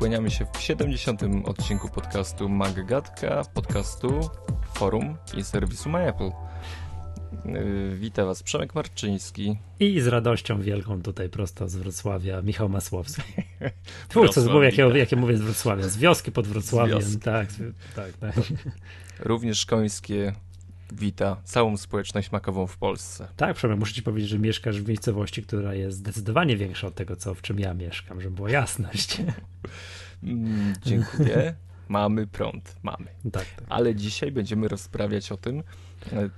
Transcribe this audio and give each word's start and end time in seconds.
kłaniamy 0.00 0.30
się 0.30 0.46
w 0.52 0.60
70. 0.60 1.20
odcinku 1.44 1.88
podcastu 1.88 2.48
Maggatka, 2.48 3.42
podcastu, 3.54 4.30
forum 4.74 5.16
i 5.36 5.44
serwisu 5.44 5.88
MyApple. 5.88 6.30
Yy, 7.44 7.96
witam 7.96 8.26
Was 8.26 8.42
Przemek 8.42 8.74
Marczyński. 8.74 9.56
I 9.80 10.00
z 10.00 10.06
radością 10.06 10.62
wielką 10.62 11.02
tutaj 11.02 11.28
prosto 11.28 11.68
z 11.68 11.76
Wrocławia 11.76 12.42
Michał 12.42 12.68
Masłowski. 12.68 13.22
Twórca, 14.08 14.42
co 14.42 14.62
jakie, 14.62 14.82
jakie 14.82 15.16
mówię 15.16 15.36
z 15.36 15.40
Wrocławia, 15.40 15.88
z 15.88 15.96
wioski 15.96 16.32
pod 16.32 16.46
Wrocławiem. 16.46 17.00
Tak, 17.22 17.48
tak, 17.96 18.12
tak. 18.12 18.34
Również 19.18 19.58
szkońskie 19.58 20.32
wita 20.92 21.36
całą 21.44 21.76
społeczność 21.76 22.32
makową 22.32 22.66
w 22.66 22.76
Polsce. 22.76 23.28
Tak, 23.36 23.56
Przemek, 23.56 23.78
muszę 23.78 23.94
ci 23.94 24.02
powiedzieć, 24.02 24.30
że 24.30 24.38
mieszkasz 24.38 24.80
w 24.80 24.88
miejscowości, 24.88 25.42
która 25.42 25.74
jest 25.74 25.96
zdecydowanie 25.96 26.56
większa 26.56 26.86
od 26.86 26.94
tego, 26.94 27.16
co 27.16 27.34
w 27.34 27.42
czym 27.42 27.60
ja 27.60 27.74
mieszkam, 27.74 28.20
żeby 28.20 28.36
była 28.36 28.50
jasność. 28.50 29.16
Mm, 30.22 30.74
dziękuję. 30.82 31.54
Mamy 31.88 32.26
prąd, 32.26 32.76
mamy. 32.82 33.06
Tak, 33.32 33.44
tak. 33.44 33.64
Ale 33.68 33.94
dzisiaj 33.94 34.32
będziemy 34.32 34.68
rozprawiać 34.68 35.32
o 35.32 35.36
tym, 35.36 35.62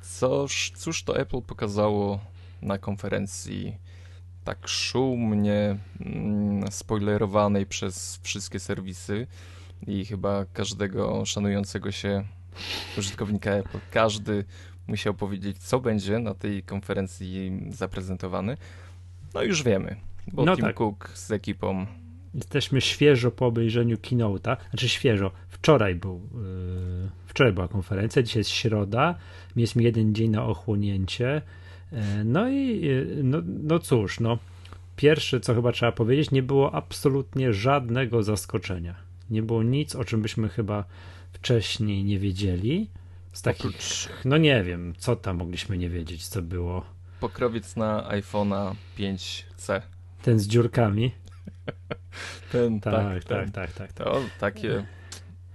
coż, 0.03 0.73
cóż 0.77 1.03
to 1.03 1.19
Apple 1.19 1.43
pokazało 1.43 2.21
na 2.63 2.79
konferencji 2.79 3.77
tak 4.45 4.69
szumnie 4.69 5.79
mm, 6.01 6.73
spoilerowanej 6.73 7.67
przez 7.67 8.21
wszystkie 8.23 8.61
serwisy 8.61 9.27
i 9.87 10.05
chyba 10.05 10.45
każdego 10.45 11.25
szanującego 11.25 11.93
się 11.93 12.25
użytkownika 12.99 13.51
Apple. 13.51 13.79
Każdy 13.91 14.45
musiał 14.87 15.15
powiedzieć, 15.15 15.59
co 15.59 15.81
będzie 15.81 16.19
na 16.19 16.35
tej 16.35 16.63
konferencji 16.63 17.53
zaprezentowane. 17.71 18.57
No 19.35 19.43
już 19.43 19.63
wiemy, 19.63 19.97
bo 20.33 20.45
no 20.45 20.57
Tim 20.57 20.65
tak. 20.65 20.77
Cook 20.77 21.09
z 21.15 21.31
ekipą 21.31 21.87
Jesteśmy 22.35 22.81
świeżo 22.81 23.31
po 23.31 23.47
obejrzeniu 23.47 23.97
Keynote'a, 23.97 24.57
znaczy 24.71 24.89
świeżo, 24.89 25.31
wczoraj 25.49 25.95
był, 25.95 26.15
yy, 26.15 27.11
wczoraj 27.27 27.53
była 27.53 27.69
konferencja, 27.69 28.23
dzisiaj 28.23 28.41
jest 28.41 28.51
środa, 28.51 29.15
jest 29.57 29.77
mi 29.77 29.85
jeden 29.85 30.15
dzień 30.15 30.31
na 30.31 30.45
ochłonięcie, 30.45 31.43
yy, 31.93 31.99
no 32.25 32.49
i 32.49 32.81
yy, 32.81 33.21
no, 33.23 33.39
no 33.45 33.79
cóż, 33.79 34.21
no 34.21 34.39
pierwsze 34.97 35.41
co 35.41 35.55
chyba 35.55 35.73
trzeba 35.73 35.93
powiedzieć, 35.93 36.31
nie 36.31 36.43
było 36.43 36.75
absolutnie 36.75 37.53
żadnego 37.53 38.23
zaskoczenia, 38.23 38.95
nie 39.31 39.43
było 39.43 39.63
nic, 39.63 39.97
o 39.97 40.05
czym 40.05 40.23
byśmy 40.23 40.49
chyba 40.49 40.85
wcześniej 41.33 42.05
nie 42.05 42.19
wiedzieli. 42.19 42.91
Z 43.33 43.43
takich, 43.43 43.67
Oprócz... 43.67 44.09
no 44.25 44.37
nie 44.37 44.63
wiem, 44.63 44.95
co 44.99 45.17
tam 45.17 45.37
mogliśmy 45.37 45.79
nie 45.79 45.89
wiedzieć, 45.89 46.29
co 46.29 46.43
było. 46.43 46.85
Pokrowiec 47.21 47.77
na 47.77 48.09
iPhone'a 48.11 48.75
5C. 48.99 49.81
Ten 50.23 50.39
z 50.39 50.47
dziurkami. 50.47 51.13
ten, 52.53 52.81
tak, 52.81 53.25
tak, 53.25 53.25
tak, 53.25 53.51
tak, 53.51 53.73
tak. 53.73 53.93
To 53.93 54.21
takie... 54.41 54.87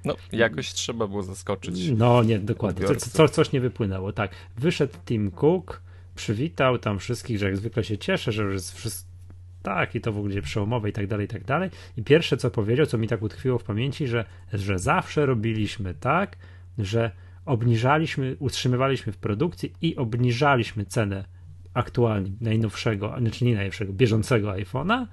No, 0.05 0.15
jakoś 0.31 0.73
trzeba 0.73 1.07
było 1.07 1.23
zaskoczyć. 1.23 1.89
No, 1.89 2.23
nie, 2.23 2.39
dokładnie. 2.39 2.87
Co, 2.87 2.95
co, 2.95 3.29
coś 3.29 3.51
nie 3.51 3.61
wypłynęło. 3.61 4.13
Tak, 4.13 4.31
wyszedł 4.57 4.93
Tim 5.05 5.31
Cook, 5.31 5.81
przywitał 6.15 6.77
tam 6.77 6.99
wszystkich, 6.99 7.39
że 7.39 7.45
jak 7.45 7.57
zwykle 7.57 7.83
się 7.83 7.97
cieszę, 7.97 8.31
że 8.31 8.43
już 8.43 8.53
jest 8.53 8.75
wszystko 8.75 9.16
tak 9.63 9.95
i 9.95 10.01
to 10.01 10.11
w 10.11 10.17
ogóle 10.17 10.41
przełomowe 10.41 10.89
i 10.89 10.93
tak 10.93 11.07
dalej, 11.07 11.25
i 11.25 11.29
tak 11.29 11.43
dalej. 11.43 11.69
I 11.97 12.03
pierwsze 12.03 12.37
co 12.37 12.51
powiedział, 12.51 12.85
co 12.85 12.97
mi 12.97 13.07
tak 13.07 13.21
utkwiło 13.21 13.59
w 13.59 13.63
pamięci, 13.63 14.07
że, 14.07 14.25
że 14.53 14.79
zawsze 14.79 15.25
robiliśmy 15.25 15.93
tak, 15.93 16.37
że 16.77 17.11
obniżaliśmy, 17.45 18.35
utrzymywaliśmy 18.39 19.13
w 19.13 19.17
produkcji 19.17 19.73
i 19.81 19.95
obniżaliśmy 19.95 20.85
cenę 20.85 21.25
aktualnie 21.73 22.31
najnowszego, 22.41 23.15
znaczy 23.19 23.45
nie 23.45 23.55
najnowszego, 23.55 23.93
bieżącego 23.93 24.49
iPhone'a, 24.49 25.05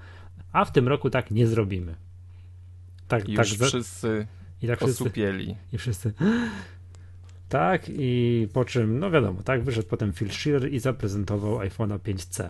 a 0.52 0.64
w 0.64 0.72
tym 0.72 0.88
roku 0.88 1.10
tak 1.10 1.30
nie 1.30 1.46
zrobimy. 1.46 1.94
Tak, 3.08 3.28
Już 3.28 3.58
tak, 3.58 3.68
wszyscy 3.68 4.26
i 4.62 4.66
tak 4.66 4.82
osupieli. 4.82 5.44
Wszyscy, 5.44 5.76
I 5.76 5.78
wszyscy 5.78 6.12
tak 7.48 7.82
i 7.88 8.48
po 8.52 8.64
czym, 8.64 8.98
no 8.98 9.10
wiadomo, 9.10 9.42
tak, 9.42 9.62
wyszedł 9.62 9.88
potem 9.88 10.12
Phil 10.12 10.30
Schiller 10.30 10.72
i 10.72 10.78
zaprezentował 10.78 11.58
iPhone'a 11.58 11.98
5C. 11.98 12.48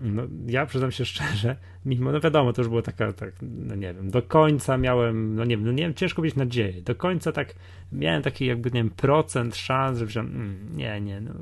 No, 0.00 0.22
ja 0.46 0.66
przyznam 0.66 0.92
się 0.92 1.04
szczerze, 1.12 1.56
mimo, 1.84 2.12
no 2.12 2.20
wiadomo, 2.20 2.52
to 2.52 2.62
już 2.62 2.68
było 2.68 2.82
taka, 2.82 3.12
tak, 3.12 3.32
no 3.42 3.74
nie 3.74 3.94
wiem, 3.94 4.10
do 4.10 4.22
końca 4.22 4.76
miałem, 4.76 5.34
no 5.34 5.44
nie 5.44 5.56
wiem, 5.56 5.66
no 5.66 5.72
nie 5.72 5.82
wiem, 5.82 5.94
ciężko 5.94 6.22
mieć 6.22 6.36
nadzieję, 6.36 6.82
do 6.82 6.94
końca 6.94 7.32
tak 7.32 7.54
miałem 7.92 8.22
taki 8.22 8.46
jakby, 8.46 8.70
nie 8.70 8.80
wiem, 8.80 8.90
procent 8.90 9.56
szans, 9.56 9.98
że 9.98 10.06
wziąłem, 10.06 10.30
mm, 10.30 10.76
nie, 10.76 11.00
nie, 11.00 11.20
no 11.20 11.32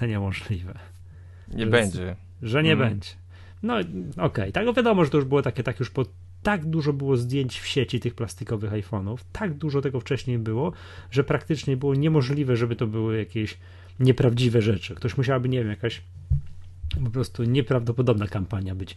to 0.00 0.06
niemożliwe. 0.06 0.78
Nie 1.48 1.64
że, 1.64 1.70
będzie. 1.70 2.16
Że 2.42 2.62
nie 2.62 2.72
mm. 2.72 2.88
będzie. 2.88 3.10
No 3.62 3.74
okej, 3.78 4.18
okay. 4.20 4.52
tak, 4.52 4.66
no 4.66 4.72
wiadomo, 4.72 5.04
że 5.04 5.10
to 5.10 5.16
już 5.16 5.26
było 5.26 5.42
takie, 5.42 5.62
tak 5.62 5.80
już 5.80 5.90
po 5.90 6.04
tak 6.42 6.64
dużo 6.64 6.92
było 6.92 7.16
zdjęć 7.16 7.60
w 7.60 7.66
sieci 7.66 8.00
tych 8.00 8.14
plastikowych 8.14 8.72
iPhone'ów, 8.72 9.18
tak 9.32 9.54
dużo 9.54 9.80
tego 9.80 10.00
wcześniej 10.00 10.38
było, 10.38 10.72
że 11.10 11.24
praktycznie 11.24 11.76
było 11.76 11.94
niemożliwe, 11.94 12.56
żeby 12.56 12.76
to 12.76 12.86
były 12.86 13.18
jakieś 13.18 13.58
nieprawdziwe 14.00 14.62
rzeczy. 14.62 14.94
Ktoś 14.94 15.16
musiałaby, 15.16 15.48
nie 15.48 15.58
wiem, 15.58 15.68
jakaś 15.68 16.02
po 17.04 17.10
prostu 17.10 17.44
nieprawdopodobna 17.44 18.26
kampania 18.26 18.74
być. 18.74 18.96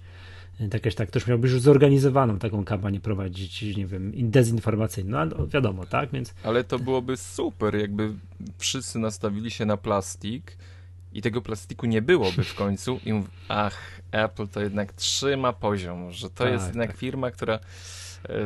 Jakaś 0.74 0.96
tak, 0.96 1.10
ktoś 1.10 1.28
miałby 1.28 1.48
już 1.48 1.62
zorganizowaną 1.62 2.40
taką 2.40 2.66
kampanię 2.66 3.00
prowadzić, 3.00 3.62
nie 3.78 3.86
wiem, 3.86 4.12
dezinformacyjną, 4.16 5.26
no 5.26 5.48
wiadomo, 5.48 5.86
tak, 5.86 6.12
więc... 6.12 6.34
Ale 6.44 6.64
to 6.64 6.80
byłoby 6.80 7.18
super, 7.18 7.76
jakby 7.76 8.14
wszyscy 8.58 9.00
nastawili 9.00 9.52
się 9.52 9.66
na 9.66 9.78
plastik 9.78 10.58
i 11.14 11.22
tego 11.22 11.42
plastiku 11.42 11.86
nie 11.86 12.02
byłoby 12.02 12.44
w 12.44 12.56
końcu 12.56 13.00
i 13.06 13.14
mów, 13.14 13.30
ach, 13.48 14.02
Apple 14.12 14.48
to 14.48 14.62
jednak 14.62 14.94
trzyma 14.94 15.54
poziom, 15.54 16.12
że 16.12 16.30
to 16.30 16.44
tak, 16.44 16.54
jest 16.54 16.68
jednak 16.68 16.90
tak. 16.90 16.98
firma, 16.98 17.32
która 17.32 17.54
e, 17.54 17.60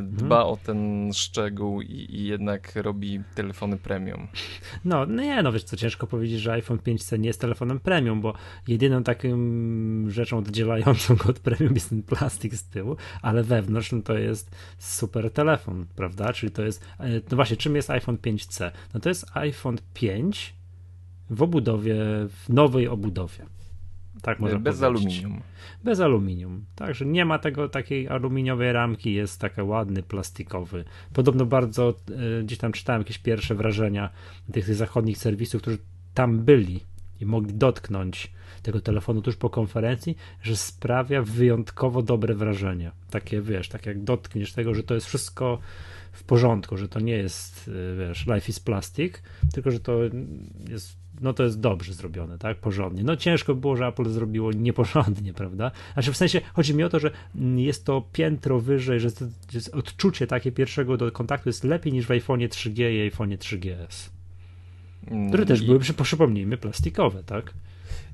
dba 0.02 0.36
mhm. 0.36 0.54
o 0.54 0.58
ten 0.58 1.10
szczegół 1.14 1.82
i, 1.82 2.08
i, 2.10 2.26
jednak 2.26 2.76
robi 2.76 3.22
telefony 3.36 3.78
premium. 3.78 4.28
No, 4.86 5.06
nie, 5.06 5.44
no 5.44 5.52
wiesz 5.52 5.64
co, 5.64 5.78
ciężko 5.78 6.08
powiedzieć, 6.08 6.40
że 6.40 6.52
iPhone 6.52 6.78
5C 6.78 7.20
nie 7.20 7.28
jest 7.28 7.42
telefonem 7.42 7.80
premium, 7.80 8.22
bo 8.22 8.34
jedyną 8.68 9.04
taką 9.04 9.30
rzeczą 10.08 10.38
oddzielającą 10.38 11.16
go 11.16 11.30
od 11.30 11.40
premium 11.40 11.74
jest 11.74 11.90
ten 11.90 12.04
plastik 12.04 12.56
z 12.56 12.64
tyłu, 12.64 12.96
ale 13.22 13.44
wewnątrz 13.44 13.92
no 13.92 14.02
to 14.02 14.18
jest 14.18 14.56
super 14.78 15.32
telefon, 15.32 15.86
prawda? 15.96 16.34
Czyli 16.34 16.52
to 16.52 16.62
jest, 16.62 16.86
e, 17.00 17.10
no 17.10 17.36
właśnie, 17.36 17.58
czym 17.58 17.76
jest 17.76 17.90
iPhone 17.90 18.18
5C? 18.18 18.72
No 18.94 19.00
to 19.00 19.10
jest 19.10 19.26
iPhone 19.34 19.78
5 19.94 20.54
w 21.30 21.42
obudowie, 21.42 21.96
w 22.28 22.50
nowej 22.50 22.88
obudowie. 22.88 23.46
Tak 24.22 24.40
można 24.40 24.60
Bez 24.60 24.80
powiedzieć. 24.80 25.06
aluminium. 25.06 25.42
Bez 25.84 26.00
aluminium. 26.00 26.66
Także 26.76 27.06
nie 27.06 27.26
ma 27.26 27.40
tego 27.40 27.70
takiej 27.70 28.08
aluminiowej 28.08 28.74
ramki, 28.74 29.14
jest 29.14 29.42
taki 29.42 29.62
ładny, 29.62 30.04
plastikowy. 30.04 30.84
Podobno 31.14 31.46
bardzo 31.46 31.94
y, 32.40 32.44
gdzieś 32.44 32.58
tam 32.58 32.72
czytałem 32.72 33.02
jakieś 33.02 33.18
pierwsze 33.18 33.56
wrażenia 33.56 34.10
tych, 34.52 34.66
tych 34.66 34.76
zachodnich 34.76 35.18
serwisów, 35.18 35.62
którzy 35.62 35.78
tam 36.14 36.40
byli 36.40 36.80
i 37.22 37.26
mogli 37.26 37.54
dotknąć 37.54 38.32
tego 38.64 38.82
telefonu 38.82 39.22
tuż 39.22 39.36
po 39.36 39.50
konferencji, 39.50 40.18
że 40.42 40.56
sprawia 40.56 41.22
wyjątkowo 41.22 42.02
dobre 42.02 42.36
wrażenie. 42.36 42.92
Takie, 43.10 43.42
wiesz, 43.42 43.70
tak 43.70 43.86
jak 43.86 44.04
dotkniesz 44.04 44.54
tego, 44.54 44.74
że 44.74 44.84
to 44.84 44.94
jest 44.94 45.08
wszystko 45.08 45.60
w 46.12 46.24
porządku, 46.24 46.78
że 46.78 46.90
to 46.90 47.00
nie 47.00 47.14
jest, 47.14 47.68
y, 47.68 47.96
wiesz, 48.00 48.28
life 48.28 48.50
is 48.50 48.60
plastic, 48.60 49.14
tylko 49.54 49.72
że 49.72 49.80
to 49.80 50.00
jest 50.70 51.01
no 51.22 51.34
to 51.34 51.44
jest 51.44 51.60
dobrze 51.60 51.94
zrobione, 51.94 52.38
tak? 52.38 52.58
Porządnie. 52.58 53.04
No 53.04 53.16
ciężko 53.16 53.56
było, 53.56 53.76
że 53.76 53.88
Apple 53.88 54.10
zrobiło 54.10 54.52
nieporządnie, 54.52 55.34
prawda? 55.34 55.72
Znaczy 55.94 56.14
w 56.14 56.18
sensie 56.18 56.42
chodzi 56.54 56.76
mi 56.76 56.84
o 56.84 56.90
to, 56.90 57.00
że 57.00 57.12
jest 57.56 57.86
to 57.86 58.04
piętro 58.14 58.60
wyżej, 58.60 59.00
że 59.00 59.10
jest 59.54 59.76
odczucie 59.76 60.28
takie 60.28 60.52
pierwszego 60.52 60.98
do 60.98 61.12
kontaktu 61.12 61.50
jest 61.50 61.64
lepiej 61.64 61.94
niż 61.94 62.06
w 62.06 62.12
iPhone 62.12 62.40
3G 62.40 62.92
i 62.92 63.02
iPhone 63.02 63.30
3GS. 63.30 64.10
Które 65.28 65.46
też 65.46 65.62
I... 65.62 65.66
były, 65.66 65.80
przypomnijmy, 66.04 66.58
plastikowe, 66.58 67.24
tak? 67.24 67.54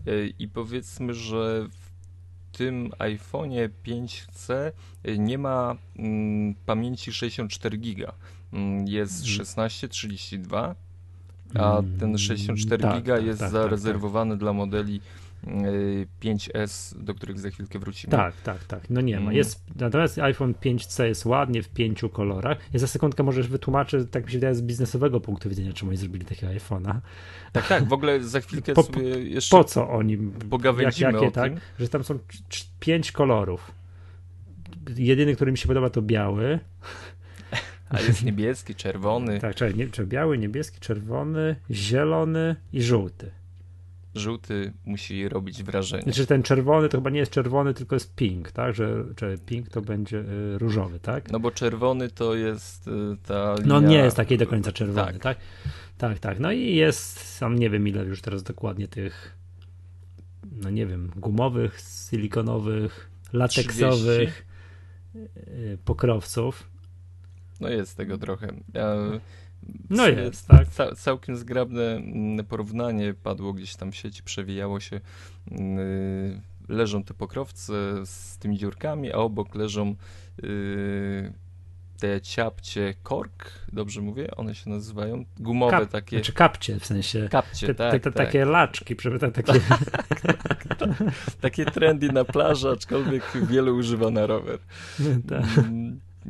E, 0.07 0.27
I 0.39 0.47
powiedzmy, 0.47 1.13
że 1.13 1.67
w 1.69 2.57
tym 2.57 2.89
iPhone'ie 2.89 3.69
5C 3.85 4.71
nie 5.17 5.37
ma 5.37 5.75
mm, 5.97 6.55
pamięci 6.65 7.13
64 7.13 7.77
GB. 7.77 8.11
Mm, 8.53 8.87
jest 8.87 9.23
1632 9.23 10.65
mm 10.65 10.86
a 11.55 11.81
ten 11.99 12.17
64 12.17 12.83
tak, 12.83 12.95
giga 12.95 13.15
tak, 13.15 13.25
jest 13.25 13.39
tak, 13.39 13.51
tak 13.51 13.61
zarezerwowany 13.61 14.31
tak. 14.31 14.39
dla 14.39 14.53
modeli 14.53 15.01
5S, 16.21 17.03
do 17.03 17.13
których 17.13 17.39
za 17.39 17.49
chwilkę 17.49 17.79
wrócimy. 17.79 18.11
Tak, 18.11 18.35
tak, 18.41 18.63
tak. 18.63 18.89
No 18.89 19.01
nie 19.01 19.15
ma. 19.15 19.21
Mm. 19.21 19.35
Jest, 19.35 19.63
natomiast 19.75 20.19
iPhone 20.19 20.53
5C 20.53 21.03
jest 21.03 21.25
ładnie 21.25 21.63
w 21.63 21.69
pięciu 21.69 22.09
kolorach. 22.09 22.57
Ja 22.73 22.79
za 22.79 22.87
sekundkę 22.87 23.23
możesz 23.23 23.47
wytłumaczyć, 23.47 24.07
tak 24.11 24.25
mi 24.25 24.31
się 24.31 24.37
wydaje, 24.37 24.55
z 24.55 24.61
biznesowego 24.61 25.19
punktu 25.19 25.49
widzenia, 25.49 25.73
czemu 25.73 25.89
oni 25.89 25.97
zrobili 25.97 26.25
takiego 26.25 26.53
iPhone'a. 26.53 26.99
Tak, 27.51 27.67
tak. 27.67 27.87
W 27.87 27.93
ogóle 27.93 28.23
za 28.23 28.39
chwilkę 28.39 28.73
po, 28.73 28.83
sobie 28.83 29.03
jeszcze. 29.03 29.57
Po 29.57 29.63
co 29.63 29.89
oni? 29.89 30.17
Pogawędzimy 30.49 31.11
jak, 31.11 31.21
jakie, 31.21 31.31
tak? 31.31 31.53
Że 31.79 31.89
tam 31.89 32.03
są 32.03 32.19
pięć 32.79 33.11
kolorów. 33.11 33.71
Jedyny, 34.95 35.35
który 35.35 35.51
mi 35.51 35.57
się 35.57 35.67
podoba, 35.67 35.89
to 35.89 36.01
biały. 36.01 36.59
A 37.89 38.01
jest 38.01 38.23
niebieski, 38.23 38.75
czerwony. 38.75 39.39
Tak, 39.39 39.55
czyli 39.55 39.75
nie, 39.75 39.87
biały, 40.05 40.37
niebieski, 40.37 40.79
czerwony, 40.79 41.55
zielony 41.71 42.55
i 42.73 42.81
żółty. 42.81 43.31
żółty 44.15 44.73
musi 44.85 45.29
robić 45.29 45.63
wrażenie. 45.63 46.03
Znaczy 46.03 46.25
ten 46.25 46.43
czerwony 46.43 46.89
to 46.89 46.97
chyba 46.97 47.09
nie 47.09 47.19
jest 47.19 47.31
czerwony, 47.31 47.73
tylko 47.73 47.95
jest 47.95 48.15
pink, 48.15 48.51
tak? 48.51 48.75
Że, 48.75 49.03
że 49.19 49.37
pink 49.37 49.69
to 49.69 49.81
będzie 49.81 50.19
y, 50.19 50.57
różowy, 50.57 50.99
tak? 50.99 51.31
No 51.31 51.39
bo 51.39 51.51
czerwony 51.51 52.09
to 52.09 52.35
jest 52.35 52.87
y, 52.87 52.91
ta 53.27 53.55
linia... 53.55 53.67
No 53.67 53.79
nie 53.79 53.97
jest 53.97 54.17
taki 54.17 54.37
do 54.37 54.47
końca 54.47 54.71
czerwony, 54.71 55.19
tak? 55.19 55.21
Tak, 55.21 55.37
tak. 55.97 56.19
tak. 56.19 56.39
No 56.39 56.51
i 56.51 56.75
jest, 56.75 57.19
sam 57.37 57.59
nie 57.59 57.69
wiem 57.69 57.87
ile 57.87 58.05
już 58.05 58.21
teraz 58.21 58.43
dokładnie 58.43 58.87
tych, 58.87 59.35
no 60.51 60.69
nie 60.69 60.85
wiem, 60.85 61.11
gumowych, 61.15 61.79
silikonowych, 62.09 63.09
lateksowych 63.33 64.45
30. 65.15 65.37
Y, 65.47 65.77
pokrowców. 65.85 66.76
No 67.59 67.69
jest 67.69 67.97
tego 67.97 68.17
trochę. 68.17 68.47
Ja 68.73 68.95
no 69.89 70.07
jest, 70.07 70.47
tak. 70.47 70.67
Ca 70.67 70.95
całkiem 70.95 71.37
zgrabne 71.37 71.95
mm, 71.95 72.45
porównanie 72.45 73.13
padło 73.13 73.53
gdzieś 73.53 73.75
tam 73.75 73.91
w 73.91 73.95
sieci, 73.95 74.23
przewijało 74.23 74.79
się. 74.79 75.01
Yy, 75.51 76.41
leżą 76.69 77.03
te 77.03 77.13
pokrowce 77.13 77.73
z 78.05 78.37
tymi 78.37 78.57
dziurkami, 78.57 79.13
a 79.13 79.17
obok 79.17 79.55
leżą 79.55 79.95
yy, 80.43 81.33
te 81.99 82.21
ciapcie 82.21 82.93
kork, 83.03 83.51
dobrze 83.73 84.01
mówię? 84.01 84.35
One 84.35 84.55
się 84.55 84.69
nazywają? 84.69 85.25
Gumowe 85.39 85.71
Kap, 85.71 85.89
takie. 85.89 86.17
Znaczy 86.17 86.33
kapcie 86.33 86.79
w 86.79 86.85
sensie. 86.85 87.27
Kapcie, 87.31 87.67
te, 87.67 87.75
tak, 87.75 87.91
te, 87.91 87.99
te 87.99 88.11
tak. 88.11 88.25
Takie 88.27 88.45
laczki, 88.45 88.95
takie. 89.33 89.61
takie 91.41 91.65
trendy 91.65 92.11
na 92.11 92.25
plaży, 92.25 92.69
aczkolwiek 92.69 93.23
wiele 93.49 93.73
używa 93.73 94.11
na 94.11 94.27
rower. 94.27 94.59
tak. 95.29 95.45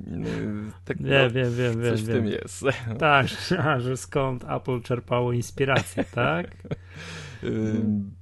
Mm, 0.07 0.71
tak, 0.85 0.99
no, 0.99 1.07
wiem, 1.09 1.31
wiem, 1.31 1.53
wiem, 1.53 1.73
coś 1.73 2.03
wiem, 2.03 2.15
w 2.15 2.19
tym 2.19 2.25
jest. 2.25 2.63
Tak, 2.99 3.27
że 3.83 3.97
skąd 3.97 4.43
Apple 4.43 4.81
czerpało 4.81 5.33
inspirację, 5.33 6.03
tak? 6.03 6.47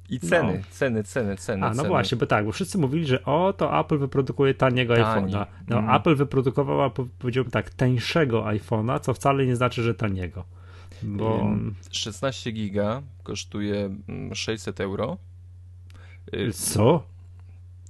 I 0.10 0.19
ceny, 0.19 0.54
no. 0.57 0.63
ceny, 0.69 1.04
ceny, 1.04 1.38
ceny. 1.38 1.66
A, 1.66 1.69
no 1.69 1.75
ceny. 1.75 1.88
właśnie, 1.88 2.18
bo 2.18 2.25
tak, 2.25 2.45
bo 2.45 2.51
wszyscy 2.51 2.77
mówili, 2.77 3.06
że 3.06 3.24
o, 3.24 3.54
to 3.54 3.80
Apple 3.80 3.98
wyprodukuje 3.98 4.54
taniego 4.54 4.95
Tani. 4.95 5.33
iPhone'a. 5.33 5.45
No, 5.68 5.80
mm. 5.80 5.95
Apple 5.95 6.16
wyprodukował, 6.16 6.92
powiedziałbym 7.19 7.51
tak, 7.51 7.69
tańszego 7.69 8.44
iPhone'a, 8.44 9.00
co 9.00 9.13
wcale 9.13 9.45
nie 9.45 9.56
znaczy, 9.56 9.83
że 9.83 9.95
taniego. 9.95 10.45
Bo... 11.04 11.50
16 11.92 12.51
giga 12.51 13.01
kosztuje 13.24 13.89
600 14.33 14.80
mm, 14.80 14.92
euro. 14.92 15.18
Co? 16.54 17.04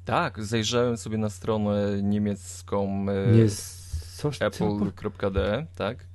Tak, 0.06 0.44
zajrzałem 0.44 0.98
sobie 0.98 1.18
na 1.18 1.30
stronę 1.30 2.04
niemiecką 2.04 3.06
e, 3.10 4.46
apple.de, 4.46 5.66
tak? 5.76 6.06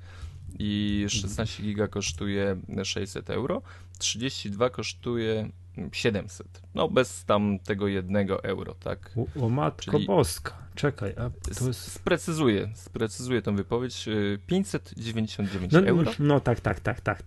I 0.59 1.07
16 1.09 1.63
giga 1.63 1.89
kosztuje 1.89 2.57
600 2.85 3.31
euro, 3.31 3.63
32 3.99 4.71
kosztuje 4.71 5.49
700. 5.93 6.63
No 6.75 6.89
bez 6.89 7.25
tam 7.25 7.59
tego 7.59 7.89
jednego 7.89 8.45
euro, 8.45 8.75
tak? 8.75 9.11
O, 9.17 9.47
o 9.47 9.49
matko 9.49 9.93
Czyli 9.93 10.07
boska. 10.07 10.59
Czekaj, 10.75 11.11
a 11.17 11.31
to 11.31 11.67
jest... 11.67 11.93
Sprecyzuję, 11.93 12.69
sprecyzuję 12.75 13.43
tą 13.43 13.57
wypowiedź. 13.57 14.09
599 14.47 15.73
no, 15.73 15.81
euro. 15.81 16.13
No 16.19 16.41
tak, 16.41 16.61
tak, 16.61 16.81
tak, 16.81 17.01
tak. 17.01 17.23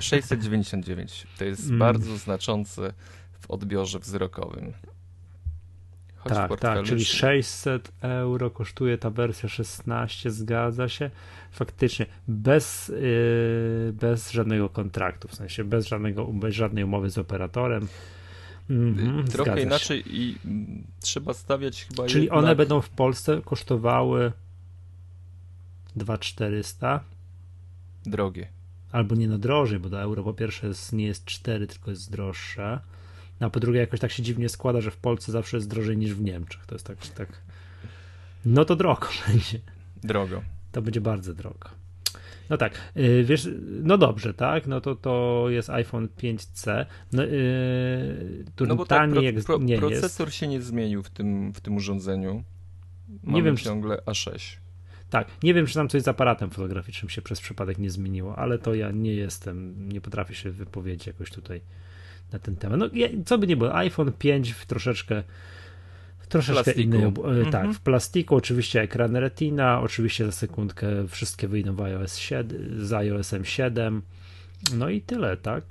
I 0.00 0.02
699. 0.02 1.26
To 1.38 1.44
jest 1.44 1.66
mm. 1.66 1.78
bardzo 1.78 2.16
znaczące 2.16 2.92
w 3.40 3.50
odbiorze 3.50 3.98
wzrokowym. 3.98 4.72
Choć 6.22 6.32
tak, 6.32 6.60
tak, 6.60 6.84
czyli 6.84 7.04
600 7.04 7.92
euro 8.00 8.50
kosztuje 8.50 8.98
ta 8.98 9.10
wersja 9.10 9.48
16, 9.48 10.30
zgadza 10.30 10.88
się. 10.88 11.10
Faktycznie, 11.52 12.06
bez, 12.28 12.88
yy, 12.88 13.92
bez 13.92 14.30
żadnego 14.30 14.68
kontraktu, 14.68 15.28
w 15.28 15.34
sensie 15.34 15.64
bez, 15.64 15.86
żadnego, 15.86 16.26
bez 16.26 16.54
żadnej 16.54 16.84
umowy 16.84 17.10
z 17.10 17.18
operatorem. 17.18 17.88
Mhm, 18.70 19.28
Trochę 19.28 19.62
inaczej 19.62 20.02
i 20.06 20.38
m, 20.44 20.84
trzeba 21.00 21.34
stawiać 21.34 21.84
chyba. 21.84 22.06
Czyli 22.06 22.24
jednak... 22.24 22.38
one 22.38 22.56
będą 22.56 22.80
w 22.80 22.90
Polsce 22.90 23.40
kosztowały 23.44 24.32
2400. 25.96 27.00
Drogie. 28.06 28.48
Albo 28.92 29.14
nie 29.14 29.28
no 29.28 29.38
drożej, 29.38 29.78
bo 29.78 29.88
do 29.88 30.00
euro 30.00 30.22
po 30.22 30.34
pierwsze 30.34 30.66
jest, 30.66 30.92
nie 30.92 31.06
jest 31.06 31.24
4, 31.24 31.66
tylko 31.66 31.90
jest 31.90 32.12
droższe. 32.12 32.80
No, 33.40 33.46
a 33.46 33.50
po 33.50 33.60
drugie 33.60 33.80
jakoś 33.80 34.00
tak 34.00 34.12
się 34.12 34.22
dziwnie 34.22 34.48
składa, 34.48 34.80
że 34.80 34.90
w 34.90 34.96
Polsce 34.96 35.32
zawsze 35.32 35.56
jest 35.56 35.68
drożej 35.68 35.96
niż 35.96 36.14
w 36.14 36.22
Niemczech. 36.22 36.66
To 36.66 36.74
jest 36.74 36.86
tak, 36.86 37.06
tak... 37.06 37.28
no 38.44 38.64
to 38.64 38.76
drogo 38.76 39.08
będzie. 39.28 39.58
Drogo. 40.04 40.42
To 40.72 40.82
będzie 40.82 41.00
bardzo 41.00 41.34
drogo. 41.34 41.68
No 42.50 42.56
tak, 42.56 42.92
yy, 42.94 43.24
wiesz, 43.24 43.48
no 43.82 43.98
dobrze, 43.98 44.34
tak, 44.34 44.66
no 44.66 44.80
to 44.80 44.94
to 44.94 45.44
jest 45.48 45.70
iPhone 45.70 46.08
5C, 46.08 46.86
no, 47.12 47.22
yy, 47.22 48.44
no 48.60 48.76
bo 48.76 48.86
tak, 48.86 49.10
pro, 49.10 49.20
pro, 49.44 49.58
nie 49.58 49.78
procesor 49.78 50.26
jest. 50.26 50.38
się 50.38 50.48
nie 50.48 50.60
zmienił 50.60 51.02
w 51.02 51.10
tym, 51.10 51.52
w 51.52 51.60
tym 51.60 51.76
urządzeniu, 51.76 52.44
Mamy 53.22 53.38
nie 53.38 53.42
wiem, 53.42 53.56
ciągle 53.56 53.96
A6. 53.96 54.56
Tak, 55.10 55.28
nie 55.42 55.54
wiem, 55.54 55.66
czy 55.66 55.74
tam 55.74 55.88
coś 55.88 56.02
z 56.02 56.08
aparatem 56.08 56.50
fotograficznym 56.50 57.10
się 57.10 57.22
przez 57.22 57.40
przypadek 57.40 57.78
nie 57.78 57.90
zmieniło, 57.90 58.36
ale 58.36 58.58
to 58.58 58.74
ja 58.74 58.90
nie 58.90 59.14
jestem, 59.14 59.88
nie 59.88 60.00
potrafię 60.00 60.34
się 60.34 60.50
wypowiedzieć 60.50 61.06
jakoś 61.06 61.30
tutaj 61.30 61.60
na 62.32 62.38
ten 62.38 62.56
temat. 62.56 62.78
No, 62.78 62.88
co 63.26 63.38
by 63.38 63.46
nie 63.46 63.56
było, 63.56 63.74
iPhone 63.74 64.12
5 64.12 64.52
w 64.52 64.66
troszeczkę 64.66 65.22
troszeczkę 66.32 66.72
innej, 66.72 67.00
mm 67.00 67.14
-hmm. 67.14 67.50
tak, 67.50 67.72
w 67.72 67.80
plastiku, 67.80 68.36
oczywiście 68.36 68.80
ekran 68.80 69.16
Retina, 69.16 69.80
oczywiście 69.80 70.26
za 70.26 70.32
sekundkę 70.32 71.08
wszystkie 71.08 71.48
wyjdą 71.48 71.74
w 71.74 71.80
iOS 71.80 72.16
7, 72.16 72.86
z 72.86 72.92
iOSem 72.92 73.44
7, 73.44 74.02
no 74.76 74.88
i 74.88 75.00
tyle, 75.00 75.36
tak? 75.36 75.64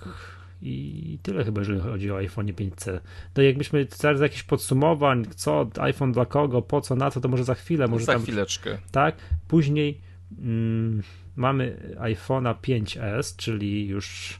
I 0.61 1.17
tyle 1.23 1.43
chyba, 1.43 1.61
jeżeli 1.61 1.79
chodzi 1.79 2.11
o 2.11 2.17
iPhone 2.17 2.47
5C. 2.47 2.99
No 3.37 3.43
jakbyśmy 3.43 3.87
zaraz 3.95 4.21
jakieś 4.21 4.43
podsumowań, 4.43 5.25
co, 5.35 5.69
iPhone 5.79 6.11
dla 6.11 6.25
kogo, 6.25 6.61
po 6.61 6.81
co, 6.81 6.95
na 6.95 7.11
co, 7.11 7.21
to 7.21 7.27
może 7.27 7.43
za 7.43 7.55
chwilę. 7.55 7.87
Może 7.87 8.05
za 8.05 8.13
tam, 8.13 8.21
chwileczkę. 8.21 8.77
Tak, 8.91 9.15
później 9.47 10.01
mm, 10.39 11.01
mamy 11.35 11.95
iPhone'a 11.99 12.55
5S, 12.55 13.35
czyli 13.35 13.87
już 13.87 14.39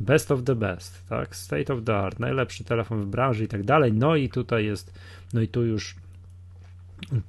best 0.00 0.30
of 0.30 0.44
the 0.44 0.54
best, 0.54 1.08
tak? 1.08 1.36
State 1.36 1.72
of 1.74 1.84
the 1.84 1.96
art, 1.96 2.18
najlepszy 2.18 2.64
telefon 2.64 3.02
w 3.02 3.06
branży 3.06 3.44
i 3.44 3.48
tak 3.48 3.62
dalej. 3.62 3.92
No 3.92 4.16
i 4.16 4.28
tutaj 4.28 4.64
jest, 4.64 4.92
no 5.32 5.40
i 5.40 5.48
tu 5.48 5.64
już. 5.64 5.96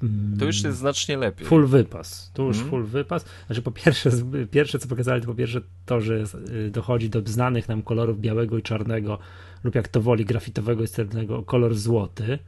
Mm, 0.03 0.37
to 0.39 0.45
już 0.45 0.63
jest 0.63 0.77
znacznie 0.77 1.17
lepiej. 1.17 1.47
Full 1.47 1.67
wypas. 1.67 2.31
Tu 2.33 2.43
już 2.43 2.57
mm. 2.57 2.69
full 2.69 2.83
wypas. 2.83 3.25
Znaczy, 3.45 3.61
po 3.61 3.71
pierwsze, 3.71 4.09
pierwsze 4.51 4.79
co 4.79 4.87
pokazali, 4.87 5.21
to 5.21 5.27
po 5.27 5.35
pierwsze 5.35 5.61
to, 5.85 6.01
że 6.01 6.23
y, 6.49 6.71
dochodzi 6.71 7.09
do 7.09 7.21
znanych 7.25 7.67
nam 7.67 7.81
kolorów 7.81 8.19
białego 8.19 8.57
i 8.57 8.61
czarnego, 8.61 9.19
lub 9.63 9.75
jak 9.75 9.87
to 9.87 10.01
woli, 10.01 10.25
grafitowego 10.25 10.83
i 10.83 10.87
srebrnego, 10.87 11.43
kolor 11.43 11.75
złoty. 11.75 12.39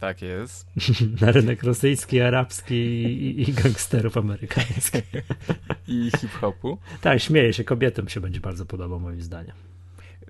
Tak 0.00 0.22
jest. 0.22 0.66
Na 1.20 1.32
rynek 1.32 1.62
rosyjski, 1.62 2.20
arabski 2.20 2.74
i, 2.74 3.50
i 3.50 3.52
gangsterów 3.52 4.16
amerykańskich. 4.16 5.12
I 5.88 6.10
hip-hopu. 6.20 6.78
Tak, 7.00 7.20
śmieję 7.20 7.52
się, 7.52 7.64
kobietom 7.64 8.08
się 8.08 8.20
będzie 8.20 8.40
bardzo 8.40 8.66
podobał 8.66 9.00
moim 9.00 9.22
zdaniem. 9.22 9.56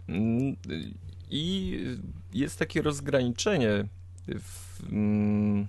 Mm, 0.08 0.56
I 1.30 1.78
jest 2.32 2.58
takie 2.58 2.82
rozgraniczenie 2.82 3.84
w 4.28 4.82
mm, 4.92 5.66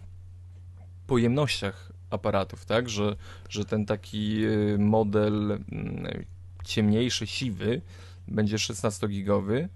pojemnościach 1.08 1.92
aparatów, 2.10 2.66
tak, 2.66 2.89
że, 2.89 3.16
że 3.50 3.66
ten 3.66 3.86
taki 3.86 4.46
y, 4.46 4.77
model 4.80 5.51
mm, 5.51 6.25
ciemniejszy, 6.63 7.27
siwy 7.27 7.82
będzie 8.27 8.58
16-gigowy, 8.58 9.68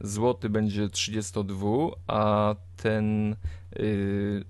złoty 0.00 0.48
będzie 0.48 0.88
32, 0.88 1.66
a 2.06 2.54
ten 2.76 3.36
yy, 3.78 4.44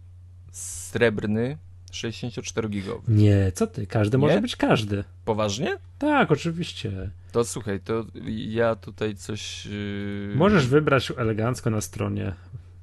srebrny 0.52 1.58
64-gigowy. 1.92 3.02
Nie, 3.08 3.52
co 3.52 3.66
ty? 3.66 3.86
Każdy 3.86 4.18
Nie? 4.18 4.20
może 4.20 4.40
być 4.40 4.56
każdy. 4.56 5.04
Poważnie? 5.24 5.76
Tak, 5.98 6.32
oczywiście. 6.32 7.10
To 7.32 7.44
słuchaj, 7.44 7.80
to 7.80 8.04
ja 8.48 8.74
tutaj 8.74 9.16
coś. 9.16 9.66
Yy... 9.66 10.32
Możesz 10.34 10.66
wybrać 10.66 11.12
elegancko 11.16 11.70
na 11.70 11.80
stronie. 11.80 12.32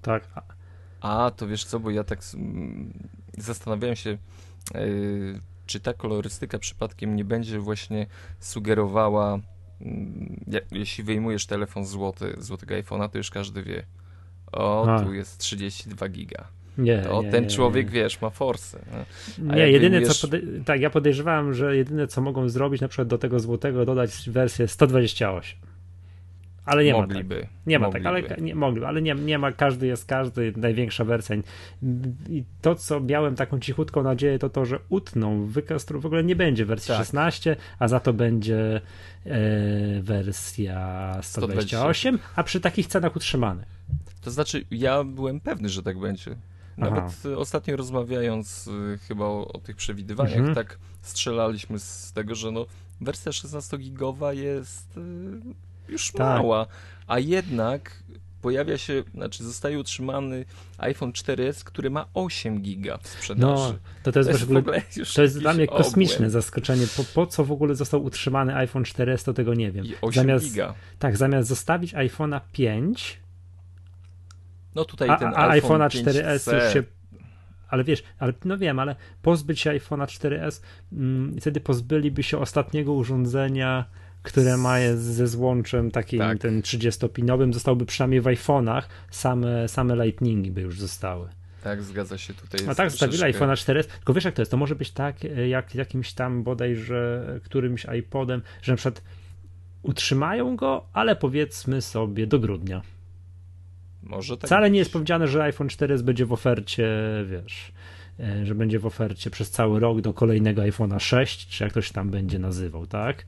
Tak. 0.02 0.28
A, 1.02 1.32
to 1.32 1.48
wiesz 1.48 1.66
co, 1.66 1.80
bo 1.80 1.92
ja 1.92 2.04
tak 2.04 2.20
zastanawiałem 3.38 3.96
się, 3.96 4.18
yy, 4.74 5.40
czy 5.66 5.80
ta 5.80 5.94
kolorystyka 5.94 6.60
przypadkiem 6.60 7.16
nie 7.16 7.26
będzie 7.26 7.60
właśnie 7.60 8.08
sugerowała 8.40 9.40
jeśli 10.72 11.04
wyjmujesz 11.04 11.46
telefon 11.46 11.86
złoty, 11.86 12.36
złotego 12.38 12.76
iPhone'a, 12.76 13.10
to 13.10 13.18
już 13.18 13.30
każdy 13.30 13.64
wie. 13.64 13.84
O, 14.52 14.88
A. 14.88 15.00
tu 15.04 15.14
jest 15.14 15.38
32 15.38 16.10
giga. 16.10 16.48
Nie, 16.78 17.02
to 17.02 17.22
nie, 17.24 17.32
ten 17.32 17.44
nie, 17.44 17.50
człowiek, 17.50 17.86
nie. 17.88 17.94
wiesz, 17.94 18.22
ma 18.22 18.30
forsę. 18.30 18.80
No. 19.38 19.56
nie, 19.56 19.72
jedyne 19.72 20.02
co. 20.02 20.28
Podej- 20.28 20.64
tak, 20.66 20.82
ja 20.82 20.90
podejrzewałem, 20.90 21.54
że 21.54 21.76
jedyne 21.76 22.08
co 22.08 22.22
mogą 22.22 22.50
zrobić, 22.50 22.82
na 22.82 22.88
przykład 22.88 23.08
do 23.08 23.18
tego 23.18 23.40
złotego 23.40 23.86
dodać 23.86 24.30
wersję 24.30 24.68
128. 24.68 25.60
Ale 26.66 26.84
nie 26.84 26.94
mogliby, 26.94 27.36
ma 27.36 27.42
tak. 27.42 27.50
Nie 27.66 27.80
ma 27.80 27.86
mogliby. 27.86 28.04
tak, 28.04 28.14
ale 28.14 28.42
nie, 28.42 28.56
mogliby, 28.56 28.88
ale 28.88 29.02
nie, 29.02 29.16
nie 29.16 29.40
ma, 29.40 29.52
każdy 29.52 29.88
jest 29.88 30.06
każdy, 30.06 30.54
największa 30.58 31.04
wersja. 31.06 31.36
I 32.30 32.44
to, 32.62 32.76
co 32.76 33.00
miałem 33.00 33.36
taką 33.36 33.60
cichutką 33.60 34.04
nadzieję, 34.04 34.40
to 34.40 34.50
to, 34.50 34.66
że 34.66 34.80
utną, 34.90 35.46
wykastru, 35.46 36.02
w 36.02 36.06
ogóle 36.06 36.24
nie 36.24 36.36
będzie 36.36 36.66
wersji 36.66 36.88
tak. 36.88 36.98
16, 36.98 37.56
a 37.80 37.88
za 37.88 38.00
to 38.00 38.14
będzie 38.14 38.82
e, 39.26 40.02
wersja 40.02 41.10
128, 41.22 42.16
120. 42.16 42.32
a 42.36 42.44
przy 42.44 42.60
takich 42.60 42.88
cenach 42.88 43.16
utrzymanych. 43.16 43.68
To 44.22 44.32
znaczy, 44.32 44.66
ja 44.72 45.04
byłem 45.04 45.40
pewny, 45.40 45.70
że 45.70 45.84
tak 45.84 46.00
będzie. 46.00 46.36
Nawet 46.78 47.04
Aha. 47.04 47.38
ostatnio 47.38 47.78
rozmawiając 47.78 48.68
y, 48.68 48.98
chyba 49.08 49.26
o, 49.26 49.48
o, 49.48 49.60
tych 49.60 49.76
przewidywaniach, 49.76 50.38
mhm. 50.38 50.56
tak 50.56 50.80
strzelaliśmy 51.02 51.80
z 51.80 52.14
tego, 52.14 52.36
że 52.36 52.52
no, 52.52 52.66
wersja 53.02 53.32
16-gigowa 53.32 54.34
jest 54.34 54.98
y, 54.98 55.02
już 55.88 56.12
tak. 56.12 56.20
mała, 56.20 56.68
a 57.08 57.20
jednak 57.20 58.04
pojawia 58.42 58.78
się, 58.78 59.04
znaczy 59.14 59.44
zostaje 59.44 59.80
utrzymany 59.80 60.46
iPhone 60.78 61.12
4S, 61.12 61.64
który 61.64 61.90
ma 61.90 62.06
8 62.14 62.62
giga 62.62 62.98
w 62.98 63.08
sprzedaży. 63.08 63.74
No, 63.74 63.80
to, 64.04 64.12
to 64.12 64.20
jest, 64.20 64.30
to 64.30 64.34
jest 64.34 64.46
w 64.46 64.58
ogóle, 64.58 64.82
to 65.16 65.22
jest 65.22 65.40
dla 65.40 65.54
mnie 65.54 65.68
kosmiczne 65.68 66.16
obłęd. 66.16 66.34
zaskoczenie. 66.34 66.86
Po, 66.98 67.04
po, 67.04 67.28
co 67.28 67.46
w 67.46 67.52
ogóle 67.52 67.76
został 67.76 68.04
utrzymany 68.04 68.56
iPhone 68.56 68.84
4S, 68.84 69.26
to 69.26 69.34
tego 69.34 69.54
nie 69.54 69.72
wiem. 69.72 69.86
I 69.86 69.94
8 70.02 70.24
zamiast, 70.24 70.46
giga. 70.46 70.74
Tak, 71.00 71.18
zamiast 71.18 71.50
zostawić 71.50 71.94
iPhone'a 71.94 72.42
5, 72.52 73.20
no 74.76 74.86
tutaj 74.86 75.10
a, 75.10 75.18
ten 75.18 75.34
a 75.36 75.50
iPhone 75.50 75.82
iPhone'a 75.82 76.04
4S 76.04 76.54
już 76.54 76.74
się 76.74 76.84
ale 77.74 77.84
wiesz, 77.84 78.04
ale 78.20 78.34
no 78.46 78.58
wiem, 78.58 78.80
ale 78.80 78.96
pozbyć 79.22 79.60
się 79.60 79.70
iPhone'a 79.70 80.06
4S, 80.06 80.62
mm, 80.92 81.36
wtedy 81.42 81.60
pozbyliby 81.60 82.24
się 82.24 82.38
ostatniego 82.38 82.94
urządzenia, 82.94 83.86
które 84.24 84.58
ma 84.58 84.76
ze 84.96 85.28
złączem 85.28 85.92
takim 85.92 86.20
tak. 86.20 86.40
ten 86.40 86.62
30-pinowym, 86.62 87.54
zostałby 87.54 87.86
przynajmniej 87.86 88.22
w 88.22 88.26
iPhone'ach, 88.26 88.82
same, 89.12 89.68
same 89.68 90.06
Lightningi 90.06 90.52
by 90.52 90.62
już 90.62 90.80
zostały. 90.80 91.30
Tak, 91.64 91.84
zgadza 91.84 92.18
się 92.18 92.34
tutaj. 92.34 92.68
A 92.68 92.76
tak, 92.76 92.92
zostawili 92.92 93.24
iPhone'a 93.24 93.54
4S. 93.54 93.84
Tylko 93.84 94.14
wiesz, 94.14 94.26
jak 94.26 94.34
to 94.34 94.42
jest? 94.42 94.52
To 94.52 94.58
może 94.58 94.76
być 94.76 94.92
tak, 94.92 95.26
e, 95.26 95.48
jak 95.48 95.76
jakimś 95.76 96.14
tam 96.14 96.44
bodajże 96.44 97.26
którymś 97.44 97.86
iPodem, 98.00 98.42
że 98.62 98.72
na 98.72 98.76
przykład 98.76 99.02
utrzymają 99.84 100.56
go, 100.56 100.86
ale 100.94 101.16
powiedzmy 101.16 101.82
sobie 101.82 102.28
do 102.28 102.40
grudnia. 102.40 102.82
Może 104.04 104.38
tak 104.38 104.48
Wcale 104.48 104.72
nie 104.72 104.80
jest 104.80 104.94
powiedziane, 104.94 105.28
że 105.28 105.44
iPhone 105.44 105.68
4S 105.68 106.02
będzie 106.02 106.26
w 106.26 106.34
ofercie, 106.34 106.88
wiesz, 107.26 107.72
że 108.44 108.56
będzie 108.56 108.80
w 108.80 108.86
ofercie 108.86 109.30
przez 109.30 109.52
cały 109.52 109.80
rok 109.80 110.02
do 110.02 110.14
kolejnego 110.14 110.62
iPhone'a 110.62 111.00
6, 111.00 111.48
czy 111.48 111.64
jak 111.64 111.74
to 111.74 111.82
się 111.82 111.94
tam 111.94 112.10
będzie 112.10 112.40
nazywał, 112.40 112.88
tak? 112.88 113.26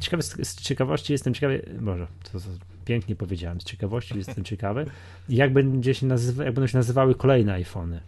Ciekawy, 0.00 0.22
z 0.22 0.56
ciekawości 0.56 1.12
jestem 1.12 1.34
ciekawy, 1.34 1.78
może, 1.80 2.06
to, 2.32 2.40
to 2.40 2.46
pięknie 2.84 3.16
powiedziałem, 3.16 3.60
z 3.60 3.64
ciekawości 3.64 4.18
jestem 4.18 4.44
ciekawy, 4.44 4.86
jak 5.28 5.52
będzie 5.52 5.94
się 5.94 6.06
nazywa, 6.06 6.44
jak 6.44 6.54
będą 6.54 6.66
się 6.66 6.78
nazywały 6.78 7.14
kolejne 7.14 7.52
iPhony. 7.52 8.00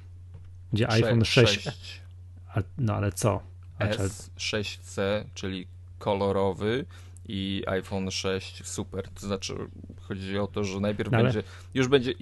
Gdzie 0.72 0.90
iPhone 0.90 1.24
6. 1.24 1.62
6. 1.62 2.00
A, 2.54 2.62
no 2.78 2.94
ale 2.94 3.12
co? 3.12 3.40
A, 3.78 3.86
S6C, 3.86 5.24
czyli 5.34 5.66
kolorowy, 5.98 6.84
i 7.28 7.62
iPhone 7.66 8.10
6 8.10 8.66
super. 8.66 9.08
To 9.08 9.26
znaczy, 9.26 9.54
chodzi 10.00 10.38
o 10.38 10.46
to, 10.46 10.64
że 10.64 10.80
najpierw 10.80 11.12
no 11.12 11.18
ale... 11.18 11.24
będzie, 11.24 11.42
już 11.74 11.88
będzie, 11.88 12.12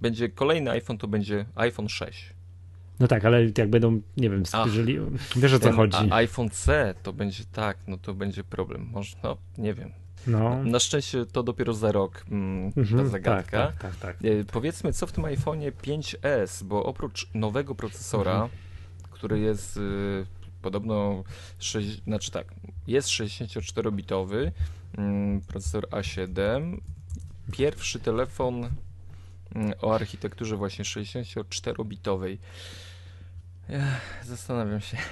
będzie 0.00 0.28
kolejny 0.28 0.70
iPhone, 0.70 0.98
to 0.98 1.08
będzie 1.08 1.44
iPhone 1.54 1.88
6. 1.88 2.34
No 3.00 3.08
tak, 3.08 3.24
ale 3.24 3.44
jak 3.58 3.70
będą, 3.70 4.00
nie 4.16 4.30
wiem, 4.30 4.42
jeżeli, 4.66 4.98
wiesz 5.36 5.52
o 5.52 5.58
co 5.58 5.72
chodzi. 5.72 5.96
A 6.10 6.14
iPhone 6.14 6.50
C 6.50 6.94
to 7.02 7.12
będzie 7.12 7.44
tak, 7.52 7.78
no 7.86 7.98
to 7.98 8.14
będzie 8.14 8.44
problem. 8.44 8.88
Może, 8.92 9.16
no, 9.22 9.36
nie 9.58 9.74
wiem. 9.74 9.90
No. 10.26 10.64
Na 10.64 10.78
szczęście 10.78 11.26
to 11.26 11.42
dopiero 11.42 11.74
za 11.74 11.92
rok 11.92 12.24
mm, 12.30 12.72
mhm, 12.76 12.98
ta 12.98 13.06
zagadka. 13.06 13.66
Tak, 13.66 13.76
tak, 13.76 13.96
tak, 13.96 14.16
tak. 14.16 14.30
E, 14.30 14.44
powiedzmy, 14.44 14.92
co 14.92 15.06
w 15.06 15.12
tym 15.12 15.24
iPhone'ie 15.24 15.72
5S, 15.72 16.64
bo 16.64 16.84
oprócz 16.84 17.28
nowego 17.34 17.74
procesora, 17.74 18.32
mhm. 18.32 18.50
który 19.10 19.40
jest 19.40 19.76
y, 19.76 20.26
podobno, 20.62 21.24
6, 21.58 22.02
znaczy 22.02 22.30
tak, 22.30 22.46
jest 22.86 23.08
64-bitowy 23.08 24.50
mm, 24.98 25.40
procesor 25.40 25.88
A7. 25.88 26.76
Pierwszy 27.52 28.00
telefon 28.00 28.70
mm, 29.54 29.72
o 29.82 29.94
architekturze 29.94 30.56
właśnie 30.56 30.84
64-bitowej. 30.84 32.38
Zastanawiam 34.24 34.80
się. 34.80 34.96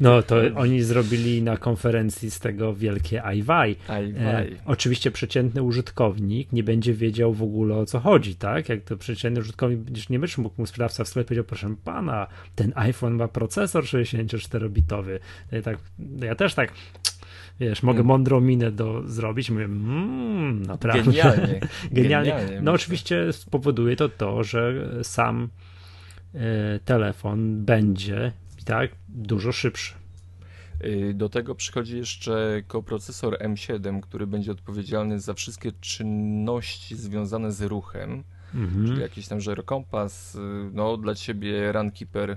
No 0.00 0.22
to 0.22 0.36
oni 0.56 0.82
zrobili 0.82 1.42
na 1.42 1.56
konferencji 1.56 2.30
z 2.30 2.38
tego 2.38 2.74
wielkie 2.74 3.22
iWi. 3.34 3.76
E, 3.88 4.46
oczywiście 4.66 5.10
przeciętny 5.10 5.62
użytkownik 5.62 6.52
nie 6.52 6.62
będzie 6.62 6.94
wiedział 6.94 7.34
w 7.34 7.42
ogóle 7.42 7.76
o 7.76 7.86
co 7.86 8.00
chodzi, 8.00 8.34
tak? 8.34 8.68
Jak 8.68 8.84
to 8.84 8.96
przeciętny 8.96 9.40
użytkownik, 9.40 9.78
będziesz 9.78 10.08
nie 10.08 10.18
będziesz 10.18 10.38
mógł 10.38 10.54
mu 10.58 10.66
sprzedawca 10.66 11.04
w 11.04 11.08
sklepie 11.08 11.26
powiedział, 11.26 11.44
proszę 11.44 11.74
pana, 11.84 12.26
ten 12.54 12.72
iPhone 12.74 13.14
ma 13.14 13.28
procesor 13.28 13.84
64-bitowy. 13.84 15.18
Ja, 15.52 15.62
tak, 15.62 15.78
ja 16.20 16.34
też 16.34 16.54
tak 16.54 16.72
wiesz, 17.60 17.82
mogę 17.82 17.96
hmm. 17.96 18.06
mądrą 18.06 18.40
minę 18.40 18.70
do 18.70 19.02
zrobić, 19.06 19.50
mówię, 19.50 19.64
mmm, 19.64 20.62
naprawdę. 20.62 21.02
Genialnie. 21.02 21.60
Genialnie. 21.92 22.30
Genialnie. 22.30 22.60
No 22.60 22.72
oczywiście 22.72 23.32
spowoduje 23.32 23.96
to 23.96 24.08
to, 24.08 24.44
że 24.44 24.88
sam 25.02 25.48
telefon 26.84 27.64
będzie 27.64 28.32
tak 28.64 28.90
dużo 29.08 29.52
szybszy. 29.52 29.94
Y, 30.84 31.14
do 31.14 31.28
tego 31.28 31.54
przychodzi 31.54 31.96
jeszcze 31.96 32.62
koprocesor 32.66 33.38
M7, 33.38 34.00
który 34.00 34.26
będzie 34.26 34.52
odpowiedzialny 34.52 35.20
za 35.20 35.34
wszystkie 35.34 35.72
czynności 35.80 36.96
związane 36.96 37.52
z 37.52 37.62
ruchem, 37.62 38.24
mhm. 38.54 38.86
czyli 38.86 39.00
jakiś 39.00 39.28
tam 39.28 39.40
żerokompas. 39.40 40.34
Y, 40.34 40.38
no, 40.72 40.96
dla 40.96 41.14
ciebie 41.14 41.72
Runkeeper 41.72 42.36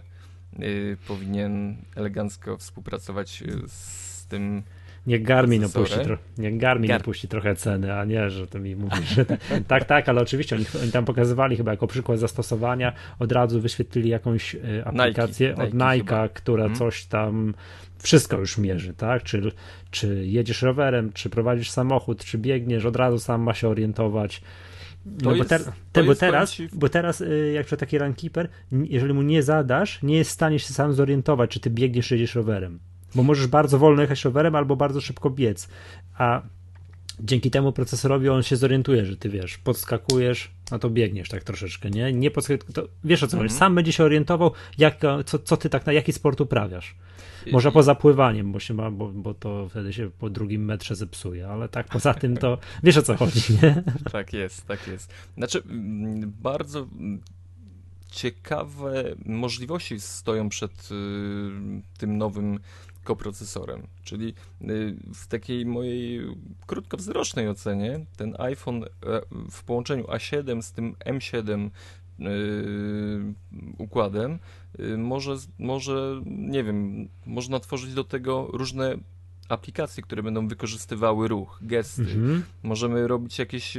y, 0.59 0.97
powinien 1.07 1.77
elegancko 1.95 2.57
współpracować 2.57 3.43
z 3.67 4.25
tym 4.25 4.63
Niech 5.07 5.23
Garmin 5.23 5.65
opuści, 5.65 5.99
tro, 5.99 6.17
niech 6.37 6.57
Garmin 6.57 6.87
Gar... 6.87 7.01
opuści 7.01 7.27
trochę 7.27 7.55
ceny, 7.55 7.93
a 7.93 8.05
nie, 8.05 8.29
że 8.29 8.47
to 8.47 8.59
mi 8.59 8.75
mówisz, 8.75 9.09
że 9.15 9.25
tak, 9.25 9.39
tak, 9.67 9.85
tak, 9.85 10.09
ale 10.09 10.21
oczywiście 10.21 10.55
oni, 10.55 10.65
oni, 10.81 10.91
tam 10.91 11.05
pokazywali 11.05 11.57
chyba 11.57 11.71
jako 11.71 11.87
przykład 11.87 12.19
zastosowania, 12.19 12.93
od 13.19 13.31
razu 13.31 13.61
wyświetlili 13.61 14.09
jakąś 14.09 14.55
y, 14.55 14.83
aplikację 14.85 15.49
Nike, 15.49 15.63
od 15.63 15.73
Nike'a, 15.73 16.29
która 16.33 16.63
hmm. 16.63 16.77
coś 16.77 17.05
tam 17.05 17.53
wszystko 17.99 18.39
już 18.39 18.57
mierzy, 18.57 18.93
tak? 18.93 19.23
Czy, 19.23 19.51
czy 19.91 20.25
jedziesz 20.25 20.61
rowerem, 20.61 21.13
czy 21.13 21.29
prowadzisz 21.29 21.69
samochód, 21.69 22.25
czy 22.25 22.37
biegniesz, 22.37 22.85
od 22.85 22.95
razu 22.95 23.19
sam 23.19 23.41
ma 23.41 23.53
się 23.53 23.67
orientować. 23.67 24.41
No 25.05 25.35
bo, 25.35 25.45
ter, 25.45 25.61
te, 25.91 26.03
bo, 26.03 26.15
teraz, 26.15 26.57
bo 26.73 26.89
teraz, 26.89 27.21
y, 27.21 27.51
jak 27.55 27.65
przy 27.65 27.77
taki 27.77 27.97
runkeeper, 27.97 28.49
jeżeli 28.71 29.13
mu 29.13 29.21
nie 29.21 29.43
zadasz, 29.43 30.03
nie 30.03 30.17
jest 30.17 30.29
w 30.29 30.33
stanie 30.33 30.59
się 30.59 30.73
sam 30.73 30.93
zorientować, 30.93 31.51
czy 31.51 31.59
ty 31.59 31.69
biegniesz, 31.69 32.07
czy 32.07 32.15
jedziesz 32.15 32.35
rowerem 32.35 32.79
bo 33.15 33.23
możesz 33.23 33.47
bardzo 33.47 33.79
wolno 33.79 34.01
jechać 34.01 34.25
rowerem 34.25 34.55
albo 34.55 34.75
bardzo 34.75 35.01
szybko 35.01 35.29
biec, 35.29 35.69
a 36.17 36.41
dzięki 37.19 37.51
temu 37.51 37.71
procesorowi 37.71 38.29
on 38.29 38.43
się 38.43 38.55
zorientuje, 38.55 39.05
że 39.05 39.17
ty 39.17 39.29
wiesz, 39.29 39.57
podskakujesz, 39.57 40.51
no 40.71 40.79
to 40.79 40.89
biegniesz 40.89 41.29
tak 41.29 41.43
troszeczkę, 41.43 41.89
nie? 41.89 42.13
nie 42.13 42.31
podskak- 42.31 42.87
wiesz 43.03 43.23
o 43.23 43.27
co 43.27 43.37
chodzi, 43.37 43.45
mm 43.45 43.55
-hmm. 43.55 43.59
sam 43.59 43.75
będzie 43.75 43.91
się 43.91 44.03
orientował, 44.03 44.51
jak, 44.77 44.99
co, 45.25 45.39
co 45.39 45.57
ty 45.57 45.69
tak, 45.69 45.85
na 45.85 45.93
jaki 45.93 46.13
sport 46.13 46.41
uprawiasz. 46.41 46.95
Może 47.51 47.71
poza 47.71 47.95
pływaniem, 47.95 48.51
bo, 48.51 48.59
się 48.59 48.73
ma, 48.73 48.91
bo, 48.91 49.07
bo 49.09 49.33
to 49.33 49.69
wtedy 49.69 49.93
się 49.93 50.09
po 50.19 50.29
drugim 50.29 50.65
metrze 50.65 50.95
zepsuje, 50.95 51.47
ale 51.47 51.69
tak 51.69 51.87
poza 51.87 52.13
tym 52.23 52.37
to 52.37 52.57
wiesz 52.83 52.97
o 52.97 53.01
co 53.01 53.15
chodzi, 53.15 53.39
nie? 53.63 53.83
Tak 54.11 54.33
jest, 54.33 54.67
tak 54.67 54.87
jest. 54.87 55.13
Znaczy, 55.37 55.63
mm, 55.69 56.33
bardzo 56.41 56.79
mm, 56.79 57.21
ciekawe 58.11 59.15
możliwości 59.25 59.99
stoją 59.99 60.49
przed 60.49 60.71
y, 60.71 60.95
tym 61.97 62.17
nowym 62.17 62.59
koprocesorem. 63.03 63.87
Czyli 64.03 64.33
y, 64.61 64.95
w 65.13 65.27
takiej 65.27 65.65
mojej 65.65 66.21
krótkowzrocznej 66.65 67.49
ocenie 67.49 68.05
ten 68.17 68.35
iPhone 68.39 68.83
e, 68.83 68.87
w 69.51 69.63
połączeniu 69.63 70.03
A7 70.03 70.61
z 70.61 70.71
tym 70.71 70.95
M7 71.05 71.69
y, 72.19 72.23
układem 73.77 74.39
y, 74.79 74.97
może, 74.97 75.35
może, 75.59 76.21
nie 76.25 76.63
wiem, 76.63 77.09
można 77.25 77.59
tworzyć 77.59 77.93
do 77.93 78.03
tego 78.03 78.47
różne 78.53 78.97
aplikacje, 79.53 80.03
które 80.03 80.23
będą 80.23 80.47
wykorzystywały 80.47 81.27
ruch, 81.27 81.59
gesty. 81.61 82.01
Mhm. 82.01 82.43
Możemy 82.63 83.07
robić 83.07 83.39
jakieś 83.39 83.77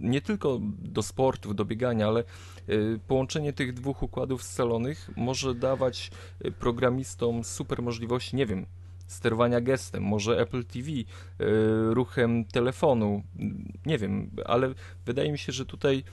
nie 0.00 0.20
tylko 0.20 0.58
do 0.78 1.02
sportu, 1.02 1.54
do 1.54 1.64
biegania, 1.64 2.06
ale 2.06 2.24
Y, 2.68 3.00
połączenie 3.08 3.52
tych 3.52 3.72
dwóch 3.72 4.02
układów 4.02 4.42
scalonych 4.42 5.10
może 5.16 5.54
dawać 5.54 6.10
y, 6.44 6.52
programistom 6.52 7.44
super 7.44 7.82
możliwości, 7.82 8.36
nie 8.36 8.46
wiem, 8.46 8.66
sterowania 9.06 9.60
gestem, 9.60 10.02
może 10.02 10.40
Apple 10.40 10.64
TV, 10.64 10.90
ruchem 11.90 12.44
telefonu, 12.44 13.22
nie 13.86 13.98
wiem, 13.98 14.30
ale 14.44 14.74
wydaje 15.06 15.32
mi 15.32 15.38
się, 15.38 15.52
że 15.52 15.66
tutaj 15.66 16.04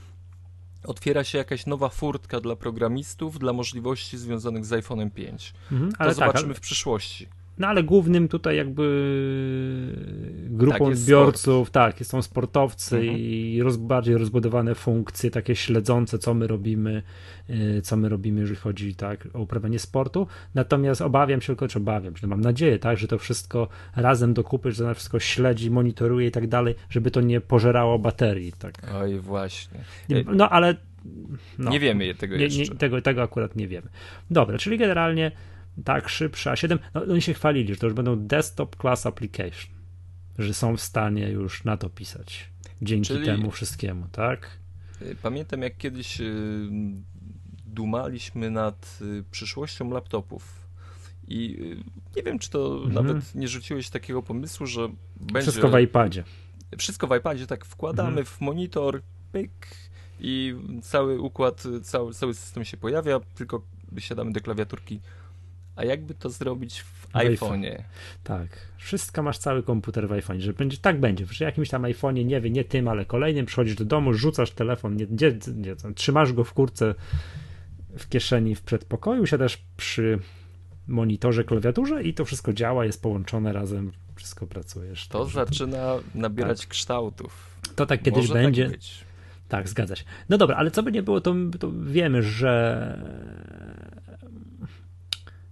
otwiera 0.84 1.24
się 1.24 1.38
jakaś 1.38 1.66
nowa 1.66 1.88
furtka 1.88 2.40
dla 2.40 2.56
programistów, 2.56 3.38
dla 3.38 3.52
możliwości 3.52 4.18
związanych 4.18 4.64
z 4.64 4.70
iPhone'em 4.70 5.10
5. 5.10 5.54
Mhm, 5.72 5.92
ale 5.98 6.14
to 6.14 6.20
tak, 6.20 6.26
zobaczymy 6.26 6.50
ale... 6.50 6.54
w 6.54 6.60
przyszłości. 6.60 7.28
No 7.58 7.66
ale 7.68 7.82
głównym 7.82 8.28
tutaj 8.28 8.56
jakby 8.56 8.84
grupą 10.48 10.78
tak, 10.78 10.82
odbiorców, 10.82 11.68
sport. 11.68 11.72
tak, 11.96 12.06
są 12.06 12.22
sportowcy 12.22 12.96
mhm. 12.96 13.18
i 13.18 13.60
roz, 13.62 13.76
bardziej 13.76 14.16
rozbudowane 14.16 14.74
funkcje, 14.74 15.30
takie 15.30 15.56
śledzące, 15.56 16.18
co 16.18 16.34
my 16.34 16.46
robimy, 16.46 17.02
y, 17.50 17.82
co 17.82 17.96
my 17.96 18.08
robimy, 18.08 18.40
jeżeli 18.40 18.60
chodzi 18.60 18.94
tak 18.94 19.28
o 19.32 19.40
uprawianie 19.40 19.78
sportu. 19.78 20.26
Natomiast 20.54 21.02
obawiam 21.02 21.40
się, 21.40 21.46
tylko 21.46 21.68
czy 21.68 21.78
obawiam 21.78 22.14
no 22.22 22.28
mam 22.28 22.40
nadzieję, 22.40 22.78
tak, 22.78 22.98
że 22.98 23.08
to 23.08 23.18
wszystko 23.18 23.68
razem 23.96 24.34
dokupy, 24.34 24.72
że 24.72 24.84
to 24.84 24.94
wszystko 24.94 25.20
śledzi, 25.20 25.70
monitoruje 25.70 26.28
i 26.28 26.30
tak 26.30 26.46
dalej, 26.46 26.74
żeby 26.90 27.10
to 27.10 27.20
nie 27.20 27.40
pożerało 27.40 27.98
baterii. 27.98 28.52
Tak. 28.52 28.74
Oj, 28.94 29.18
właśnie. 29.18 29.80
No 30.26 30.50
ale 30.50 30.76
no, 31.58 31.70
nie 31.70 31.80
wiemy 31.80 32.14
tego 32.14 32.34
jeszcze. 32.34 32.62
Nie, 32.62 32.68
tego, 32.68 33.02
tego 33.02 33.22
akurat 33.22 33.56
nie 33.56 33.68
wiemy. 33.68 33.88
Dobra, 34.30 34.58
czyli 34.58 34.78
generalnie 34.78 35.32
tak 35.84 36.08
szybsze, 36.08 36.50
a 36.50 36.56
7, 36.56 36.78
no 36.94 37.02
oni 37.02 37.22
się 37.22 37.34
chwalili, 37.34 37.74
że 37.74 37.80
to 37.80 37.86
już 37.86 37.94
będą 37.94 38.16
desktop 38.16 38.76
class 38.76 39.06
application, 39.06 39.74
że 40.38 40.54
są 40.54 40.76
w 40.76 40.80
stanie 40.80 41.28
już 41.28 41.64
na 41.64 41.76
to 41.76 41.90
pisać. 41.90 42.50
Dzięki 42.82 43.08
Czyli... 43.08 43.26
temu 43.26 43.50
wszystkiemu, 43.50 44.06
tak? 44.12 44.58
Y, 45.02 45.16
pamiętam 45.22 45.62
jak 45.62 45.76
kiedyś 45.76 46.20
y, 46.20 46.68
dumaliśmy 47.66 48.50
nad 48.50 48.98
y, 49.02 49.24
przyszłością 49.30 49.90
laptopów 49.90 50.64
i 51.28 51.58
nie 52.16 52.22
wiem, 52.22 52.38
czy 52.38 52.50
to 52.50 52.82
mhm. 52.84 53.06
nawet 53.06 53.34
nie 53.34 53.48
rzuciłeś 53.48 53.90
takiego 53.90 54.22
pomysłu, 54.22 54.66
że 54.66 54.88
będzie... 55.16 55.42
Wszystko 55.42 55.68
w 55.68 55.78
iPadzie. 55.78 56.24
Wszystko 56.78 57.06
w 57.06 57.16
iPadzie, 57.16 57.46
tak, 57.46 57.64
wkładamy 57.64 58.08
mhm. 58.08 58.26
w 58.26 58.40
monitor, 58.40 59.02
pyk 59.32 59.66
i 60.20 60.54
cały 60.82 61.20
układ, 61.20 61.64
cały, 61.82 62.14
cały 62.14 62.34
system 62.34 62.64
się 62.64 62.76
pojawia, 62.76 63.20
tylko 63.34 63.62
siadamy 63.98 64.32
do 64.32 64.40
klawiaturki 64.40 65.00
a 65.76 65.84
jakby 65.84 66.14
to 66.14 66.30
zrobić 66.30 66.80
w, 66.80 67.08
iPhone'ie? 67.12 67.82
Tak, 68.24 68.48
wszystko 68.76 69.22
masz 69.22 69.38
cały 69.38 69.62
komputer 69.62 70.08
w 70.08 70.10
iPhone'ie, 70.10 70.40
że 70.40 70.52
będzie, 70.52 70.76
tak 70.76 71.00
będzie, 71.00 71.26
przy 71.26 71.44
jakimś 71.44 71.68
tam 71.68 71.82
iPhone'ie, 71.82 72.24
nie 72.24 72.40
wie, 72.40 72.50
nie 72.50 72.64
tym, 72.64 72.88
ale 72.88 73.04
kolejnym, 73.04 73.46
przychodzisz 73.46 73.74
do 73.74 73.84
domu, 73.84 74.14
rzucasz 74.14 74.50
telefon, 74.50 74.96
nie, 74.96 75.06
nie, 75.10 75.38
nie, 75.54 75.94
trzymasz 75.94 76.32
go 76.32 76.44
w 76.44 76.52
kurce 76.52 76.94
w 77.98 78.08
kieszeni 78.08 78.54
w 78.54 78.62
przedpokoju, 78.62 79.26
siadasz 79.26 79.58
przy 79.76 80.18
monitorze, 80.88 81.44
klawiaturze 81.44 82.02
i 82.02 82.14
to 82.14 82.24
wszystko 82.24 82.52
działa, 82.52 82.84
jest 82.84 83.02
połączone 83.02 83.52
razem, 83.52 83.92
wszystko 84.14 84.46
pracujesz. 84.46 85.08
To 85.08 85.24
zaczyna 85.24 85.94
nabierać 86.14 86.60
tak. 86.60 86.68
kształtów. 86.68 87.56
To 87.76 87.86
tak 87.86 88.02
kiedyś 88.02 88.22
Może 88.22 88.34
tak 88.34 88.42
będzie. 88.42 88.70
Tak, 88.70 88.78
tak, 89.48 89.68
zgadza 89.68 89.96
się. 89.96 90.04
No 90.28 90.38
dobra, 90.38 90.56
ale 90.56 90.70
co 90.70 90.82
by 90.82 90.92
nie 90.92 91.02
było, 91.02 91.20
to, 91.20 91.34
to 91.60 91.72
wiemy, 91.72 92.22
że 92.22 92.98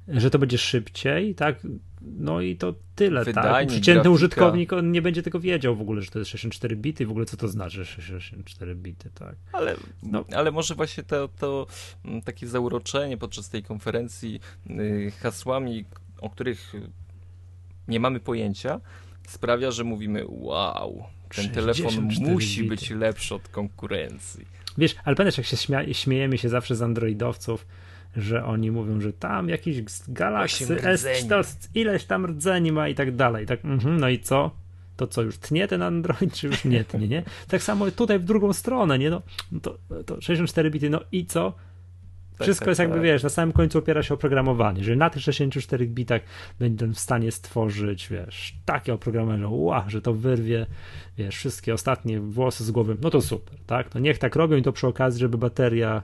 że 0.09 0.31
to 0.31 0.39
będzie 0.39 0.59
szybciej, 0.59 1.35
tak? 1.35 1.57
No 2.03 2.41
i 2.41 2.57
to 2.57 2.75
tyle, 2.95 3.25
Wydajnik, 3.25 3.53
tak? 3.53 3.67
Przeciętny 3.67 3.95
grafika. 3.95 4.11
użytkownik 4.11 4.73
on 4.73 4.93
nie 4.93 5.03
będzie 5.03 5.23
tego 5.23 5.41
wiedział 5.41 5.77
w 5.77 5.81
ogóle, 5.81 6.03
że 6.03 6.11
to 6.11 6.19
jest 6.19 6.31
64 6.31 6.77
bity, 6.77 7.07
w 7.07 7.11
ogóle 7.11 7.27
co 7.27 7.37
to 7.37 7.49
znaczy 7.49 7.85
64 7.85 8.75
bity, 8.75 9.11
tak? 9.15 9.35
Ale, 9.53 9.77
no. 10.03 10.25
ale 10.37 10.51
może 10.51 10.75
właśnie 10.75 11.03
to, 11.03 11.29
to 11.29 11.67
mm, 12.05 12.23
takie 12.23 12.47
zauroczenie 12.47 13.17
podczas 13.17 13.49
tej 13.49 13.63
konferencji 13.63 14.41
y, 14.71 15.13
hasłami, 15.21 15.85
o 16.21 16.31
których 16.31 16.73
nie 17.89 18.01
mamy 18.01 18.21
pojęcia, 18.21 18.81
sprawia, 19.29 19.71
że 19.71 19.85
mówimy 19.85 20.25
wow, 20.29 21.05
ten 21.37 21.51
telefon 21.51 22.09
musi 22.21 22.63
bity. 22.63 22.69
być 22.69 22.91
lepszy 22.91 23.35
od 23.35 23.49
konkurencji. 23.49 24.47
Wiesz, 24.79 24.95
ale 25.05 25.17
pamiętasz, 25.17 25.39
jak 25.39 25.47
się 25.47 25.57
śmia- 25.57 25.93
śmiejemy 25.93 26.39
się 26.39 26.49
zawsze 26.49 26.77
z 26.77 26.83
androidowców, 26.83 27.67
że 28.17 28.45
oni 28.45 28.71
mówią, 28.71 29.01
że 29.01 29.13
tam 29.13 29.49
jakiś 29.49 29.83
Galaxy 30.09 30.83
S, 30.83 31.07
to 31.29 31.41
ileś 31.75 32.05
tam 32.05 32.27
rdzeni 32.27 32.73
ma 32.73 32.89
i 32.89 32.95
tak 32.95 33.17
dalej. 33.17 33.47
Tak, 33.47 33.65
mm 33.65 34.01
no 34.01 34.09
i 34.09 34.19
co? 34.19 34.51
To 34.97 35.07
co, 35.07 35.23
już 35.23 35.39
tnie 35.39 35.69
ten 35.69 35.83
Android, 35.83 36.35
czy 36.35 36.47
już 36.47 36.65
nie 36.65 36.85
tnie, 36.85 37.09
nie? 37.09 37.23
Tak 37.49 37.63
samo 37.63 37.91
tutaj 37.91 38.19
w 38.19 38.25
drugą 38.25 38.53
stronę, 38.53 38.99
nie? 38.99 39.11
No, 39.11 39.23
to, 39.63 39.79
to 40.07 40.21
64 40.21 40.71
bity, 40.71 40.91
no 40.91 41.01
i 41.13 41.27
co? 41.27 41.53
Tak, 42.39 42.47
Wszystko 42.47 42.65
tak, 42.65 42.69
jest 42.69 42.79
jakby, 42.79 42.95
tak. 42.95 43.05
wiesz, 43.05 43.23
na 43.23 43.29
samym 43.29 43.53
końcu 43.53 43.79
opiera 43.79 44.03
się 44.03 44.15
o 44.15 44.17
oprogramowanie, 44.17 44.85
że 44.85 44.97
na 44.97 45.11
tych 45.11 45.23
64 45.23 45.87
bitach 45.87 46.21
będę 46.59 46.87
w 46.87 46.99
stanie 46.99 47.33
stworzyć, 47.33 48.09
wiesz, 48.09 48.55
takie 48.65 48.95
oprogramowanie, 48.95 49.49
wow, 49.49 49.83
że 49.89 50.03
to 50.03 50.15
wyrwie, 50.15 50.67
wiesz, 51.19 51.37
wszystkie 51.37 51.75
ostatnie 51.75 52.21
włosy 52.21 52.65
z 52.65 52.71
głowy, 52.71 52.97
no 53.03 53.11
to 53.11 53.21
super, 53.21 53.59
tak? 53.67 53.95
No 53.95 54.01
niech 54.01 54.19
tak 54.19 54.37
robią 54.37 54.57
i 54.57 54.63
to 54.63 54.73
przy 54.73 54.87
okazji, 54.87 55.21
żeby 55.21 55.39
bateria 55.39 56.03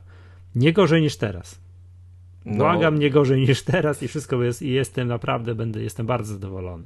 nie 0.54 0.72
gorzej 0.72 1.02
niż 1.02 1.16
teraz. 1.16 1.60
No. 2.48 2.56
Błagam, 2.56 2.98
nie 2.98 3.10
gorzej 3.10 3.40
niż 3.40 3.62
teraz 3.62 4.02
i 4.02 4.08
wszystko 4.08 4.42
jest 4.42 4.62
i 4.62 4.70
jestem 4.70 5.08
naprawdę, 5.08 5.54
będę, 5.54 5.82
jestem 5.82 6.06
bardzo 6.06 6.32
zadowolony. 6.32 6.84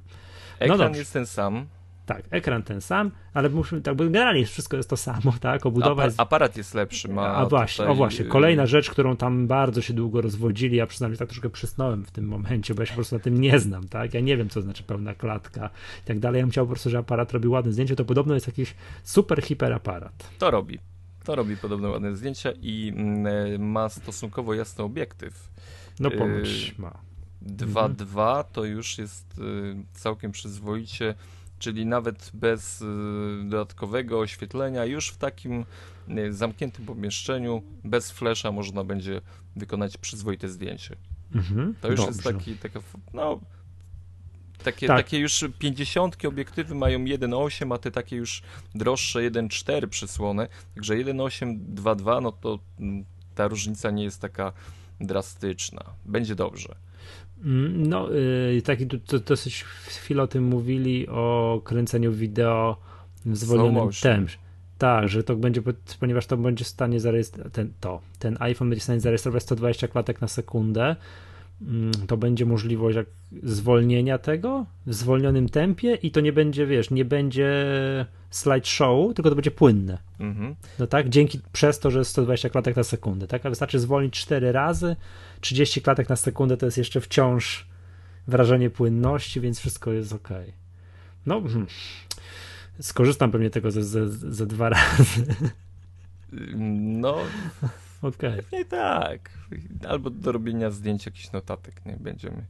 No 0.68 0.75
ekran 0.75 0.94
jest 0.94 1.12
ten 1.12 1.27
sam. 1.27 1.66
Tak, 2.07 2.25
ekran 2.31 2.62
ten 2.62 2.81
sam, 2.81 3.11
ale 3.35 3.48
musimy, 3.48 3.81
tak, 3.81 3.96
bo 3.96 4.05
generalnie 4.05 4.46
wszystko 4.46 4.77
jest 4.77 4.90
to 4.90 4.96
samo, 4.96 5.35
tak, 5.40 5.66
obudowa 5.66 6.05
jest... 6.05 6.20
Aparat 6.20 6.57
jest 6.57 6.75
lepszy, 6.75 7.09
ma 7.09 7.35
A 7.35 7.46
właśnie, 7.46 7.83
tutaj... 7.83 7.92
o 7.92 7.94
właśnie, 7.94 8.25
kolejna 8.25 8.66
rzecz, 8.66 8.90
którą 8.90 9.16
tam 9.16 9.46
bardzo 9.46 9.83
się 9.83 9.94
długo 9.94 10.20
rozwodzili, 10.20 10.77
ja 10.77 10.87
przynajmniej 10.87 11.18
tak 11.18 11.29
troszkę 11.29 11.51
przysnąłem 11.51 12.05
w 12.05 12.11
tym 12.11 12.29
momencie, 12.29 12.75
bo 12.75 12.83
ja 12.83 12.87
się 12.87 12.92
po 12.92 12.96
prostu 12.96 13.16
na 13.16 13.20
tym 13.20 13.40
nie 13.40 13.59
znam, 13.59 13.88
tak, 13.88 14.14
ja 14.14 14.20
nie 14.20 14.37
wiem, 14.37 14.48
co 14.48 14.62
znaczy 14.62 14.83
pełna 14.83 15.14
klatka 15.14 15.70
i 16.05 16.07
tak 16.07 16.18
dalej, 16.18 16.38
ja 16.38 16.44
bym 16.44 16.51
chciał 16.51 16.66
po 16.66 16.70
prostu, 16.70 16.90
żeby 16.90 17.01
aparat 17.01 17.33
robił 17.33 17.53
ładne 17.53 17.72
zdjęcie, 17.72 17.96
to 17.96 18.05
podobno 18.05 18.35
jest 18.35 18.46
jakiś 18.46 18.75
super 19.03 19.42
hiperaparat. 19.42 20.31
To 20.38 20.51
robi, 20.51 20.79
to 21.25 21.35
robi 21.35 21.57
podobno 21.57 21.90
ładne 21.90 22.16
zdjęcia 22.16 22.53
i 22.62 22.92
mm, 22.96 23.27
e, 23.27 23.59
ma 23.59 23.88
stosunkowo 23.88 24.55
jasny 24.55 24.85
obiektyw. 24.85 25.51
No 26.00 26.11
ponoć 26.11 26.74
y, 26.78 26.81
ma. 26.81 26.98
2.2 27.46 28.44
to 28.52 28.64
już 28.64 28.98
jest 28.98 29.38
y, 29.38 29.74
całkiem 29.92 30.33
przyzwoicie, 30.33 31.14
czyli 31.59 31.87
nawet 31.87 32.31
bez 32.35 32.81
y, 32.81 32.85
dodatkowego 33.44 34.18
oświetlenia, 34.18 34.85
już 34.85 35.09
w 35.09 35.16
takim 35.16 35.64
zamkniętym 36.31 36.87
pomieszczeniu, 36.87 37.62
bez 37.85 38.11
flesza 38.11 38.52
można 38.52 38.85
będzie 38.85 39.20
wykonać 39.57 39.96
przyzwoite 39.96 40.48
zdjęcie. 40.48 40.96
Mhm, 41.35 41.74
to 41.81 41.90
już 41.90 42.00
dobrze. 42.00 42.12
jest 42.12 42.22
taki, 42.22 42.55
taka, 42.55 42.81
no, 43.14 43.40
takie, 44.64 44.87
tak. 44.87 44.96
takie 44.96 45.18
już 45.18 45.44
50 45.59 46.24
obiektywy 46.24 46.74
mają 46.74 46.98
1.8, 46.98 47.74
a 47.74 47.78
te 47.78 47.90
takie 47.90 48.16
już 48.16 48.42
droższe 48.74 49.18
1.4 49.31 49.87
przysłony. 49.87 50.48
Także 50.74 50.94
1.8, 50.94 51.59
2.2, 51.74 52.22
no 52.22 52.33
to 52.33 52.59
mm, 52.81 53.05
ta 53.35 53.48
różnica 53.48 53.90
nie 53.90 54.05
jest 54.05 54.20
taka 54.20 54.52
drastyczna. 55.06 55.84
Będzie 56.04 56.34
dobrze. 56.34 56.74
Mm, 57.44 57.86
no, 57.86 58.10
yy, 58.10 58.62
taki 58.62 58.86
to, 58.86 59.18
dosyć 59.18 59.64
chwilę 59.86 60.22
o 60.22 60.26
tym 60.26 60.44
mówili, 60.44 61.08
o 61.08 61.60
kręceniu 61.64 62.12
wideo 62.12 62.76
w 63.26 63.36
zwolnionym 63.36 63.90
tempie. 64.02 64.34
Tak, 64.78 65.08
że 65.08 65.24
to 65.24 65.36
będzie, 65.36 65.62
ponieważ 66.00 66.26
to 66.26 66.36
będzie 66.36 66.64
w 66.64 66.68
stanie 66.68 67.00
zarejestrować, 67.00 67.52
ten, 67.52 67.72
to, 67.80 68.00
ten 68.18 68.36
iPhone 68.40 68.68
będzie 68.70 68.80
w 68.80 68.84
stanie 68.84 69.00
zarejestrować 69.00 69.42
120 69.42 69.88
klatek 69.88 70.20
na 70.20 70.28
sekundę, 70.28 70.96
to 72.07 72.16
będzie 72.16 72.46
możliwość 72.46 72.96
jak 72.96 73.07
zwolnienia 73.42 74.18
tego 74.18 74.66
w 74.87 74.94
zwolnionym 74.94 75.48
tempie 75.48 75.94
i 75.94 76.11
to 76.11 76.20
nie 76.20 76.33
będzie, 76.33 76.66
wiesz, 76.66 76.90
nie 76.90 77.05
będzie 77.05 77.66
slideshow, 78.31 79.14
tylko 79.14 79.31
to 79.31 79.37
będzie 79.37 79.51
płynne. 79.51 79.98
Mhm. 80.20 80.55
No 80.79 80.87
tak, 80.87 81.09
dzięki 81.09 81.40
przez 81.53 81.79
to, 81.79 81.90
że 81.90 81.98
jest 81.98 82.11
120 82.11 82.51
klatek 82.51 82.77
na 82.77 82.85
sekundę, 82.85 83.27
tak, 83.27 83.46
a 83.46 83.51
wystarczy 83.51 83.79
zwolnić 83.79 84.20
4 84.20 84.53
razy, 84.53 84.96
30 85.40 85.83
klatek 85.83 86.09
na 86.09 86.16
sekundę 86.16 86.57
to 86.57 86.66
jest 86.66 86.79
jeszcze 86.79 87.01
wciąż 87.01 87.66
wrażenie 88.27 88.70
płynności, 88.70 89.40
więc 89.40 89.59
wszystko 89.59 89.92
jest 89.92 90.12
ok. 90.12 90.29
No, 91.27 91.40
hmm. 91.40 91.66
skorzystam 92.81 93.31
pewnie 93.31 93.51
tego 93.51 93.70
ze, 93.70 93.85
ze, 93.85 94.09
ze 94.09 94.46
dwa 94.46 94.68
razy. 94.68 95.27
No, 96.77 97.16
Okej. 98.02 98.36
Pewnie 98.36 98.64
tak. 98.64 99.30
Albo 99.88 100.10
do 100.10 100.32
robienia 100.32 100.70
zdjęć 100.70 101.06
jakichś 101.06 101.32
notatek, 101.32 101.86
nie? 101.86 101.96
Będziemy 101.96 102.46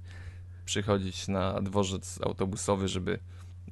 przychodzić 0.64 1.28
na 1.28 1.60
dworzec 1.62 2.20
autobusowy, 2.22 2.88
żeby 2.88 3.18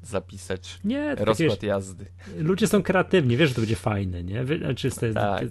zapisać 0.03 0.81
nie, 0.85 1.15
rozkład 1.15 1.39
wiesz, 1.39 1.63
jazdy. 1.63 2.07
Ludzie 2.39 2.67
są 2.67 2.83
kreatywni, 2.83 3.37
wiesz, 3.37 3.49
że 3.49 3.55
to 3.55 3.61
będzie 3.61 3.77
fajne, 3.77 4.25
nie? 4.25 4.45
Znaczy, 4.59 4.91
tak, 5.15 5.47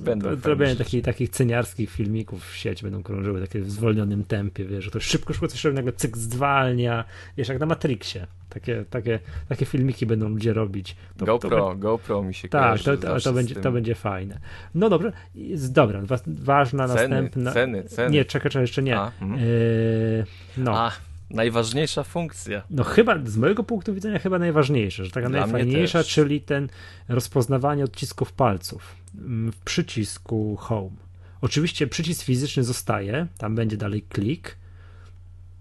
będą 0.00 0.28
robienie 0.44 0.76
takich, 0.76 1.04
takich 1.04 1.30
ceniarskich 1.30 1.90
filmików 1.90 2.50
w 2.50 2.56
sieci 2.56 2.82
będą 2.82 3.02
krążyły, 3.02 3.40
takie 3.40 3.60
w 3.60 3.70
zwolnionym 3.70 4.24
tempie, 4.24 4.64
wiesz, 4.64 4.84
że 4.84 4.90
to 4.90 5.00
szybko, 5.00 5.32
szybko 5.32 5.48
coś 5.48 5.64
robi, 5.64 5.76
nagle 5.76 5.92
cyk 5.92 6.16
zwalnia, 6.16 7.04
wiesz, 7.36 7.48
jak 7.48 7.60
na 7.60 7.66
Matrixie. 7.66 8.26
Takie, 8.48 8.84
takie, 8.90 9.18
takie 9.48 9.66
filmiki 9.66 10.06
będą 10.06 10.28
ludzie 10.28 10.52
robić. 10.52 10.96
To, 11.16 11.26
GoPro, 11.26 11.50
to, 11.50 11.74
GoPro 11.74 12.22
mi 12.22 12.34
się 12.34 12.48
Tak, 12.48 12.80
to, 12.80 12.96
to, 12.96 13.20
to 13.20 13.32
będzie, 13.32 13.54
to 13.54 13.72
będzie 13.72 13.94
fajne. 13.94 14.38
No 14.74 14.90
dobrze, 14.90 15.12
dobra, 15.70 16.02
ważna 16.26 16.88
ceny, 16.88 17.08
następna... 17.08 17.52
Ceny, 17.52 17.84
ceny. 17.84 18.10
Nie, 18.10 18.24
czekaj, 18.24 18.50
czekaj, 18.50 18.62
jeszcze 18.62 18.82
nie. 18.82 18.98
A, 18.98 19.12
mhm. 19.20 19.40
yy, 19.40 20.24
no. 20.56 20.78
A, 20.78 20.92
najważniejsza 21.30 22.04
funkcja. 22.04 22.62
No 22.70 22.84
chyba, 22.84 23.18
z 23.24 23.36
mojego 23.36 23.64
punktu 23.64 23.94
widzenia 23.94 24.18
chyba 24.18 24.38
najważniejsza, 24.38 25.04
że 25.04 25.10
taka 25.10 25.28
Dla 25.28 25.40
najfajniejsza, 25.40 26.04
czyli 26.04 26.40
ten 26.40 26.68
rozpoznawanie 27.08 27.84
odcisków 27.84 28.32
palców 28.32 28.96
mm, 29.18 29.52
w 29.52 29.56
przycisku 29.56 30.56
Home. 30.56 30.96
Oczywiście 31.40 31.86
przycisk 31.86 32.24
fizyczny 32.24 32.64
zostaje, 32.64 33.26
tam 33.38 33.54
będzie 33.54 33.76
dalej 33.76 34.02
klik, 34.02 34.56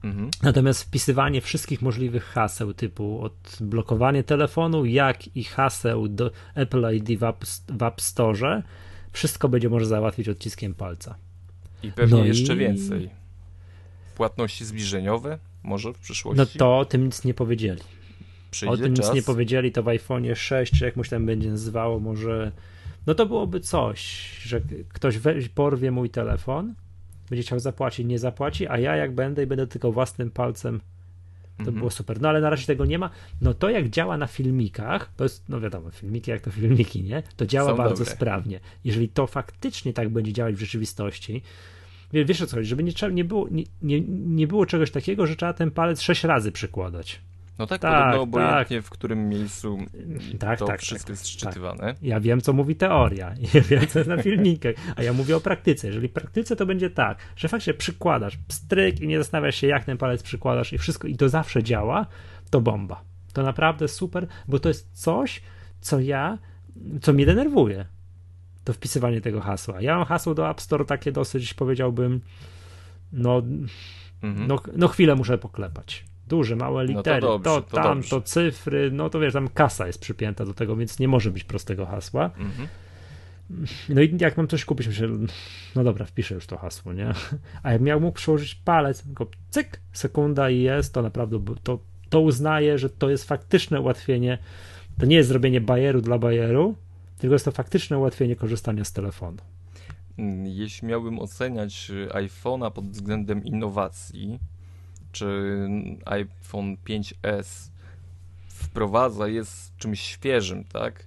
Mhm. 0.03 0.29
Natomiast 0.43 0.83
wpisywanie 0.83 1.41
wszystkich 1.41 1.81
możliwych 1.81 2.23
haseł, 2.23 2.73
typu 2.73 3.21
odblokowanie 3.21 4.23
telefonu, 4.23 4.85
jak 4.85 5.35
i 5.37 5.43
haseł 5.43 6.07
do 6.07 6.31
Apple 6.55 6.95
ID 6.95 7.19
w 7.19 7.23
App, 7.23 7.45
w 7.69 7.83
App 7.83 8.01
Store, 8.01 8.63
wszystko 9.11 9.49
będzie 9.49 9.69
można 9.69 9.87
załatwić 9.87 10.29
odciskiem 10.29 10.73
palca. 10.73 11.15
I 11.83 11.91
pewnie 11.91 12.17
no 12.17 12.25
jeszcze 12.25 12.53
i... 12.53 12.57
więcej. 12.57 13.09
Płatności 14.15 14.65
zbliżeniowe 14.65 15.39
może 15.67 15.93
w 15.93 15.99
przyszłości? 15.99 16.37
No 16.37 16.45
to 16.45 16.79
o 16.79 16.85
tym 16.85 17.05
nic 17.05 17.23
nie 17.23 17.33
powiedzieli. 17.33 17.81
Przyjdzie 18.51 18.73
o 18.73 18.77
tym 18.77 18.95
czas? 18.95 19.05
nic 19.05 19.15
nie 19.15 19.21
powiedzieli, 19.21 19.71
to 19.71 19.83
w 19.83 19.85
iPhone'ie 19.85 20.35
6, 20.35 20.79
czy 20.79 20.85
jak 20.85 20.95
mu 20.95 21.03
się 21.03 21.09
tam 21.09 21.25
będzie 21.25 21.49
nazywało, 21.49 21.99
może 21.99 22.51
no 23.07 23.15
to 23.15 23.25
byłoby 23.25 23.59
coś, 23.59 24.31
że 24.41 24.61
ktoś 24.89 25.17
weź, 25.17 25.49
porwie 25.49 25.91
mój 25.91 26.09
telefon, 26.09 26.73
będzie 27.29 27.43
chciał 27.43 27.59
zapłacić, 27.59 28.07
nie 28.07 28.19
zapłaci, 28.19 28.67
a 28.67 28.79
ja 28.79 28.95
jak 28.95 29.15
będę 29.15 29.43
i 29.43 29.47
będę 29.47 29.67
tylko 29.67 29.91
własnym 29.91 30.31
palcem, 30.31 30.79
to 31.57 31.61
mhm. 31.61 31.77
było 31.77 31.89
super. 31.89 32.21
No 32.21 32.29
ale 32.29 32.41
na 32.41 32.49
razie 32.49 32.65
tego 32.65 32.85
nie 32.85 32.99
ma. 32.99 33.09
No 33.41 33.53
to 33.53 33.69
jak 33.69 33.89
działa 33.89 34.17
na 34.17 34.27
filmikach, 34.27 35.11
to 35.15 35.23
jest, 35.23 35.49
no 35.49 35.59
wiadomo, 35.59 35.91
filmiki 35.91 36.31
jak 36.31 36.41
to 36.41 36.51
filmiki, 36.51 37.03
nie? 37.03 37.23
To 37.35 37.45
działa 37.45 37.71
Są 37.71 37.77
bardzo 37.77 38.03
dobre. 38.03 38.13
sprawnie. 38.13 38.59
Jeżeli 38.83 39.09
to 39.09 39.27
faktycznie 39.27 39.93
tak 39.93 40.09
będzie 40.09 40.33
działać 40.33 40.55
w 40.55 40.59
rzeczywistości, 40.59 41.41
wiesz 42.13 42.41
o 42.41 42.47
co 42.47 42.55
chodzi, 42.55 42.69
żeby 42.69 42.83
nie, 42.83 42.91
nie, 43.11 43.23
było, 43.23 43.47
nie, 43.51 43.63
nie, 43.81 44.01
nie 44.11 44.47
było 44.47 44.65
czegoś 44.65 44.91
takiego, 44.91 45.27
że 45.27 45.35
trzeba 45.35 45.53
ten 45.53 45.71
palec 45.71 46.01
sześć 46.01 46.23
razy 46.23 46.51
przykładać. 46.51 47.21
No 47.59 47.67
tak, 47.67 47.81
tak 47.81 48.03
podobno 48.05 48.21
obojętnie 48.21 48.77
tak. 48.77 48.85
w 48.85 48.89
którym 48.89 49.29
miejscu 49.29 49.77
tak, 50.39 50.59
to 50.59 50.65
tak, 50.65 50.81
wszystko 50.81 51.07
tak, 51.07 51.09
jest 51.09 51.27
szczytywane. 51.27 51.79
Tak. 51.79 52.03
Ja 52.03 52.19
wiem, 52.19 52.41
co 52.41 52.53
mówi 52.53 52.75
teoria, 52.75 53.35
ja 53.53 53.61
wiem, 53.61 53.87
co 53.87 53.99
jest 53.99 54.09
na 54.09 54.23
filmikach, 54.23 54.75
a 54.95 55.03
ja 55.03 55.13
mówię 55.13 55.37
o 55.37 55.39
praktyce. 55.39 55.87
Jeżeli 55.87 56.07
w 56.07 56.13
praktyce 56.13 56.55
to 56.55 56.65
będzie 56.65 56.89
tak, 56.89 57.17
że 57.35 57.47
faktycznie 57.47 57.73
przykładasz 57.73 58.37
pstryk 58.47 59.01
i 59.01 59.07
nie 59.07 59.17
zastanawiasz 59.17 59.55
się, 59.55 59.67
jak 59.67 59.85
ten 59.85 59.97
palec 59.97 60.23
przykładasz 60.23 60.73
i 60.73 60.77
wszystko, 60.77 61.07
i 61.07 61.15
to 61.15 61.29
zawsze 61.29 61.63
działa, 61.63 62.05
to 62.49 62.61
bomba. 62.61 63.01
To 63.33 63.43
naprawdę 63.43 63.87
super, 63.87 64.27
bo 64.47 64.59
to 64.59 64.69
jest 64.69 64.89
coś, 64.93 65.41
co 65.81 65.99
ja, 65.99 66.37
co 67.01 67.13
mnie 67.13 67.25
denerwuje. 67.25 67.85
To 68.67 68.73
wpisywanie 68.73 69.21
tego 69.21 69.41
hasła. 69.41 69.81
Ja 69.81 69.95
mam 69.95 70.05
hasło 70.05 70.35
do 70.35 70.49
App 70.49 70.61
Store 70.61 70.85
takie 70.85 71.11
dosyć, 71.11 71.53
powiedziałbym, 71.53 72.21
no, 73.13 73.41
mhm. 74.23 74.47
no, 74.47 74.59
no 74.75 74.87
chwilę 74.87 75.15
muszę 75.15 75.37
poklepać 75.37 76.05
duże, 76.27 76.55
małe 76.55 76.85
litery, 76.85 77.21
no 77.21 77.27
to, 77.27 77.39
dobrze, 77.39 77.69
to, 77.69 77.77
tam, 77.77 78.03
to, 78.03 78.09
to, 78.09 78.21
cyfry, 78.21 78.91
no 78.91 79.09
to 79.09 79.19
wiesz, 79.19 79.33
tam 79.33 79.47
kasa 79.47 79.87
jest 79.87 80.01
przypięta 80.01 80.45
do 80.45 80.53
tego, 80.53 80.75
więc 80.75 80.99
nie 80.99 81.07
może 81.07 81.31
być 81.31 81.43
prostego 81.43 81.85
hasła. 81.85 82.25
Mhm. 82.25 82.67
No 83.89 84.01
i 84.01 84.17
jak 84.19 84.37
mam 84.37 84.47
coś 84.47 84.65
kupić, 84.65 84.87
myślę, 84.87 85.07
no 85.75 85.83
dobra, 85.83 86.05
wpiszę 86.05 86.35
już 86.35 86.47
to 86.47 86.57
hasło, 86.57 86.93
nie? 86.93 87.13
A 87.63 87.71
jak 87.71 87.81
miał 87.81 88.01
mógł 88.01 88.17
przełożyć 88.17 88.55
palec, 88.55 89.03
tylko 89.03 89.27
cyk, 89.49 89.81
sekunda 89.93 90.49
i 90.49 90.61
jest, 90.61 90.93
to 90.93 91.01
naprawdę 91.01 91.39
to, 91.63 91.79
to 92.09 92.19
uznaje, 92.19 92.77
że 92.77 92.89
to 92.89 93.09
jest 93.09 93.27
faktyczne 93.27 93.81
ułatwienie. 93.81 94.37
To 94.99 95.05
nie 95.05 95.15
jest 95.15 95.29
zrobienie 95.29 95.61
bajeru 95.61 96.01
dla 96.01 96.17
bajeru, 96.17 96.75
tylko 97.17 97.33
jest 97.35 97.45
to 97.45 97.51
faktyczne 97.51 97.97
ułatwienie 97.97 98.35
korzystania 98.35 98.83
z 98.83 98.91
telefonu. 98.91 99.37
Jeśli 100.43 100.87
miałbym 100.87 101.19
oceniać 101.19 101.91
iPhone'a 102.09 102.71
pod 102.71 102.89
względem 102.89 103.43
innowacji, 103.43 104.39
czy 105.11 105.69
iPhone 106.05 106.77
5S 106.85 107.69
wprowadza, 108.47 109.27
jest 109.27 109.77
czymś 109.77 110.01
świeżym, 110.01 110.63
tak? 110.63 111.05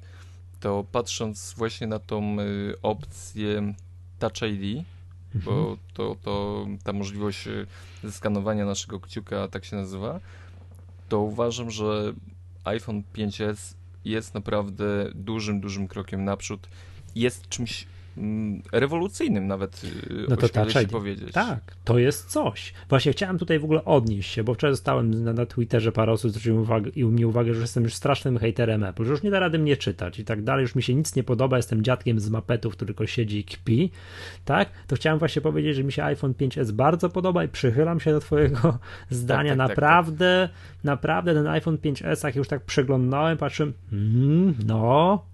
To 0.61 0.85
patrząc 0.93 1.55
właśnie 1.57 1.87
na 1.87 1.99
tą 1.99 2.41
y, 2.41 2.75
opcję 2.83 3.75
Touch 4.19 4.43
ID, 4.43 4.85
bo 5.35 5.53
mhm. 5.53 5.77
to, 5.95 6.17
to 6.23 6.67
ta 6.85 6.93
możliwość 6.93 7.47
y, 7.47 7.67
zeskanowania 8.05 8.65
naszego 8.65 9.01
kciuka 9.01 9.49
tak 9.49 9.65
się 9.65 9.77
nazywa, 9.77 10.21
to 11.09 11.21
uważam, 11.21 11.71
że 11.71 12.13
iPhone 12.65 13.03
5S 13.15 13.75
jest 14.05 14.35
naprawdę 14.35 15.11
dużym, 15.15 15.61
dużym 15.61 15.89
krokiem 15.89 16.25
naprzód. 16.25 16.69
Jest 17.15 17.49
czymś 17.49 17.87
rewolucyjnym 18.73 19.47
nawet, 19.47 19.85
y, 19.85 20.27
no 20.29 20.37
to 20.37 20.49
powiedzieć. 20.89 21.33
Tak, 21.33 21.77
to 21.85 21.99
jest 21.99 22.27
coś. 22.27 22.73
Właśnie 22.89 23.13
chciałem 23.13 23.39
tutaj 23.39 23.59
w 23.59 23.65
ogóle 23.65 23.85
odnieść 23.85 24.33
się, 24.33 24.45
bo 24.45 24.55
wczoraj 24.55 24.73
zostałem 24.73 25.25
na, 25.25 25.33
na 25.33 25.47
Twitterze 25.47 25.93
parę 25.93 26.13
osób 26.13 26.31
zwróciło 26.31 26.61
uwagę, 26.61 26.91
mi 26.97 27.25
uwagę, 27.25 27.55
że 27.55 27.61
jestem 27.61 27.85
już 27.85 27.95
strasznym 27.95 28.39
hejterem 28.39 28.85
Apple, 28.85 29.05
że 29.05 29.11
już 29.11 29.23
nie 29.23 29.31
da 29.31 29.41
rady 29.41 29.59
mnie 29.59 29.77
czytać 29.77 30.19
i 30.19 30.25
tak 30.25 30.43
dalej, 30.43 30.63
już 30.63 30.75
mi 30.75 30.83
się 30.83 30.95
nic 30.95 31.17
nie 31.17 31.23
podoba, 31.23 31.57
jestem 31.57 31.83
dziadkiem 31.83 32.21
z 32.21 32.31
mapetów, 32.31 32.73
który 32.73 32.87
tylko 32.87 33.07
siedzi 33.07 33.39
i 33.39 33.45
kpi, 33.45 33.91
tak? 34.45 34.69
To 34.87 34.97
chciałem 34.97 35.19
właśnie 35.19 35.43
powiedzieć, 35.43 35.77
że 35.77 35.85
mi 35.85 35.93
się 35.93 36.05
iPhone 36.05 36.33
5s 36.33 36.73
bardzo 36.73 37.11
podoba 37.11 37.45
i 37.45 37.49
przychylam 37.49 38.01
się 38.01 38.13
do 38.13 38.21
twojego 38.21 38.79
zdania. 39.11 39.57
Tak, 39.57 39.59
tak, 39.59 39.69
naprawdę, 39.69 40.49
tak, 40.49 40.75
tak. 40.77 40.85
naprawdę 40.85 41.35
ten 41.35 41.47
iPhone 41.47 41.77
5s, 41.77 42.25
jak 42.25 42.37
już 42.37 42.49
tak 42.49 42.63
przeglądałem, 42.63 43.39
patrzyłem, 43.39 43.73
mm, 43.93 44.55
no, 44.67 45.30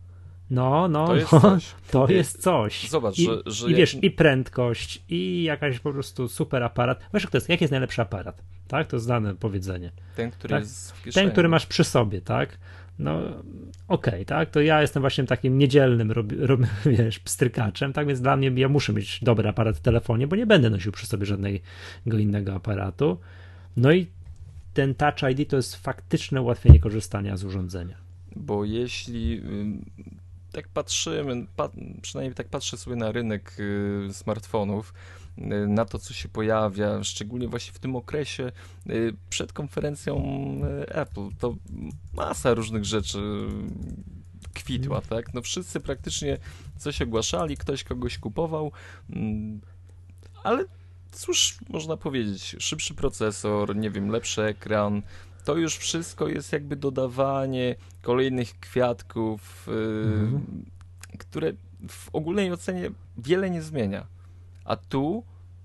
no, 0.51 0.89
no, 0.89 1.07
to 1.07 1.17
jest 1.17 1.33
no, 1.33 1.41
coś. 1.41 1.75
To 1.91 2.09
jest 2.09 2.43
coś. 2.43 2.89
Zobacz, 2.89 3.19
I, 3.19 3.25
że, 3.25 3.43
że 3.47 3.71
I 3.71 3.75
wiesz, 3.75 3.95
jak... 3.95 4.05
i 4.05 4.11
prędkość, 4.11 5.03
i 5.09 5.43
jakaś 5.43 5.79
po 5.79 5.93
prostu 5.93 6.29
super 6.29 6.63
aparat. 6.63 7.01
Wiesz, 7.15 7.27
kto 7.27 7.37
jest, 7.37 7.49
jaki 7.49 7.65
jest 7.65 7.71
najlepszy 7.71 8.03
aparat? 8.03 8.43
Tak, 8.69 8.87
to 8.87 9.01
znane 9.01 9.35
powiedzenie. 9.35 9.93
Ten, 10.17 10.31
który 10.31 10.51
tak? 10.51 10.63
jest 10.63 10.93
w 10.93 11.03
kieszeni. 11.03 11.25
Ten, 11.25 11.33
który 11.33 11.49
masz 11.49 11.67
przy 11.67 11.85
sobie, 11.85 12.21
tak? 12.21 12.59
No, 12.99 13.19
okej, 13.19 13.43
okay, 13.89 14.25
tak? 14.25 14.51
To 14.51 14.61
ja 14.61 14.81
jestem 14.81 15.01
właśnie 15.01 15.25
takim 15.25 15.59
niedzielnym, 15.59 16.13
rob, 16.13 16.27
rob, 16.51 16.61
wiesz, 16.87 17.19
pstrykaczem, 17.19 17.93
tak? 17.93 18.07
Więc 18.07 18.21
dla 18.21 18.37
mnie 18.37 18.53
ja 18.57 18.69
muszę 18.69 18.93
mieć 18.93 19.21
dobry 19.23 19.49
aparat 19.49 19.77
w 19.77 19.81
telefonie, 19.81 20.27
bo 20.27 20.37
nie 20.37 20.47
będę 20.47 20.71
nosił 20.71 20.93
przy 20.93 21.07
sobie 21.07 21.27
żadnego 21.27 21.59
innego 22.19 22.55
aparatu. 22.55 23.19
No 23.77 23.93
i 23.93 24.07
ten 24.75 24.95
Touch 24.95 25.31
ID 25.31 25.51
to 25.51 25.57
jest 25.57 25.77
faktyczne 25.77 26.43
ułatwienie 26.43 26.81
korzystania 26.81 27.37
z 27.37 27.45
urządzenia. 27.45 27.97
Bo 28.37 28.65
jeśli 28.65 29.43
tak 30.57 30.69
patrzymy, 30.69 31.47
pa, 31.57 31.71
przynajmniej 32.03 32.35
tak 32.35 32.49
patrzę 32.49 32.77
sobie 32.77 32.97
na 32.97 33.13
rynek 33.13 33.57
y, 33.59 34.09
smartfonów, 34.13 34.95
y, 35.39 35.43
na 35.69 35.85
to, 35.85 35.99
co 35.99 36.15
się 36.15 36.29
pojawia, 36.29 37.05
szczególnie 37.05 37.49
właśnie 37.49 37.73
w 37.73 37.79
tym 37.79 37.97
okresie 37.97 38.53
y, 38.91 39.15
przed 39.31 39.53
konferencją 39.53 40.23
Apple, 40.89 41.29
to 41.39 41.55
masa 42.15 42.55
różnych 42.55 42.85
rzeczy 42.85 43.19
kwitła, 44.55 44.97
mm. 44.97 45.09
tak? 45.09 45.35
No 45.35 45.43
wszyscy 45.43 45.81
praktycznie 45.81 46.39
coś 46.79 47.03
ogłaszali, 47.03 47.57
ktoś 47.57 47.85
kogoś 47.85 48.19
kupował, 48.19 48.73
mm, 49.11 49.61
ale 50.45 50.65
cóż 51.13 51.59
można 51.69 51.97
powiedzieć, 51.97 52.57
szybszy 52.59 52.95
procesor, 52.95 53.77
nie 53.77 53.91
wiem, 53.91 54.09
lepszy 54.09 54.43
ekran, 54.43 55.03
to 55.47 55.57
już 55.57 55.77
wszystko 55.77 56.29
jest 56.29 56.53
jakby 56.53 56.77
dodawanie 56.77 57.75
kolejnych 58.03 58.61
kwiatków, 58.61 59.69
mhm. 59.69 60.65
które 61.19 61.53
w 61.89 62.15
ogólnej 62.15 62.53
ocenie 62.53 62.91
wiele 63.19 63.51
nie 63.51 63.63
zmienia. 63.63 64.07
A 64.65 64.77
tu, 64.77 65.25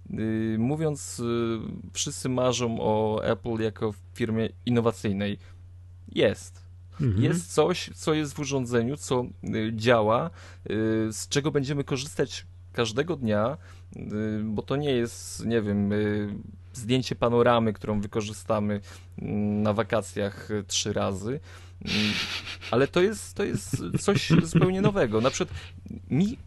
yy, 0.10 0.56
mówiąc, 0.60 1.20
yy, 1.20 1.60
wszyscy 1.94 2.30
marzą 2.30 2.78
o 2.80 3.22
Apple 3.24 3.58
jako 3.60 3.94
firmie 4.14 4.50
innowacyjnej. 4.66 5.38
Jest. 6.12 6.66
Mhm. 7.02 7.24
Jest 7.24 7.54
coś, 7.54 7.90
co 7.96 8.14
jest 8.14 8.34
w 8.34 8.40
urządzeniu, 8.40 8.98
co 8.98 9.26
y, 9.56 9.72
działa, 9.76 10.30
y, 10.30 10.30
z 11.12 11.28
czego 11.28 11.52
będziemy 11.52 11.84
korzystać 11.84 12.46
każdego 12.74 13.16
dnia, 13.16 13.58
y, 13.96 14.00
bo 14.44 14.62
to 14.62 14.76
nie 14.76 14.92
jest, 14.92 15.46
nie 15.46 15.62
wiem, 15.62 15.94
zdjęcie 16.74 17.16
panoramy, 17.16 17.74
którą 17.74 18.02
wykorzystamy 18.02 18.82
mm, 19.22 19.64
na 19.64 19.74
wakacjach 19.74 20.50
trzy 20.68 20.94
razy. 20.94 21.40
Mm, 21.86 22.14
ale 22.72 22.88
to 22.88 23.02
jest, 23.02 23.34
to 23.34 23.44
jest 23.44 23.84
coś 24.00 24.30
zupełnie 24.44 24.82
nowego. 24.82 25.22
Na 25.22 25.30
przykład 25.30 25.60
mi 26.10 26.38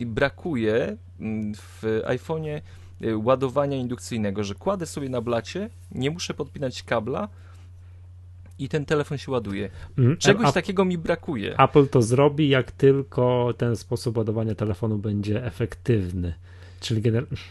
brakuje 0.00 0.96
mm, 1.20 1.54
w 1.54 2.02
iPhone'ie 2.06 2.60
y, 3.02 3.16
ładowania 3.16 3.76
indukcyjnego, 3.76 4.44
że 4.44 4.54
kładę 4.54 4.86
sobie 4.86 5.08
na 5.08 5.20
blacie, 5.20 5.70
nie 5.92 6.10
muszę 6.10 6.34
podpinać 6.34 6.82
kabla, 6.82 7.28
i 8.58 8.68
ten 8.68 8.84
telefon 8.84 9.18
się 9.18 9.30
ładuje. 9.32 9.70
Czegoś 10.18 10.52
takiego 10.52 10.84
mi 10.84 10.98
brakuje. 10.98 11.58
Apple 11.58 11.88
to 11.88 12.02
zrobi, 12.02 12.48
jak 12.48 12.70
tylko 12.72 13.54
ten 13.58 13.76
sposób 13.76 14.16
ładowania 14.16 14.54
telefonu 14.54 14.98
będzie 14.98 15.44
efektywny 15.44 16.34
czyli 16.80 17.02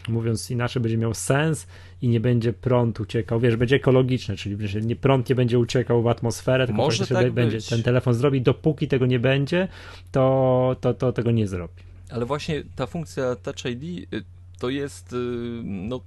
mówiąc 0.08 0.50
inaczej, 0.50 0.82
będzie 0.82 0.98
miał 0.98 1.14
sens 1.14 1.66
i 2.02 2.08
nie 2.08 2.20
będzie 2.20 2.52
prąd 2.52 3.00
uciekał, 3.00 3.40
wiesz, 3.40 3.56
będzie 3.56 3.76
ekologiczne, 3.76 4.36
czyli 4.36 4.56
nie, 4.86 4.96
prąd 4.96 5.28
nie 5.28 5.34
będzie 5.34 5.58
uciekał 5.58 6.02
w 6.02 6.06
atmosferę, 6.06 6.66
tylko 6.66 6.82
Może 6.82 7.06
tak 7.06 7.32
będzie, 7.32 7.58
ten 7.62 7.82
telefon 7.82 8.14
zrobi, 8.14 8.42
dopóki 8.42 8.88
tego 8.88 9.06
nie 9.06 9.18
będzie, 9.18 9.68
to, 10.12 10.76
to, 10.80 10.94
to 10.94 11.12
tego 11.12 11.30
nie 11.30 11.46
zrobi. 11.46 11.74
Ale 12.10 12.26
właśnie 12.26 12.62
ta 12.76 12.86
funkcja 12.86 13.36
Touch 13.36 13.64
ID 13.64 14.12
y, 14.14 14.24
to 14.58 14.68
jest 14.68 15.12
y, 15.12 15.16
no, 15.64 16.00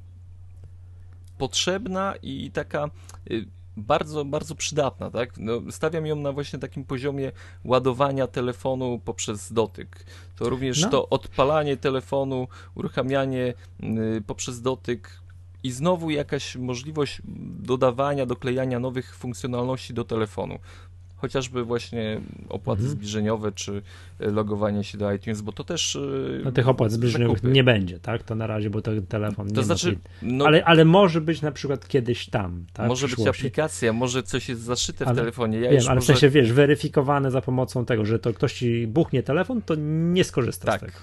potrzebna 1.37 2.13
i 2.23 2.51
taka 2.51 2.89
y, 3.31 3.45
bardzo, 3.79 4.25
bardzo 4.25 4.55
przydatna, 4.55 5.11
tak? 5.11 5.37
No, 5.37 5.61
stawiam 5.71 6.05
ją 6.05 6.15
na 6.15 6.31
właśnie 6.31 6.59
takim 6.59 6.83
poziomie 6.83 7.31
ładowania 7.65 8.27
telefonu 8.27 9.01
poprzez 9.05 9.53
dotyk. 9.53 10.05
To 10.35 10.49
również 10.49 10.81
no. 10.81 10.89
to 10.89 11.09
odpalanie 11.09 11.77
telefonu, 11.77 12.47
uruchamianie 12.75 13.53
y, 14.17 14.23
poprzez 14.27 14.61
dotyk 14.61 15.19
i 15.63 15.71
znowu 15.71 16.09
jakaś 16.09 16.55
możliwość 16.55 17.21
dodawania, 17.59 18.25
doklejania 18.25 18.79
nowych 18.79 19.15
funkcjonalności 19.15 19.93
do 19.93 20.03
telefonu 20.03 20.59
chociażby 21.21 21.63
właśnie 21.63 22.21
opłaty 22.49 22.81
mhm. 22.81 22.97
zbliżeniowe, 22.97 23.51
czy 23.51 23.81
e, 24.19 24.31
logowanie 24.31 24.83
się 24.83 24.97
do 24.97 25.13
iTunes, 25.13 25.41
bo 25.41 25.51
to 25.51 25.63
też... 25.63 25.95
E, 25.95 25.99
no 26.43 26.51
tych 26.51 26.67
opłat 26.67 26.91
zbliżeniowych 26.91 27.37
zakupy. 27.37 27.53
nie 27.53 27.63
będzie, 27.63 27.99
tak? 27.99 28.23
To 28.23 28.35
na 28.35 28.47
razie, 28.47 28.69
bo 28.69 28.81
ten 28.81 29.07
telefon 29.07 29.47
to 29.47 29.55
nie 29.55 29.63
znaczy, 29.63 29.97
no, 30.21 30.45
ale, 30.45 30.65
ale 30.65 30.85
może 30.85 31.21
być 31.21 31.41
na 31.41 31.51
przykład 31.51 31.87
kiedyś 31.87 32.29
tam, 32.29 32.65
tak? 32.73 32.87
Może 32.87 33.07
być 33.07 33.27
aplikacja, 33.27 33.93
może 33.93 34.23
coś 34.23 34.49
jest 34.49 34.61
zaszyte 34.61 35.05
ale, 35.05 35.13
w 35.13 35.17
telefonie. 35.17 35.59
Ja 35.59 35.71
wiem, 35.71 35.81
ale 35.85 35.95
może... 35.95 36.01
w 36.01 36.05
sensie, 36.05 36.29
wiesz, 36.29 36.53
weryfikowane 36.53 37.31
za 37.31 37.41
pomocą 37.41 37.85
tego, 37.85 38.05
że 38.05 38.19
to 38.19 38.33
ktoś 38.33 38.53
ci 38.53 38.87
buchnie 38.87 39.23
telefon, 39.23 39.61
to 39.61 39.75
nie 40.13 40.23
skorzysta 40.23 40.65
tak. 40.67 40.81
z 40.81 40.85
tego. 40.85 40.97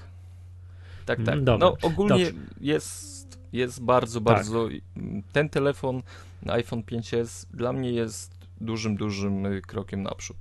Tak, 1.06 1.22
tak. 1.24 1.34
Mm, 1.34 1.58
no 1.58 1.76
ogólnie 1.82 2.24
Dobrze. 2.24 2.40
jest, 2.60 3.38
jest 3.52 3.82
bardzo, 3.82 4.20
bardzo... 4.20 4.68
Tak. 4.68 5.02
Ten 5.32 5.48
telefon, 5.48 6.02
iPhone 6.46 6.82
5s 6.82 7.46
dla 7.54 7.72
mnie 7.72 7.92
jest 7.92 8.35
dużym, 8.60 8.96
dużym 8.96 9.46
y, 9.46 9.62
krokiem 9.62 10.02
naprzód. 10.02 10.36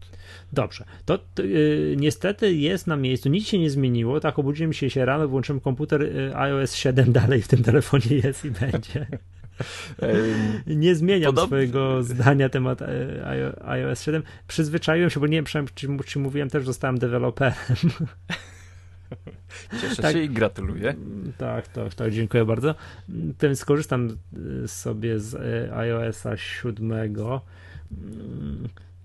Dobrze, 0.54 0.86
to, 1.06 1.18
to 1.18 1.44
yy, 1.44 1.96
niestety 2.00 2.54
jest 2.54 2.88
na 2.88 2.96
miejscu, 2.96 3.30
nic 3.30 3.48
się 3.48 3.60
nie 3.60 3.70
zmieniło, 3.70 4.20
tak 4.20 4.40
obudziłem 4.40 4.74
się 4.74 4.90
się 4.90 5.06
rano, 5.06 5.28
włączyłem 5.28 5.60
komputer, 5.60 6.02
yy, 6.02 6.38
iOS 6.38 6.76
7 6.76 7.12
dalej 7.22 7.42
w 7.42 7.48
tym 7.48 7.64
telefonie 7.64 8.16
jest 8.24 8.46
i 8.46 8.52
będzie. 8.52 9.08
nie 10.68 10.96
zmieniam 10.96 11.32
Podobnie. 11.32 11.48
swojego 11.48 12.04
zdania 12.04 12.50
temat 12.50 12.82
y, 12.82 12.86
iOS 13.66 14.02
7. 14.02 14.24
Przyzwyczaiłem 14.48 15.10
się, 15.10 15.20
bo 15.20 15.28
nie 15.28 15.44
wiem, 15.44 15.66
czy, 15.76 15.88
czy 16.06 16.20
mówiłem 16.20 16.50
też, 16.50 16.66
zostałem 16.66 16.98
deweloperem. 16.98 17.56
Cieszę 19.82 20.02
tak, 20.02 20.14
się 20.14 20.24
i 20.24 20.30
gratuluję. 20.30 20.96
Tak, 21.38 21.68
tak, 21.68 21.94
tak, 21.94 22.12
dziękuję 22.12 22.46
bardzo. 22.46 22.76
Ten 23.38 23.56
skorzystam 23.56 24.18
sobie 24.68 25.20
z 25.20 25.36
iOS-a 25.72 26.38
7 26.38 26.92
Mm, 26.92 27.40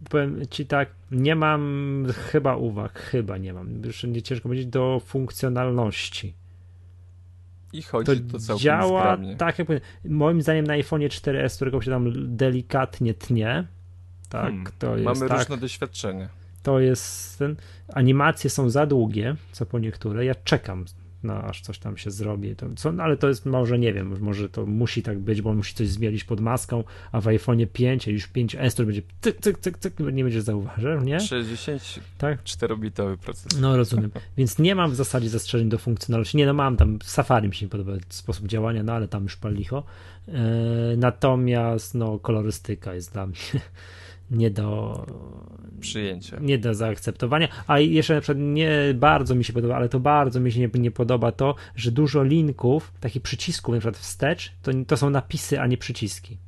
powiem 0.08 0.46
ci 0.50 0.66
tak, 0.66 0.90
nie 1.10 1.36
mam 1.36 2.06
chyba 2.14 2.56
uwag, 2.56 2.98
chyba 2.98 3.38
nie 3.38 3.52
mam, 3.52 3.82
już 3.84 4.04
nie 4.04 4.22
ciężko 4.22 4.48
powiedzieć, 4.48 4.66
do 4.66 5.00
funkcjonalności. 5.06 6.34
I 7.72 7.82
chodzi 7.82 8.20
to, 8.20 8.38
to 8.38 8.58
działa 8.58 9.18
tak, 9.38 9.58
jak 9.58 9.66
powiem, 9.66 9.82
moim 10.04 10.42
zdaniem 10.42 10.66
na 10.66 10.72
iPhone 10.72 11.00
4S, 11.00 11.56
którego 11.56 11.82
się 11.82 11.90
tam 11.90 12.36
delikatnie 12.36 13.14
tnie, 13.14 13.66
tak, 14.28 14.50
hmm, 14.50 14.66
to 14.78 14.96
jest 14.96 15.04
Mamy 15.04 15.28
tak, 15.28 15.38
różne 15.38 15.56
doświadczenie. 15.56 16.28
To 16.62 16.80
jest 16.80 17.38
ten, 17.38 17.56
animacje 17.88 18.50
są 18.50 18.70
za 18.70 18.86
długie, 18.86 19.36
co 19.52 19.66
po 19.66 19.78
niektóre, 19.78 20.24
ja 20.24 20.34
czekam 20.34 20.84
no, 21.22 21.42
aż 21.42 21.60
coś 21.60 21.78
tam 21.78 21.96
się 21.96 22.10
zrobi. 22.10 22.56
To, 22.56 22.66
co, 22.76 22.92
no, 22.92 23.02
ale 23.02 23.16
to 23.16 23.28
jest 23.28 23.46
może, 23.46 23.78
nie 23.78 23.92
wiem, 23.92 24.16
może 24.20 24.48
to 24.48 24.66
musi 24.66 25.02
tak 25.02 25.18
być, 25.18 25.42
bo 25.42 25.50
on 25.50 25.56
musi 25.56 25.74
coś 25.74 25.88
zmienić 25.88 26.24
pod 26.24 26.40
maską, 26.40 26.84
a 27.12 27.20
w 27.20 27.28
iPhone 27.28 27.66
5, 27.72 28.08
a 28.08 28.10
już 28.10 28.28
5S 28.28 28.76
to 28.76 28.84
będzie 28.84 29.02
cyk, 29.20 29.40
cyk, 29.40 29.58
cyk, 29.58 29.78
cyk, 29.78 29.98
nie 29.98 30.24
będziesz 30.24 30.42
zauważył, 30.42 31.00
nie? 31.00 31.16
64-bitowy 31.16 33.10
tak? 33.10 33.20
procesor. 33.20 33.60
No, 33.60 33.76
rozumiem. 33.76 34.10
Więc 34.36 34.58
nie 34.58 34.74
mam 34.74 34.90
w 34.90 34.94
zasadzie 34.94 35.28
zastrzeżeń 35.28 35.68
do 35.68 35.78
funkcjonalności. 35.78 36.36
Nie, 36.36 36.46
no 36.46 36.52
mam 36.52 36.76
tam, 36.76 36.98
Safari 37.04 37.48
mi 37.48 37.54
się 37.54 37.66
nie 37.66 37.70
podoba 37.70 37.92
sposób 38.08 38.46
działania, 38.46 38.82
no 38.82 38.92
ale 38.92 39.08
tam 39.08 39.22
już 39.22 39.36
palicho. 39.36 39.84
Yy, 40.28 40.34
natomiast, 40.96 41.94
no, 41.94 42.18
kolorystyka 42.18 42.94
jest 42.94 43.12
dla 43.12 43.26
mnie 43.26 43.36
nie 44.30 44.50
do 44.50 45.06
przyjęcia. 45.80 46.36
Nie 46.40 46.58
do 46.58 46.74
zaakceptowania. 46.74 47.48
A 47.66 47.78
jeszcze 47.78 48.14
na 48.14 48.20
przykład 48.20 48.38
nie 48.40 48.94
bardzo 48.94 49.34
mi 49.34 49.44
się 49.44 49.52
podoba, 49.52 49.76
ale 49.76 49.88
to 49.88 50.00
bardzo 50.00 50.40
mi 50.40 50.52
się 50.52 50.60
nie, 50.60 50.68
nie 50.74 50.90
podoba 50.90 51.32
to, 51.32 51.54
że 51.76 51.92
dużo 51.92 52.22
linków, 52.22 52.92
takich 53.00 53.22
przycisków, 53.22 53.74
na 53.74 53.80
przykład 53.80 53.96
wstecz, 53.96 54.52
to, 54.62 54.72
to 54.86 54.96
są 54.96 55.10
napisy, 55.10 55.60
a 55.60 55.66
nie 55.66 55.76
przyciski. 55.76 56.38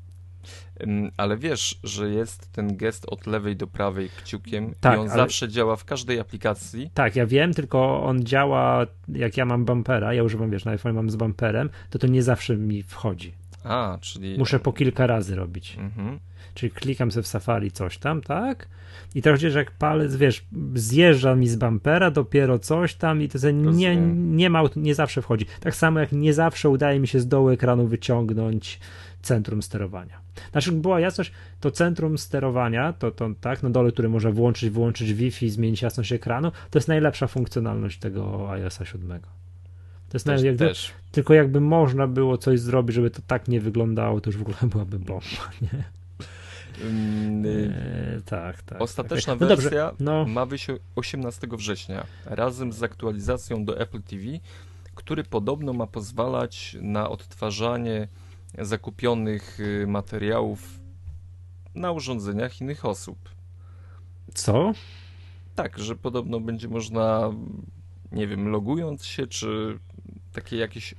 Ale 1.16 1.37
wiesz, 1.37 1.81
że 1.85 2.11
jest 2.11 2.53
ten 2.53 2.77
gest 2.77 3.05
od 3.09 3.27
lewej 3.27 3.57
do 3.57 3.66
prawej 3.66 4.09
kciukiem 4.09 4.75
tak, 4.81 4.97
i 4.97 5.01
on 5.01 5.09
ale... 5.09 5.16
zawsze 5.16 5.49
działa 5.49 5.77
w 5.77 5.85
każdej 5.85 6.21
aplikacji. 6.21 6.90
Tak, 6.95 7.16
ja 7.16 7.27
wiem, 7.27 7.55
tylko 7.55 8.05
on 8.05 8.25
działa, 8.25 8.87
jak 9.09 9.37
ja 9.37 9.45
mam 9.45 9.64
bumpera, 9.64 10.14
ja 10.14 10.23
używam, 10.23 10.51
wiesz, 10.51 10.64
na 10.64 10.71
iPhone 10.71 10.95
mam 10.95 11.11
z 11.11 11.16
bumperem, 11.16 11.71
to 11.90 11.99
to 11.99 12.07
nie 12.07 12.23
zawsze 12.23 12.57
mi 12.57 12.83
wchodzi. 12.83 13.33
A, 13.64 13.99
czyli... 14.01 14.38
Muszę 14.38 14.59
po 14.59 14.73
kilka 14.73 15.07
razy 15.07 15.37
robić. 15.37 15.77
Mhm 15.79 16.18
czyli 16.55 16.73
klikam 16.73 17.12
sobie 17.12 17.23
w 17.23 17.27
Safari 17.27 17.71
coś 17.71 17.99
tam, 17.99 18.21
tak? 18.21 18.69
I 19.15 19.23
teraz 19.23 19.41
że 19.41 19.59
jak 19.59 19.71
palec, 19.71 20.17
wiesz, 20.17 20.45
zjeżdża 20.75 21.35
mi 21.35 21.49
z 21.49 21.57
bumpera, 21.57 22.11
dopiero 22.11 22.59
coś 22.59 22.95
tam 22.95 23.23
i 23.23 23.29
to 23.29 23.51
nie, 23.51 23.97
nie 24.15 24.51
ma, 24.51 24.62
nie 24.77 24.95
zawsze 24.95 25.23
wchodzi. 25.23 25.47
Tak 25.61 25.75
samo 25.75 26.01
jak 26.01 26.12
nie 26.12 26.35
zawsze 26.35 26.69
udaje 26.69 27.01
mi 27.01 27.09
się 27.09 27.21
z 27.21 27.29
dołu 27.29 27.51
ekranu 27.51 27.87
wyciągnąć 27.87 28.81
centrum 29.23 29.62
sterowania. 29.62 30.21
Znaczy, 30.53 30.73
była 30.73 31.01
jasność, 31.01 31.33
to 31.61 31.71
centrum 31.71 32.19
sterowania, 32.19 32.93
to, 32.93 33.11
to 33.11 33.31
tak, 33.41 33.62
na 33.62 33.71
dole, 33.71 33.93
które 33.93 34.09
można 34.09 34.31
włączyć, 34.31 34.71
wyłączyć 34.71 35.15
Wi-Fi, 35.15 35.51
zmienić 35.51 35.83
jasność 35.83 36.12
ekranu, 36.12 36.53
to 36.71 36.79
jest 36.79 36.88
najlepsza 36.88 37.27
funkcjonalność 37.27 37.99
tego 37.99 38.51
iOS 38.51 38.79
7. 38.85 39.21
To 40.09 40.17
jest 40.17 40.27
też, 40.27 40.43
jakby, 40.43 40.67
też. 40.67 40.93
Tylko 41.12 41.35
jakby 41.35 41.61
można 41.61 42.07
było 42.07 42.38
coś 42.38 42.61
zrobić, 42.61 42.97
żeby 42.97 43.11
to 43.11 43.23
tak 43.27 43.49
nie 43.49 43.61
wyglądało, 43.61 44.21
to 44.21 44.31
już 44.31 44.37
w 44.37 44.43
ogóle 44.43 44.57
byłaby 44.62 44.99
bomba, 44.99 45.51
nie? 45.62 45.85
Eee, 46.83 48.23
tak, 48.23 48.62
tak. 48.62 48.83
Ostateczna 48.83 49.33
tak. 49.33 49.40
No 49.40 49.47
wersja 49.47 49.92
no. 50.01 50.25
ma 50.25 50.47
wyjść 50.47 50.66
18 50.97 51.47
września 51.51 52.07
razem 52.25 52.73
z 52.73 52.83
aktualizacją 52.83 53.64
do 53.64 53.81
Apple 53.81 54.03
TV, 54.03 54.23
który 54.95 55.25
podobno 55.25 55.73
ma 55.73 55.87
pozwalać 55.87 56.77
na 56.81 57.09
odtwarzanie 57.09 58.09
zakupionych 58.59 59.61
y, 59.61 59.87
materiałów 59.87 60.81
na 61.75 61.92
urządzeniach 61.92 62.61
innych 62.61 62.85
osób. 62.85 63.18
Co? 64.35 64.73
Tak, 65.55 65.79
że 65.79 65.97
podobno 65.97 66.40
będzie 66.40 66.68
można, 66.68 67.31
nie 68.12 68.27
wiem, 68.27 68.49
logując 68.49 69.05
się, 69.05 69.27
czy 69.27 69.79
taki 70.33 70.57
jakiś 70.57 70.95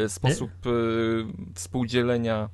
y, 0.00 0.08
sposób 0.08 0.50
nie? 0.64 0.72
Y, 0.72 1.24
współdzielenia 1.54 2.48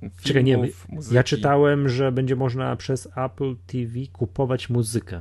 filmów, 0.00 0.22
Czekaj, 0.22 0.44
nie, 0.44 0.56
muzyki. 0.88 1.14
ja 1.14 1.22
czytałem, 1.22 1.88
że 1.88 2.12
będzie 2.12 2.36
można 2.36 2.76
przez 2.76 3.08
Apple 3.16 3.56
TV 3.66 3.94
kupować 4.12 4.70
muzykę. 4.70 5.20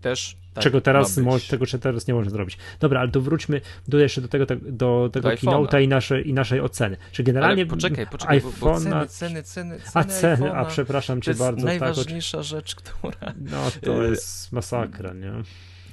Też 0.00 0.36
tak, 0.54 0.64
czego 0.64 0.80
teraz 0.80 1.16
mo, 1.16 1.40
czego 1.40 1.66
teraz 1.80 2.06
nie 2.06 2.14
można 2.14 2.30
zrobić. 2.30 2.58
Dobra, 2.80 3.00
ale 3.00 3.10
to 3.10 3.20
wróćmy 3.20 3.60
do, 3.88 3.98
jeszcze 3.98 4.20
do 4.20 4.28
tego, 4.28 4.46
do 4.46 5.10
tego 5.12 5.28
do 5.28 5.34
keynote'a 5.34 5.82
i 5.82 5.88
naszej, 5.88 6.28
i 6.28 6.32
naszej 6.32 6.60
oceny. 6.60 6.96
Czy 7.12 7.22
generalnie 7.22 7.62
ale 7.62 7.70
poczekaj, 7.70 8.06
poczekaj, 8.06 8.40
bo, 8.40 8.52
bo 8.60 8.80
ceny, 8.80 9.06
ceny, 9.06 9.42
ceny, 9.42 9.80
ceny 9.80 9.90
A 9.94 10.04
ceny, 10.04 10.52
a 10.52 10.64
przepraszam 10.64 11.22
cię 11.22 11.34
bardzo. 11.34 11.62
To 11.62 11.68
jest 11.68 11.80
najważniejsza 11.80 12.38
tak, 12.38 12.46
rzecz, 12.46 12.74
która... 12.74 13.32
No 13.36 13.70
to 13.82 14.06
y, 14.06 14.10
jest 14.10 14.52
masakra, 14.52 15.12
nie? 15.12 15.32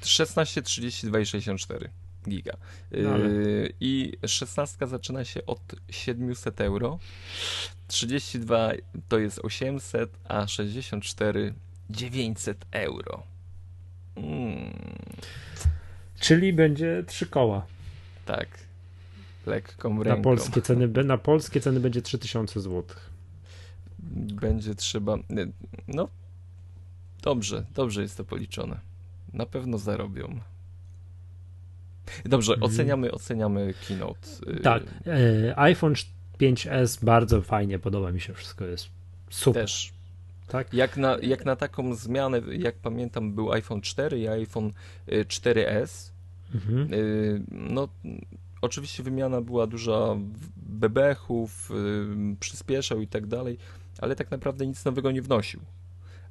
16, 0.03 0.61
32 0.61 1.19
i 1.19 1.25
64 1.25 1.89
giga. 2.27 2.57
No, 2.91 3.09
ale... 3.09 3.25
Y, 3.25 3.73
I 3.79 4.13
16 4.27 4.87
zaczyna 4.87 5.25
się 5.25 5.45
od 5.45 5.75
700 5.89 6.61
euro, 6.61 6.99
32 7.87 8.71
to 9.07 9.19
jest 9.19 9.39
800, 9.39 10.17
a 10.27 10.47
64 10.47 11.53
900 11.89 12.65
euro. 12.71 13.23
Mm. 14.15 14.73
Czyli 16.19 16.53
będzie 16.53 17.03
trzy 17.07 17.25
koła. 17.25 17.65
Tak. 18.25 18.47
Lekką 19.45 20.03
ręką. 20.03 20.17
Na 20.17 20.23
polskie 20.23 20.61
ceny, 20.61 20.87
na 21.03 21.17
polskie 21.17 21.61
ceny 21.61 21.79
będzie 21.79 22.01
3000 22.01 22.61
zł. 22.61 22.83
Będzie 24.41 24.75
trzeba. 24.75 25.17
No, 25.87 26.09
dobrze, 27.21 27.65
dobrze 27.73 28.01
jest 28.01 28.17
to 28.17 28.23
policzone. 28.23 28.79
Na 29.33 29.45
pewno 29.45 29.77
zarobią. 29.77 30.39
Dobrze, 32.25 32.53
mhm. 32.53 32.71
oceniamy, 32.71 33.11
oceniamy 33.11 33.73
keynote. 33.87 34.27
Y, 34.47 34.59
tak. 34.59 34.83
E, 35.07 35.59
iPhone 35.59 35.93
5S 36.39 37.05
bardzo 37.05 37.41
fajnie, 37.41 37.79
podoba 37.79 38.11
mi 38.11 38.21
się 38.21 38.33
wszystko, 38.33 38.65
jest 38.65 38.87
super. 39.29 39.63
Też. 39.63 39.93
Tak? 40.47 40.73
Jak, 40.73 40.97
na, 40.97 41.17
jak 41.21 41.45
na 41.45 41.55
taką 41.55 41.95
zmianę, 41.95 42.41
jak 42.51 42.75
pamiętam, 42.75 43.33
był 43.33 43.51
iPhone 43.51 43.81
4 43.81 44.19
i 44.19 44.27
iPhone 44.27 44.71
4S. 45.07 46.11
Y, 46.55 46.55
mhm. 46.55 46.93
Y, 46.93 47.41
no, 47.51 47.87
oczywiście 48.61 49.03
wymiana 49.03 49.41
była 49.41 49.67
duża 49.67 50.15
bebechów, 50.55 51.71
przyspieszał 52.39 53.01
i 53.01 53.07
tak 53.07 53.27
dalej, 53.27 53.57
ale 53.99 54.15
tak 54.15 54.31
naprawdę 54.31 54.67
nic 54.67 54.85
nowego 54.85 55.11
nie 55.11 55.21
wnosił. 55.21 55.59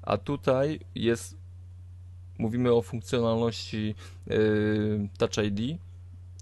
A 0.02 0.16
tutaj 0.16 0.80
jest 0.94 1.36
mówimy 2.38 2.72
o 2.72 2.82
funkcjonalności 2.82 3.94
yy, 4.26 5.08
Touch 5.18 5.38
ID, 5.44 5.78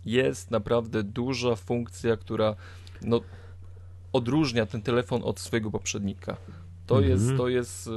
jest 0.05 0.51
naprawdę 0.51 1.03
duża 1.03 1.57
funkcja, 1.57 2.17
która 2.17 2.57
no, 3.03 3.21
odróżnia 4.13 4.67
ten 4.67 4.83
telefon 4.83 5.21
od 5.25 5.41
swojego 5.41 5.71
poprzednika. 5.71 6.37
To 6.87 6.99
mhm. 6.99 7.13
jest, 7.13 7.37
to 7.37 7.49
jest 7.49 7.87
yy, 7.87 7.93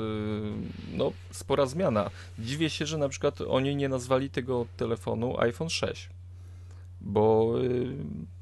no, 0.93 1.11
spora 1.31 1.65
zmiana. 1.65 2.09
Dziwię 2.39 2.69
się, 2.69 2.85
że 2.85 2.97
na 2.97 3.09
przykład 3.09 3.41
oni 3.41 3.75
nie 3.75 3.89
nazwali 3.89 4.29
tego 4.29 4.65
telefonu 4.77 5.39
iPhone 5.39 5.69
6, 5.69 6.09
bo 7.01 7.53
yy, 7.57 7.95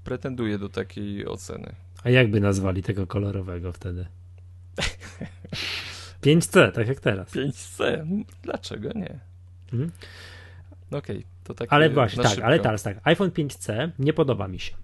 pretenduje 0.03 0.57
do 0.57 0.69
takiej 0.69 1.27
oceny. 1.27 1.75
A 2.03 2.09
jak 2.09 2.31
by 2.31 2.39
nazwali 2.39 2.83
tego 2.83 3.07
kolorowego 3.07 3.71
wtedy? 3.71 4.05
5C, 6.23 6.71
tak 6.71 6.87
jak 6.87 6.99
teraz. 6.99 7.35
5C, 7.35 8.05
dlaczego 8.43 8.89
nie? 8.95 9.19
Mhm. 9.73 9.91
Okej, 10.91 11.17
okay, 11.17 11.23
to 11.43 11.53
tak. 11.53 11.73
Ale 11.73 11.89
właśnie, 11.89 12.23
tak, 12.23 12.31
szybko. 12.31 12.45
ale 12.45 12.59
teraz 12.59 12.83
tak. 12.83 12.97
iPhone 13.03 13.29
5C 13.29 13.91
nie 13.99 14.13
podoba 14.13 14.47
mi 14.47 14.59
się. 14.59 14.75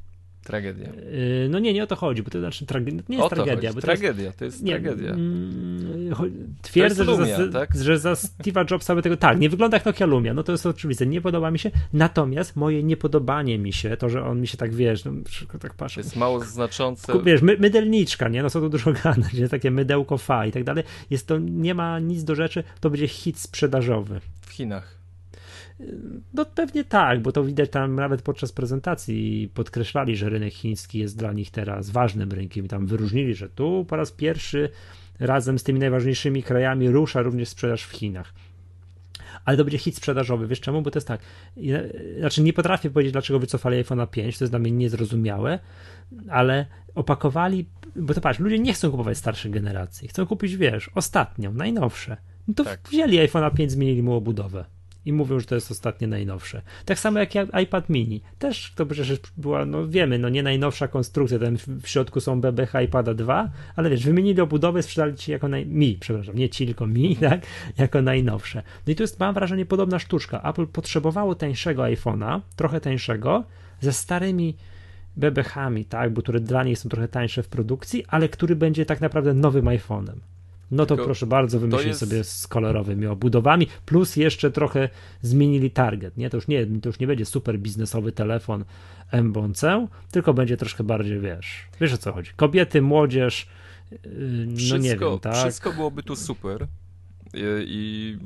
Tragedia. 0.44 0.88
Yy, 0.88 1.50
no 1.50 1.60
nie, 1.60 1.74
nie 1.74 1.84
o 1.84 1.88
to 1.88 1.96
chodzi, 1.96 2.24
bo 2.24 2.30
to 2.30 2.40
znaczy 2.40 2.66
trage... 2.66 2.92
nie 3.10 3.18
jest 3.18 3.30
tragedia. 3.30 3.74
Bo 3.74 3.82
to 3.82 3.88
tragedia, 3.88 4.26
jest... 4.26 4.38
to 4.38 4.46
jest 4.46 4.66
tragedia. 4.66 5.12
Mm, 5.12 6.56
twierdzę, 6.62 7.06
to 7.06 7.12
Lumia, 7.12 7.38
że, 7.38 7.46
za, 7.46 7.60
tak? 7.60 7.76
że 7.76 8.00
za 8.00 8.14
Steve'a 8.14 8.72
Jobsa 8.72 8.96
by 8.96 9.02
tego. 9.02 9.18
Tak, 9.18 9.40
nie 9.40 9.50
wygląda 9.50 9.78
jak 9.78 9.86
Nokia 9.86 10.06
Lumia, 10.06 10.34
no 10.34 10.44
to 10.44 10.52
jest 10.52 10.66
oczywiste. 10.66 11.06
Nie 11.06 11.22
podoba 11.22 11.52
mi 11.52 11.60
się. 11.60 11.72
Natomiast 11.94 12.56
moje 12.56 12.84
niepodobanie 12.84 13.58
mi 13.58 13.74
się, 13.74 13.98
to, 13.98 14.10
że 14.10 14.24
on 14.24 14.42
mi 14.42 14.48
się 14.48 14.58
tak 14.58 14.74
wiesz, 14.74 15.06
no, 15.06 15.12
tak 15.60 15.74
patrzę. 15.74 16.00
Jest 16.00 16.16
mało 16.16 16.40
znaczące. 16.40 17.24
Wiesz, 17.24 17.42
my, 17.42 17.58
mydelniczka, 17.58 18.30
nie? 18.30 18.44
No 18.44 18.50
co 18.50 18.60
tu 18.60 18.70
dużo 18.70 18.94
gadać, 19.04 19.34
nie? 19.34 19.50
takie 19.50 19.72
mydełko 19.72 20.18
fa 20.18 20.46
i 20.46 20.52
tak 20.52 20.64
dalej. 20.64 20.84
Jest 21.10 21.28
to, 21.28 21.38
nie 21.38 21.74
ma 21.74 22.00
nic 22.00 22.24
do 22.24 22.36
rzeczy, 22.36 22.64
to 22.80 22.90
będzie 22.90 23.08
hit 23.08 23.40
sprzedażowy. 23.40 24.22
Chinach. 24.52 25.02
No 26.34 26.46
pewnie 26.46 26.84
tak, 26.84 27.22
bo 27.22 27.32
to 27.32 27.44
widać 27.44 27.70
tam 27.70 27.96
nawet 27.96 28.22
podczas 28.22 28.52
prezentacji 28.52 29.52
podkreślali, 29.54 30.16
że 30.16 30.30
rynek 30.30 30.54
chiński 30.54 31.00
jest 31.00 31.18
dla 31.18 31.34
nich 31.34 31.52
teraz 31.52 31.90
ważnym 31.90 32.32
rynkiem 32.32 32.66
i 32.66 32.68
tam 32.68 32.86
wyróżnili, 32.86 33.36
że 33.36 33.50
tu 33.50 33.86
po 33.90 33.96
raz 33.96 34.12
pierwszy 34.12 34.70
razem 35.20 35.60
z 35.60 35.64
tymi 35.64 35.80
najważniejszymi 35.80 36.44
krajami 36.44 36.90
rusza 36.90 37.22
również 37.22 37.50
sprzedaż 37.50 37.84
w 37.84 37.92
Chinach. 37.92 38.34
Ale 39.46 39.58
to 39.58 39.64
będzie 39.64 39.78
hit 39.78 39.96
sprzedażowy, 39.96 40.48
wiesz 40.48 40.62
czemu? 40.62 40.82
Bo 40.82 40.92
to 40.92 40.98
jest 40.98 41.08
tak, 41.08 41.22
znaczy 42.20 42.42
nie 42.42 42.54
potrafię 42.54 42.90
powiedzieć, 42.90 43.14
dlaczego 43.14 43.40
wycofali 43.40 43.78
iPhone 43.78 44.08
5, 44.08 44.38
to 44.38 44.44
jest 44.44 44.52
dla 44.52 44.60
mnie 44.60 44.72
niezrozumiałe, 44.72 45.60
ale 46.30 46.66
opakowali, 46.96 47.70
bo 47.96 48.14
to 48.14 48.22
patrz, 48.22 48.40
ludzie 48.40 48.60
nie 48.60 48.74
chcą 48.74 48.92
kupować 48.92 49.18
starszych 49.18 49.52
generacji, 49.52 50.08
chcą 50.08 50.26
kupić, 50.26 50.56
wiesz, 50.58 50.90
ostatnią, 50.96 51.54
najnowsze. 51.54 52.18
No 52.48 52.54
to 52.54 52.64
tak. 52.64 52.90
wzięli 52.90 53.20
iPhone 53.20 53.52
5, 53.52 53.72
zmienili 53.72 54.04
mu 54.04 54.14
obudowę 54.14 54.66
i 55.06 55.14
mówią, 55.14 55.40
że 55.40 55.46
to 55.46 55.56
jest 55.56 55.72
ostatnie 55.72 56.08
najnowsze. 56.08 56.62
Tak 56.86 57.00
samo 57.00 57.20
jak 57.20 57.30
iPad 57.64 57.90
mini. 57.90 58.22
Też 58.40 58.74
to 58.76 58.86
przecież 58.86 59.20
była, 59.38 59.66
no 59.66 59.88
wiemy, 59.88 60.20
no 60.20 60.30
nie 60.30 60.44
najnowsza 60.44 60.88
konstrukcja, 60.88 61.38
w 61.82 61.88
środku 61.88 62.20
są 62.20 62.42
BBH 62.42 62.74
iPada 62.86 63.14
2, 63.14 63.50
ale 63.76 63.90
wiesz, 63.90 64.06
wymienili 64.06 64.42
obudowę, 64.42 64.84
sprzedali 64.84 65.16
ci 65.16 65.32
jako 65.32 65.48
naj... 65.48 65.66
mi, 65.66 65.98
przepraszam, 66.00 66.36
nie 66.36 66.50
ci, 66.50 66.66
tylko 66.66 66.88
mi, 66.88 67.16
tak, 67.16 67.42
jako 67.78 68.02
najnowsze. 68.02 68.64
No 68.88 68.94
i 68.94 68.96
tu 68.96 69.04
jest, 69.04 69.20
mam 69.20 69.34
wrażenie, 69.34 69.66
podobna 69.66 70.00
sztuczka. 70.00 70.42
Apple 70.42 70.68
potrzebowało 70.68 71.36
tańszego 71.36 71.82
iPhone'a, 71.84 72.42
trochę 72.56 72.82
tańszego, 72.82 73.44
ze 73.80 73.94
starymi 73.94 74.56
bebechami, 75.18 75.86
tak, 75.86 76.14
bo 76.14 76.22
które 76.22 76.40
dla 76.40 76.64
nich 76.64 76.80
są 76.80 76.90
trochę 76.90 77.08
tańsze 77.08 77.44
w 77.44 77.48
produkcji, 77.48 78.06
ale 78.08 78.30
który 78.30 78.56
będzie 78.56 78.86
tak 78.86 79.02
naprawdę 79.02 79.34
nowym 79.34 79.66
iPhone'em. 79.66 80.31
No 80.72 80.86
to 80.86 80.96
Tylko 80.96 81.06
proszę 81.06 81.26
bardzo, 81.26 81.60
wymyślić 81.60 81.88
jest... 81.88 82.00
sobie 82.00 82.24
z 82.24 82.48
kolorowymi 82.48 83.08
obudowami, 83.08 83.68
plus 83.86 84.16
jeszcze 84.16 84.52
trochę 84.52 84.90
zmienili 85.22 85.72
target, 85.72 86.18
nie? 86.18 86.30
To 86.30 86.38
już 86.38 86.48
nie, 86.48 86.66
to 86.66 86.90
już 86.90 87.00
nie 87.00 87.08
będzie 87.08 87.26
super 87.26 87.60
biznesowy 87.60 88.12
telefon 88.12 88.66
M-Bonce, 89.12 89.88
tylko 90.12 90.34
będzie 90.34 90.58
troszkę 90.58 90.84
bardziej, 90.84 91.20
wiesz, 91.20 91.68
wiesz 91.82 91.94
o 91.94 91.98
co 91.98 92.14
chodzi. 92.14 92.32
Kobiety, 92.36 92.82
młodzież, 92.82 93.48
yy, 93.92 94.00
no 94.48 94.58
wszystko, 94.58 94.78
nie 94.78 94.98
wiem, 94.98 95.20
tak? 95.20 95.36
Wszystko 95.36 95.74
byłoby 95.74 96.04
tu 96.04 96.16
super 96.16 96.68
i 97.66 98.18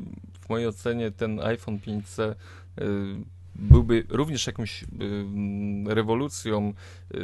w 0.41 0.49
mojej 0.49 0.67
ocenie 0.67 1.11
ten 1.11 1.39
iPhone 1.39 1.79
5C 1.79 2.35
yy, 2.77 2.85
byłby 3.55 4.03
również 4.09 4.47
jakąś 4.47 4.81
yy, 4.81 5.95
rewolucją 5.95 6.73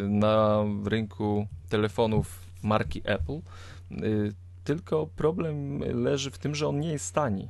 na 0.09 0.63
rynku 0.85 1.47
telefonów 1.69 2.39
marki 2.63 3.01
Apple 3.05 3.39
tylko 4.63 5.07
problem 5.07 5.79
leży 6.03 6.31
w 6.31 6.37
tym, 6.37 6.55
że 6.55 6.67
on 6.67 6.79
nie 6.79 6.91
jest 6.91 7.15
tani. 7.15 7.49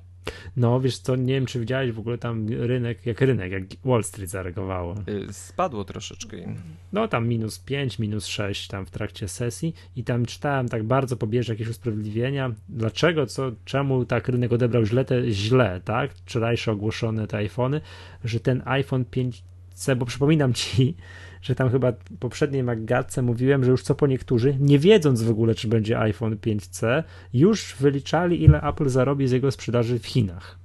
No, 0.58 0.80
wiesz 0.80 0.98
co, 0.98 1.16
nie 1.16 1.34
wiem, 1.34 1.46
czy 1.46 1.60
widziałeś 1.60 1.92
w 1.92 2.00
ogóle 2.00 2.18
tam 2.18 2.48
rynek, 2.50 3.06
jak 3.06 3.22
rynek, 3.22 3.52
jak 3.52 3.64
Wall 3.86 4.04
Street 4.04 4.30
zareagowało. 4.30 4.96
Y, 5.30 5.34
spadło 5.34 5.84
troszeczkę 5.84 6.38
im. 6.38 6.56
No, 6.94 7.08
tam 7.08 7.28
minus 7.28 7.60
5, 7.60 8.00
minus 8.00 8.26
6 8.26 8.68
tam 8.68 8.86
w 8.86 8.92
trakcie 8.92 9.28
sesji 9.28 9.74
i 9.96 10.04
tam 10.04 10.26
czytałem 10.26 10.70
tak 10.70 10.84
bardzo 10.84 11.18
pobieżne 11.18 11.54
jakieś 11.54 11.68
usprawiedliwienia, 11.68 12.52
dlaczego, 12.70 13.26
co, 13.26 13.52
czemu 13.66 14.06
tak 14.06 14.28
rynek 14.28 14.54
odebrał 14.54 14.86
źle, 14.86 15.06
te, 15.06 15.32
źle, 15.32 15.82
tak, 15.86 16.14
wczorajsze 16.14 16.72
ogłoszone 16.72 17.28
te 17.28 17.38
iPhony, 17.38 17.82
że 18.24 18.40
ten 18.40 18.62
iPhone 18.66 19.06
5C, 19.06 19.96
bo 19.96 20.06
przypominam 20.06 20.54
ci, 20.54 20.96
że 21.42 21.56
tam 21.56 21.70
chyba 21.70 21.94
poprzedniej 22.20 22.64
Maggatce 22.64 23.22
mówiłem, 23.22 23.64
że 23.64 23.72
już 23.72 23.84
co 23.84 23.96
po 23.96 24.08
niektórzy, 24.08 24.56
nie 24.60 24.80
wiedząc 24.80 25.24
w 25.24 25.30
ogóle, 25.30 25.56
czy 25.56 25.68
będzie 25.68 26.00
iPhone 26.00 26.36
5C, 26.36 27.04
już 27.34 27.76
wyliczali, 27.80 28.44
ile 28.44 28.62
Apple 28.62 28.90
zarobi 28.90 29.28
z 29.28 29.32
jego 29.32 29.52
sprzedaży 29.52 30.00
w 30.00 30.06
Chinach. 30.06 30.60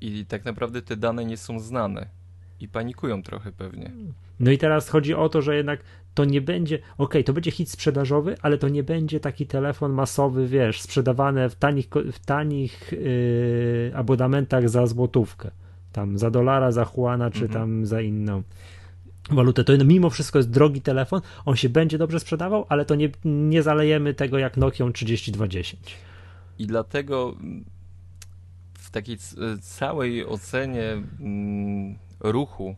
I 0.00 0.24
tak 0.26 0.44
naprawdę 0.44 0.82
te 0.82 0.96
dane 0.96 1.24
nie 1.24 1.36
są 1.36 1.60
znane. 1.60 2.06
I 2.60 2.68
panikują 2.68 3.22
trochę 3.22 3.52
pewnie. 3.52 3.90
No 4.40 4.50
i 4.50 4.58
teraz 4.58 4.88
chodzi 4.88 5.14
o 5.14 5.28
to, 5.28 5.42
że 5.42 5.56
jednak 5.56 5.80
to 6.14 6.24
nie 6.24 6.40
będzie, 6.40 6.78
ok, 6.98 7.14
to 7.24 7.32
będzie 7.32 7.50
hit 7.50 7.70
sprzedażowy, 7.70 8.34
ale 8.42 8.58
to 8.58 8.68
nie 8.68 8.82
będzie 8.82 9.20
taki 9.20 9.46
telefon 9.46 9.92
masowy, 9.92 10.46
wiesz, 10.46 10.80
sprzedawany 10.80 11.50
w 11.50 11.54
tanich, 11.54 11.88
w 12.12 12.18
tanich 12.18 12.92
yy, 12.92 13.92
abonamentach 13.94 14.68
za 14.68 14.86
złotówkę. 14.86 15.50
Tam 15.92 16.18
za 16.18 16.30
dolara, 16.30 16.72
za 16.72 16.86
Juana, 16.96 17.30
czy 17.30 17.44
mhm. 17.44 17.52
tam 17.52 17.86
za 17.86 18.00
inną 18.00 18.42
walutę. 19.34 19.64
To 19.64 19.72
mimo 19.84 20.10
wszystko 20.10 20.38
jest 20.38 20.50
drogi 20.50 20.80
telefon, 20.80 21.20
on 21.44 21.56
się 21.56 21.68
będzie 21.68 21.98
dobrze 21.98 22.20
sprzedawał, 22.20 22.66
ale 22.68 22.84
to 22.84 22.94
nie, 22.94 23.08
nie 23.24 23.62
zalejemy 23.62 24.14
tego 24.14 24.38
jak 24.38 24.56
Nokia 24.56 24.90
3210. 24.92 25.96
I 26.58 26.66
dlatego 26.66 27.36
w 28.78 28.90
takiej 28.90 29.18
całej 29.60 30.26
ocenie 30.26 30.92
mm, 31.20 31.98
ruchu, 32.20 32.76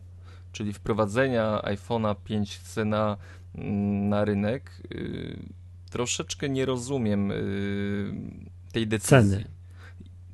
czyli 0.51 0.73
wprowadzenia 0.73 1.61
iPhone'a 1.63 2.15
5C 2.29 2.85
na, 2.85 3.17
mm, 3.55 4.09
na 4.09 4.25
rynek, 4.25 4.71
y, 4.95 5.39
troszeczkę 5.89 6.49
nie 6.49 6.65
rozumiem 6.65 7.31
y, 7.31 8.13
tej 8.71 8.87
decyzji. 8.87 9.29
Ceny. 9.29 9.62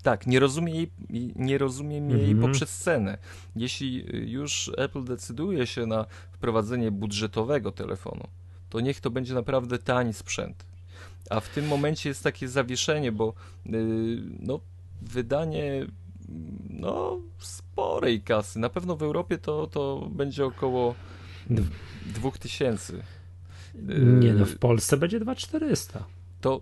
Tak, 0.04 0.28
nie 0.28 0.40
rozumiem 0.40 0.76
jej, 0.76 0.92
nie 1.36 1.58
rozumiem 1.58 2.10
jej 2.10 2.32
mhm. 2.32 2.42
poprzez 2.42 2.78
cenę. 2.78 3.18
Jeśli 3.56 4.06
już 4.32 4.72
Apple 4.78 5.04
decyduje 5.04 5.68
się 5.68 5.86
na 5.86 6.06
wprowadzenie 6.32 6.92
budżetowego 6.92 7.72
telefonu, 7.72 8.28
to 8.70 8.80
niech 8.80 9.02
to 9.02 9.10
będzie 9.10 9.34
naprawdę 9.34 9.78
tani 9.78 10.14
sprzęt. 10.14 10.66
A 11.30 11.40
w 11.40 11.50
tym 11.50 11.68
momencie 11.68 12.10
jest 12.10 12.24
takie 12.24 12.48
zawieszenie, 12.48 13.12
bo 13.12 13.34
yy, 13.66 14.22
no, 14.40 14.60
wydanie 15.02 15.88
no, 16.70 17.20
sporej 17.40 18.22
kasy. 18.22 18.60
Na 18.60 18.70
pewno 18.70 18.96
w 18.96 19.04
Europie 19.04 19.38
to, 19.38 19.68
to 19.68 20.10
będzie 20.12 20.46
około 20.46 20.96
2000. 22.06 22.94
Nie, 24.20 24.34
no 24.34 24.46
w 24.46 24.58
Polsce 24.58 24.98
będzie 24.98 25.20
2400. 25.20 26.06
To 26.42 26.62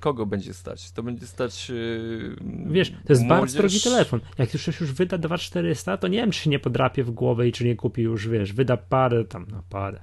kogo 0.00 0.26
będzie 0.26 0.54
stać? 0.54 0.92
To 0.92 1.02
będzie 1.02 1.26
stać. 1.26 1.68
Yy, 1.68 2.36
Wiesz, 2.66 2.90
to 2.90 3.12
jest 3.12 3.22
młodzież... 3.22 3.40
bardzo 3.40 3.58
drogi 3.58 3.80
telefon. 3.80 4.20
Jak 4.38 4.54
już 4.54 4.66
już 4.66 4.92
wyda 4.92 5.18
2400, 5.18 5.96
to 5.96 6.08
nie 6.08 6.18
wiem, 6.18 6.30
czy 6.30 6.40
się 6.40 6.50
nie 6.50 6.58
podrapie 6.58 7.04
w 7.04 7.10
głowę 7.10 7.48
i 7.48 7.52
czy 7.52 7.64
nie 7.64 7.76
kupi 7.76 8.02
już, 8.02 8.28
wiesz, 8.28 8.52
wyda 8.52 8.76
parę 8.76 9.24
tam, 9.24 9.46
no 9.50 9.62
parę. 9.70 10.00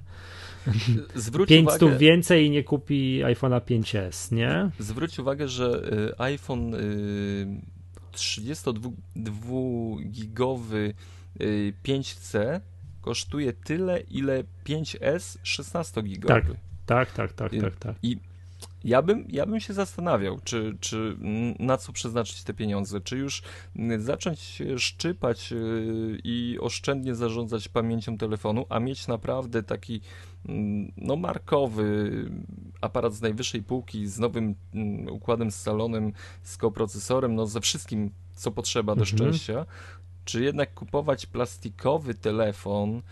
Zwróć 1.14 1.48
500 1.48 1.82
uwagę, 1.82 1.98
więcej 1.98 2.46
i 2.46 2.50
nie 2.50 2.64
kupi 2.64 3.20
iPhone'a 3.24 3.60
5S, 3.60 4.32
nie? 4.32 4.70
Zwróć 4.78 5.18
uwagę, 5.18 5.48
że 5.48 5.92
y, 5.92 6.20
iPhone 6.20 6.74
32-gigowy 8.12 10.94
y, 11.40 11.72
5C 11.84 12.56
y, 12.56 12.60
kosztuje 13.00 13.52
tyle, 13.52 14.00
ile 14.00 14.44
5S 14.64 15.38
16-gigowy. 15.44 16.26
Tak, 16.26 16.44
tak, 16.86 17.12
tak, 17.12 17.32
tak, 17.32 17.52
tak, 17.60 17.76
tak. 17.76 17.96
I 18.02 18.18
ja 18.84 19.02
bym, 19.02 19.26
ja 19.28 19.46
bym 19.46 19.60
się 19.60 19.72
zastanawiał, 19.72 20.38
czy, 20.44 20.76
czy 20.80 21.16
na 21.58 21.76
co 21.76 21.92
przeznaczyć 21.92 22.44
te 22.44 22.54
pieniądze. 22.54 23.00
Czy 23.00 23.16
już 23.16 23.42
zacząć 23.98 24.62
szczypać 24.76 25.52
y, 25.52 26.18
i 26.24 26.58
oszczędnie 26.60 27.14
zarządzać 27.14 27.68
pamięcią 27.68 28.18
telefonu, 28.18 28.66
a 28.68 28.80
mieć 28.80 29.06
naprawdę 29.06 29.62
taki 29.62 30.00
no, 30.96 31.16
markowy 31.16 32.10
aparat 32.80 33.14
z 33.14 33.20
najwyższej 33.20 33.62
półki, 33.62 34.06
z 34.06 34.18
nowym 34.18 34.54
układem 35.10 35.50
z 35.50 35.54
salonem, 35.54 36.12
z 36.42 36.56
koprocesorem, 36.56 37.34
no 37.34 37.46
ze 37.46 37.60
wszystkim, 37.60 38.10
co 38.34 38.50
potrzeba 38.50 38.94
do 38.94 39.02
mhm. 39.02 39.18
szczęścia. 39.18 39.66
Czy 40.28 40.42
jednak 40.42 40.74
kupować 40.74 41.26
plastikowy 41.26 42.14
telefon 42.14 43.02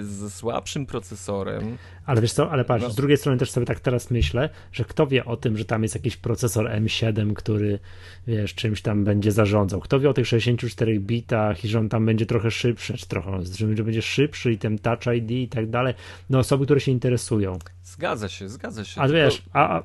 ze 0.00 0.30
słabszym 0.30 0.86
procesorem. 0.86 1.76
Ale 2.06 2.20
wiesz 2.20 2.32
co, 2.32 2.50
ale 2.50 2.64
patrz, 2.64 2.84
no. 2.84 2.90
z 2.90 2.94
drugiej 2.94 3.16
strony 3.16 3.38
też 3.38 3.50
sobie 3.50 3.66
tak 3.66 3.80
teraz 3.80 4.10
myślę, 4.10 4.50
że 4.72 4.84
kto 4.84 5.06
wie 5.06 5.24
o 5.24 5.36
tym, 5.36 5.58
że 5.58 5.64
tam 5.64 5.82
jest 5.82 5.94
jakiś 5.94 6.16
procesor 6.16 6.70
M7, 6.70 7.32
który 7.32 7.78
wiesz, 8.26 8.54
czymś 8.54 8.82
tam 8.82 9.04
będzie 9.04 9.32
zarządzał. 9.32 9.80
Kto 9.80 10.00
wie 10.00 10.10
o 10.10 10.14
tych 10.14 10.26
64 10.26 11.00
bitach 11.00 11.64
i 11.64 11.68
że 11.68 11.78
on 11.78 11.88
tam 11.88 12.06
będzie 12.06 12.26
trochę 12.26 12.50
szybszy, 12.50 12.98
czy 12.98 13.08
trochę, 13.08 13.40
że 13.74 13.84
będzie 13.84 14.02
szybszy 14.02 14.52
i 14.52 14.58
ten 14.58 14.78
Touch 14.78 15.06
ID 15.16 15.30
i 15.30 15.48
tak 15.48 15.70
dalej. 15.70 15.94
No 16.30 16.38
osoby, 16.38 16.64
które 16.64 16.80
się 16.80 16.92
interesują. 16.92 17.58
Zgadza 17.84 18.28
się, 18.28 18.48
zgadza 18.48 18.84
się. 18.84 19.00
A 19.00 19.08
wiesz, 19.08 19.42
a, 19.52 19.76
a 19.76 19.82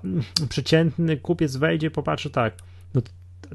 przeciętny 0.50 1.18
kupiec 1.18 1.56
wejdzie, 1.56 1.92
popatrzy 1.92 2.30
tak, 2.30 2.54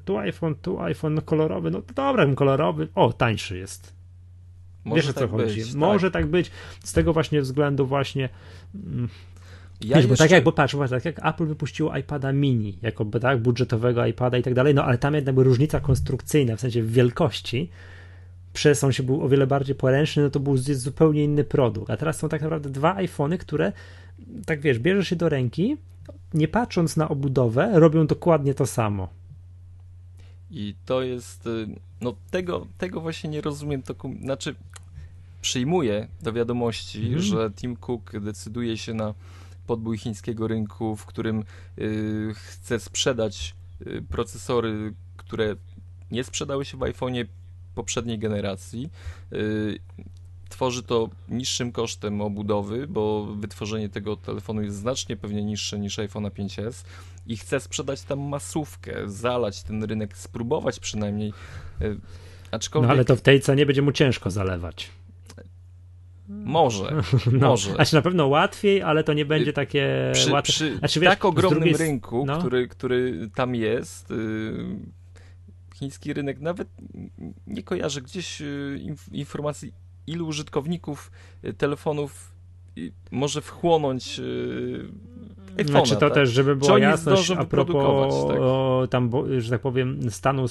tu 0.05 0.19
iPhone, 0.19 0.55
tu 0.55 0.81
iPhone 0.81 1.15
no 1.15 1.23
kolorowy, 1.23 1.71
no 1.71 1.83
to 1.83 1.95
dobra, 1.95 2.35
kolorowy, 2.35 2.89
o, 2.95 3.13
tańszy 3.13 3.59
jest. 3.59 3.93
Może 4.85 5.03
Wiesz 5.03 5.11
o 5.11 5.13
co 5.13 5.21
tak 5.21 5.31
chodzi? 5.31 5.61
Być, 5.61 5.75
Może 5.75 6.11
tak. 6.11 6.23
tak. 6.23 6.31
być, 6.31 6.51
z 6.85 6.93
tego 6.93 7.13
właśnie 7.13 7.41
względu 7.41 7.87
właśnie... 7.87 8.29
Mm, 8.75 9.09
ja 9.81 9.97
Wiesz, 9.97 9.97
jeszcze... 9.97 10.09
bo 10.09 10.17
tak 10.17 10.31
jak, 10.31 10.45
bo 10.45 10.53
patrz, 10.53 10.77
tak 10.91 11.05
jak 11.05 11.27
Apple 11.27 11.47
wypuściło 11.47 11.97
iPada 11.97 12.33
mini, 12.33 12.79
jako 12.83 13.05
tak, 13.05 13.43
budżetowego 13.43 14.07
iPada 14.07 14.39
i 14.39 14.43
tak 14.43 14.55
dalej, 14.55 14.75
no 14.75 14.85
ale 14.85 14.99
tam 14.99 15.15
jednak 15.15 15.37
różnica 15.37 15.81
konstrukcyjna, 15.81 16.57
w 16.57 16.61
sensie 16.61 16.83
wielkości, 16.83 17.71
przez 18.53 18.85
on 18.85 18.93
się 18.93 19.03
był 19.03 19.23
o 19.23 19.29
wiele 19.29 19.47
bardziej 19.47 19.75
poręczny, 19.75 20.23
no 20.23 20.31
to 20.31 20.41
był 20.41 20.57
zupełnie 20.57 21.25
inny 21.25 21.45
produkt. 21.45 21.91
A 21.91 21.97
teraz 21.97 22.19
są 22.19 22.29
tak 22.29 22.43
naprawdę 22.43 22.71
dwa 22.71 22.95
iPhony, 22.95 23.39
które, 23.39 23.73
tak 24.47 24.61
wiesz, 24.61 24.79
bierzesz 24.79 25.09
się 25.09 25.17
do 25.17 25.29
ręki, 25.29 25.77
nie 26.35 26.49
patrząc 26.49 26.97
na 26.97 27.09
obudowę, 27.09 27.71
robią 27.75 28.07
dokładnie 28.07 28.55
to 28.55 28.67
samo. 28.67 29.09
I 30.55 30.75
to 30.87 31.03
jest, 31.03 31.47
y, 31.47 31.67
no 32.01 32.15
tego, 32.31 32.67
tego 32.79 33.01
właśnie 33.01 33.31
nie 33.31 33.41
rozumiem, 33.41 33.83
to, 33.83 33.95
znaczy 34.23 34.55
przyjmuję 35.41 36.09
do 36.23 36.33
wiadomości, 36.33 37.07
mm. 37.07 37.21
że 37.21 37.51
Tim 37.51 37.77
Cook 37.77 38.13
decyduje 38.21 38.79
się 38.79 38.95
na 38.95 39.15
podbój 39.67 39.99
chińskiego 39.99 40.49
rynku, 40.49 40.97
w 40.97 41.07
którym 41.07 41.45
y, 41.79 42.33
chce 42.35 42.81
sprzedać 42.81 43.55
y, 43.87 44.03
procesory, 44.11 44.95
które 45.17 45.57
nie 46.11 46.25
sprzedały 46.25 46.65
się 46.65 46.77
w 46.77 46.81
iPhone'ie 46.81 47.27
poprzedniej 47.75 48.19
generacji. 48.19 48.91
Y, 49.33 49.79
tworzy 50.49 50.83
to 50.83 51.11
niższym 51.29 51.73
kosztem 51.73 52.21
obudowy, 52.21 52.87
bo 52.87 53.27
wytworzenie 53.27 53.89
tego 53.89 54.17
telefonu 54.17 54.63
jest 54.63 54.77
znacznie 54.77 55.17
pewnie 55.17 55.43
niższe 55.43 55.79
niż 55.79 55.99
iPhone 55.99 56.25
5s 56.25 56.85
i 57.27 57.37
chce 57.37 57.61
sprzedać 57.61 58.03
tam 58.03 58.21
masówkę, 58.21 58.95
zalać 59.07 59.63
ten 59.63 59.85
rynek, 59.85 60.17
spróbować 60.17 60.81
przynajmniej. 60.81 61.33
Y, 61.83 61.97
aczkolwiek... 62.51 62.89
No 62.89 62.93
ale 62.95 63.05
to 63.05 63.17
w 63.17 63.21
tej 63.21 63.41
cenie 63.41 63.67
będzie 63.67 63.83
mu 63.83 63.93
ciężko 63.93 64.31
zalewać. 64.31 64.91
Może, 66.29 67.03
no, 67.33 67.49
może. 67.49 67.75
Znaczy 67.75 67.95
na 67.95 68.03
pewno 68.03 68.27
łatwiej, 68.27 68.83
ale 68.83 69.05
to 69.05 69.13
nie 69.13 69.25
będzie 69.25 69.51
y, 69.51 69.53
takie 69.53 70.11
przy, 70.15 70.33
łatwe. 70.33 70.53
Przy 70.53 70.79
znaczy, 70.79 71.01
wiesz, 71.01 71.11
tak 71.11 71.25
ogromnym 71.25 71.61
drugiej... 71.61 71.77
rynku, 71.77 72.25
no. 72.27 72.39
który, 72.39 72.69
który 72.69 73.31
tam 73.35 73.55
jest, 73.55 74.13
chiński 75.75 76.13
rynek, 76.13 76.41
nawet 76.41 76.69
nie 77.47 77.63
kojarzę 77.63 78.03
gdzieś 78.03 78.43
informacji 79.13 79.73
ilu 80.07 80.27
użytkowników 80.27 81.11
y, 81.45 81.53
telefonów 81.53 82.35
może 83.11 83.41
wchłonąć 83.41 84.19
y, 84.19 84.89
iPhone'a, 85.57 85.71
Znaczy 85.71 85.95
to 85.95 86.01
tak? 86.01 86.15
też, 86.15 86.31
żeby 86.31 86.57
była 86.57 86.79
jasność 86.79 87.31
a 87.31 87.45
propos 87.45 88.27
tak? 88.29 88.91
tam, 88.91 89.11
że 89.39 89.51
tak 89.51 89.61
powiem, 89.61 90.11
stanu 90.11 90.47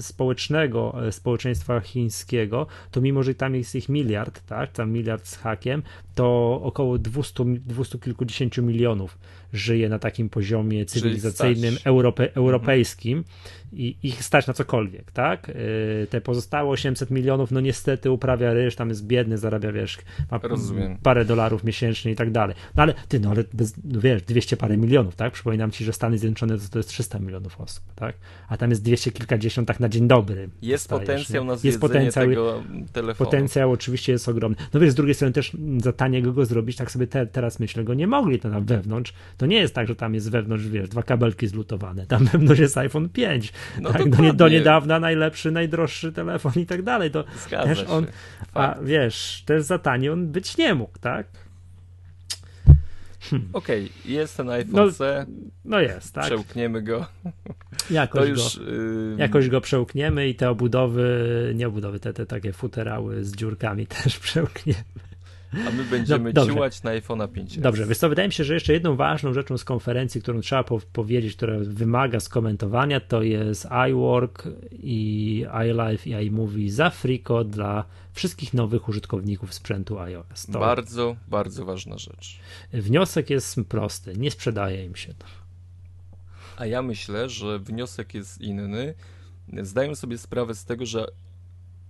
społecznego 0.00 1.06
e, 1.06 1.12
społeczeństwa 1.12 1.80
chińskiego, 1.80 2.66
to 2.90 3.00
mimo, 3.00 3.22
że 3.22 3.34
tam 3.34 3.54
jest 3.54 3.74
ich 3.74 3.88
miliard, 3.88 4.46
tak, 4.46 4.72
tam 4.72 4.90
miliard 4.90 5.26
z 5.26 5.36
hakiem, 5.36 5.82
to 6.14 6.60
około 6.62 6.98
200, 6.98 7.44
200 7.44 7.98
kilkudziesięciu 7.98 8.62
milionów 8.62 9.18
żyje 9.52 9.88
na 9.88 9.98
takim 9.98 10.28
poziomie 10.28 10.86
cywilizacyjnym 10.86 11.76
europe, 11.84 12.34
europejskim. 12.34 13.18
Mhm 13.18 13.60
i 13.72 13.96
ich 14.02 14.24
stać 14.24 14.46
na 14.46 14.54
cokolwiek, 14.54 15.12
tak? 15.12 15.48
Y, 15.48 16.06
te 16.10 16.20
pozostałe 16.20 16.70
800 16.70 17.10
milionów, 17.10 17.50
no 17.50 17.60
niestety 17.60 18.10
uprawia 18.10 18.52
ryż, 18.52 18.76
tam 18.76 18.88
jest 18.88 19.06
biedny, 19.06 19.38
zarabia, 19.38 19.72
wiesz, 19.72 19.98
ma 20.30 20.38
Rozumiem. 20.42 20.98
parę 21.02 21.24
dolarów 21.24 21.64
miesięcznie 21.64 22.12
i 22.12 22.16
tak 22.16 22.30
dalej. 22.30 22.56
No 22.76 22.82
ale 22.82 22.94
ty, 23.08 23.20
no 23.20 23.30
ale 23.30 23.44
bez, 23.52 23.74
no 23.84 24.00
wiesz, 24.00 24.22
200 24.22 24.56
parę 24.56 24.76
milionów, 24.76 25.16
tak? 25.16 25.32
Przypominam 25.32 25.70
ci, 25.70 25.84
że 25.84 25.92
Stany 25.92 26.18
Zjednoczone 26.18 26.58
to, 26.58 26.68
to 26.70 26.78
jest 26.78 26.88
300 26.88 27.18
milionów 27.18 27.60
osób, 27.60 27.84
tak? 27.94 28.16
A 28.48 28.56
tam 28.56 28.70
jest 28.70 28.82
200 28.82 29.12
kilkadziesiąt 29.12 29.68
tak 29.68 29.80
na 29.80 29.88
dzień 29.88 30.08
dobry. 30.08 30.48
Jest 30.62 30.88
potencjał 30.88 31.44
nie? 31.44 31.50
na 31.50 31.56
jest 31.64 31.80
potencjał, 31.80 32.28
tego 32.28 32.62
telefonu. 32.92 33.30
Potencjał 33.30 33.72
oczywiście 33.72 34.12
jest 34.12 34.28
ogromny. 34.28 34.56
No 34.74 34.80
wiesz, 34.80 34.90
z 34.90 34.94
drugiej 34.94 35.14
strony 35.14 35.32
też 35.32 35.56
za 35.78 35.92
taniego 35.92 36.32
go 36.32 36.44
zrobić, 36.44 36.76
tak 36.76 36.90
sobie 36.90 37.06
te, 37.06 37.26
teraz 37.26 37.60
myślę, 37.60 37.84
go 37.84 37.94
nie 37.94 38.06
mogli 38.06 38.40
to 38.40 38.48
na 38.48 38.60
wewnątrz. 38.60 39.12
To 39.40 39.46
nie 39.46 39.56
jest 39.56 39.74
tak, 39.74 39.88
że 39.88 39.96
tam 39.96 40.14
jest 40.14 40.30
wewnątrz, 40.30 40.66
wiesz, 40.66 40.88
dwa 40.88 41.02
kabelki 41.02 41.46
zlutowane. 41.46 42.06
Tam 42.06 42.24
wewnątrz 42.24 42.60
jest 42.60 42.78
iPhone 42.78 43.08
5 43.08 43.52
no 43.80 43.92
tak, 43.92 44.10
do, 44.10 44.32
do, 44.32 44.48
niedawna 44.48 45.00
najlepszy, 45.00 45.50
najdroższy 45.50 46.12
telefon 46.12 46.52
i 46.56 46.66
tak 46.66 46.82
dalej. 46.82 47.10
To 47.10 47.24
Zgadza 47.46 47.66
też 47.66 47.84
on, 47.88 48.04
się. 48.04 48.12
a 48.54 48.76
wiesz, 48.82 49.42
też 49.46 49.62
za 49.62 49.78
tani 49.78 50.08
on 50.08 50.26
być 50.26 50.56
nie 50.56 50.74
mógł, 50.74 50.98
tak? 50.98 51.26
Hmm. 53.20 53.48
Okej, 53.52 53.84
okay, 53.84 54.12
jest 54.12 54.36
ten 54.36 54.50
iPhone 54.50 54.86
no, 54.86 54.92
C. 54.92 55.26
No 55.64 55.80
jest, 55.80 56.14
tak. 56.14 56.24
Przełkniemy 56.24 56.82
go. 56.82 57.06
Jakoś, 57.90 58.28
już, 58.28 58.58
go, 58.58 58.64
yy... 58.64 59.14
jakoś 59.18 59.48
go 59.48 59.60
przełkniemy 59.60 60.28
i 60.28 60.34
te 60.34 60.50
obudowy, 60.50 61.52
nie 61.54 61.68
obudowy, 61.68 62.00
te, 62.00 62.12
te 62.12 62.26
takie 62.26 62.52
futerały 62.52 63.24
z 63.24 63.32
dziurkami 63.32 63.86
też 64.02 64.18
przełkniemy. 64.18 65.09
A 65.52 65.70
my 65.70 65.84
będziemy 65.84 66.32
no, 66.32 66.46
ciłać 66.46 66.82
na 66.82 66.90
iPhone'a 66.90 67.28
5. 67.28 67.58
Dobrze, 67.58 67.86
więc 67.86 67.98
to 67.98 68.08
wydaje 68.08 68.28
mi 68.28 68.34
się, 68.34 68.44
że 68.44 68.54
jeszcze 68.54 68.72
jedną 68.72 68.96
ważną 68.96 69.32
rzeczą 69.32 69.58
z 69.58 69.64
konferencji, 69.64 70.22
którą 70.22 70.40
trzeba 70.40 70.64
po 70.64 70.80
powiedzieć, 70.92 71.36
która 71.36 71.54
wymaga 71.60 72.20
skomentowania, 72.20 73.00
to 73.00 73.22
jest 73.22 73.68
iWork 73.90 74.48
i 74.72 75.44
iLife 75.64 76.10
i 76.10 76.26
iMovie 76.26 76.72
za 76.72 76.90
friko 76.90 77.44
dla 77.44 77.84
wszystkich 78.12 78.54
nowych 78.54 78.88
użytkowników 78.88 79.54
sprzętu 79.54 79.98
iOS. 79.98 80.46
To 80.52 80.58
bardzo, 80.58 81.16
bardzo 81.28 81.64
ważna 81.64 81.98
rzecz. 81.98 82.40
Wniosek 82.72 83.30
jest 83.30 83.60
prosty, 83.68 84.14
nie 84.16 84.30
sprzedaje 84.30 84.84
im 84.84 84.96
się 84.96 85.14
to. 85.14 85.26
A 86.56 86.66
ja 86.66 86.82
myślę, 86.82 87.28
że 87.28 87.58
wniosek 87.58 88.14
jest 88.14 88.40
inny. 88.40 88.94
Zdaję 89.62 89.96
sobie 89.96 90.18
sprawę 90.18 90.54
z 90.54 90.64
tego, 90.64 90.86
że 90.86 91.06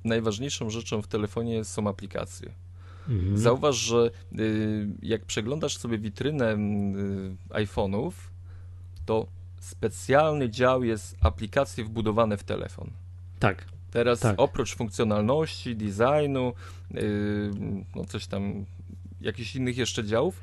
najważniejszą 0.04 0.70
rzeczą 0.70 1.02
w 1.02 1.06
telefonie 1.06 1.64
są 1.64 1.88
aplikacje. 1.88 2.50
Mhm. 3.08 3.38
Zauważ, 3.38 3.76
że 3.76 4.10
y, 4.38 4.88
jak 5.02 5.24
przeglądasz 5.24 5.76
sobie 5.76 5.98
witrynę 5.98 6.54
y, 6.54 6.56
iPhone'ów, 7.54 8.12
to 9.06 9.26
specjalny 9.60 10.50
dział 10.50 10.84
jest 10.84 11.16
aplikacje 11.20 11.84
wbudowane 11.84 12.36
w 12.36 12.42
telefon. 12.42 12.90
Tak. 13.38 13.64
Teraz 13.90 14.20
tak. 14.20 14.34
oprócz 14.38 14.76
funkcjonalności, 14.76 15.76
designu, 15.76 16.52
y, 16.94 17.50
no 17.96 18.04
coś 18.04 18.26
tam, 18.26 18.64
jakichś 19.20 19.56
innych 19.56 19.76
jeszcze 19.76 20.04
działów, 20.04 20.42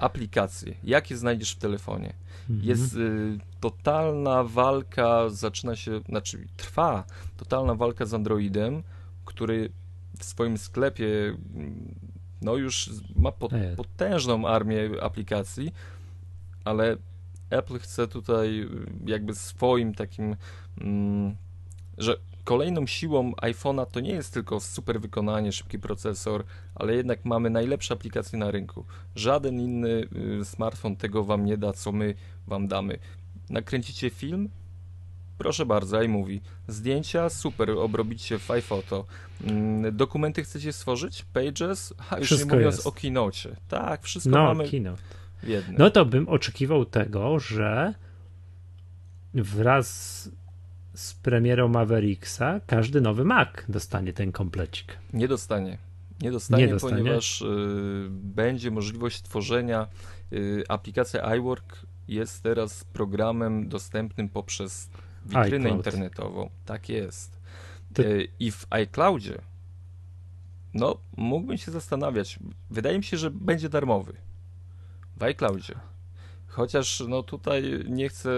aplikacje. 0.00 0.74
Jakie 0.84 1.16
znajdziesz 1.16 1.52
w 1.52 1.58
telefonie? 1.58 2.12
Mhm. 2.50 2.68
Jest 2.68 2.96
y, 2.96 3.38
totalna 3.60 4.44
walka, 4.44 5.28
zaczyna 5.28 5.76
się, 5.76 6.00
znaczy 6.08 6.46
trwa 6.56 7.04
totalna 7.36 7.74
walka 7.74 8.06
z 8.06 8.14
Androidem, 8.14 8.82
który 9.24 9.70
w 10.22 10.24
swoim 10.24 10.58
sklepie 10.58 11.36
no 12.42 12.56
już 12.56 12.90
ma 13.16 13.32
potężną 13.76 14.48
armię 14.48 14.90
aplikacji, 15.00 15.72
ale 16.64 16.96
Apple 17.50 17.78
chce 17.78 18.08
tutaj 18.08 18.68
jakby 19.06 19.34
swoim 19.34 19.94
takim, 19.94 20.36
mm, 20.80 21.36
że 21.98 22.16
kolejną 22.44 22.86
siłą 22.86 23.32
iPhone'a 23.32 23.86
to 23.86 24.00
nie 24.00 24.12
jest 24.12 24.34
tylko 24.34 24.60
super 24.60 25.00
wykonanie, 25.00 25.52
szybki 25.52 25.78
procesor, 25.78 26.44
ale 26.74 26.94
jednak 26.94 27.24
mamy 27.24 27.50
najlepsze 27.50 27.94
aplikacje 27.94 28.38
na 28.38 28.50
rynku. 28.50 28.84
Żaden 29.16 29.60
inny 29.60 30.08
y, 30.40 30.44
smartfon 30.44 30.96
tego 30.96 31.24
wam 31.24 31.44
nie 31.44 31.56
da, 31.56 31.72
co 31.72 31.92
my 31.92 32.14
wam 32.46 32.68
damy. 32.68 32.98
Nakręcicie 33.50 34.10
film, 34.10 34.48
Proszę 35.38 35.66
bardzo, 35.66 36.02
iMovie. 36.02 36.40
Zdjęcia, 36.68 37.28
super, 37.28 37.70
obrobicie 37.70 38.38
w 38.38 38.50
iPhoto. 38.50 39.04
Mm, 39.44 39.96
dokumenty 39.96 40.42
chcecie 40.42 40.72
stworzyć? 40.72 41.24
Pages? 41.32 41.94
A 42.10 42.18
już 42.18 42.26
wszystko 42.26 42.50
nie 42.50 42.54
mówiąc 42.56 42.76
jest. 42.76 42.86
o 42.86 42.92
Keynote. 42.92 43.56
Tak, 43.68 44.02
wszystko 44.02 44.30
no, 44.30 44.44
mamy 44.44 44.70
keynote. 44.70 45.02
w 45.42 45.48
jednym. 45.48 45.76
No 45.78 45.90
to 45.90 46.04
bym 46.04 46.28
oczekiwał 46.28 46.84
tego, 46.84 47.38
że 47.38 47.94
wraz 49.34 50.30
z 50.94 51.14
premierą 51.14 51.68
Mavericksa 51.68 52.60
każdy 52.66 53.00
nowy 53.00 53.24
Mac 53.24 53.48
dostanie 53.68 54.12
ten 54.12 54.32
komplecik. 54.32 54.98
Nie 55.12 55.28
dostanie. 55.28 55.78
Nie 56.22 56.30
dostanie, 56.30 56.66
nie 56.66 56.72
dostanie. 56.72 56.96
ponieważ 56.96 57.42
y, 57.42 57.46
będzie 58.10 58.70
możliwość 58.70 59.22
tworzenia 59.22 59.86
y, 60.32 60.64
aplikacja 60.68 61.34
iWork 61.36 61.78
jest 62.08 62.42
teraz 62.42 62.84
programem 62.84 63.68
dostępnym 63.68 64.28
poprzez 64.28 64.90
witrynę 65.24 65.68
iCloud. 65.68 65.76
internetową. 65.76 66.50
Tak 66.64 66.88
jest. 66.88 67.40
To... 67.94 68.02
I 68.38 68.50
w 68.50 68.66
iCloudzie 68.70 69.38
no, 70.74 70.98
mógłbym 71.16 71.58
się 71.58 71.72
zastanawiać. 71.72 72.38
Wydaje 72.70 72.98
mi 72.98 73.04
się, 73.04 73.16
że 73.16 73.30
będzie 73.30 73.68
darmowy. 73.68 74.12
W 75.16 75.22
iCloudzie. 75.22 75.74
Chociaż 76.46 77.02
no 77.08 77.22
tutaj 77.22 77.84
nie 77.88 78.08
chcę 78.08 78.30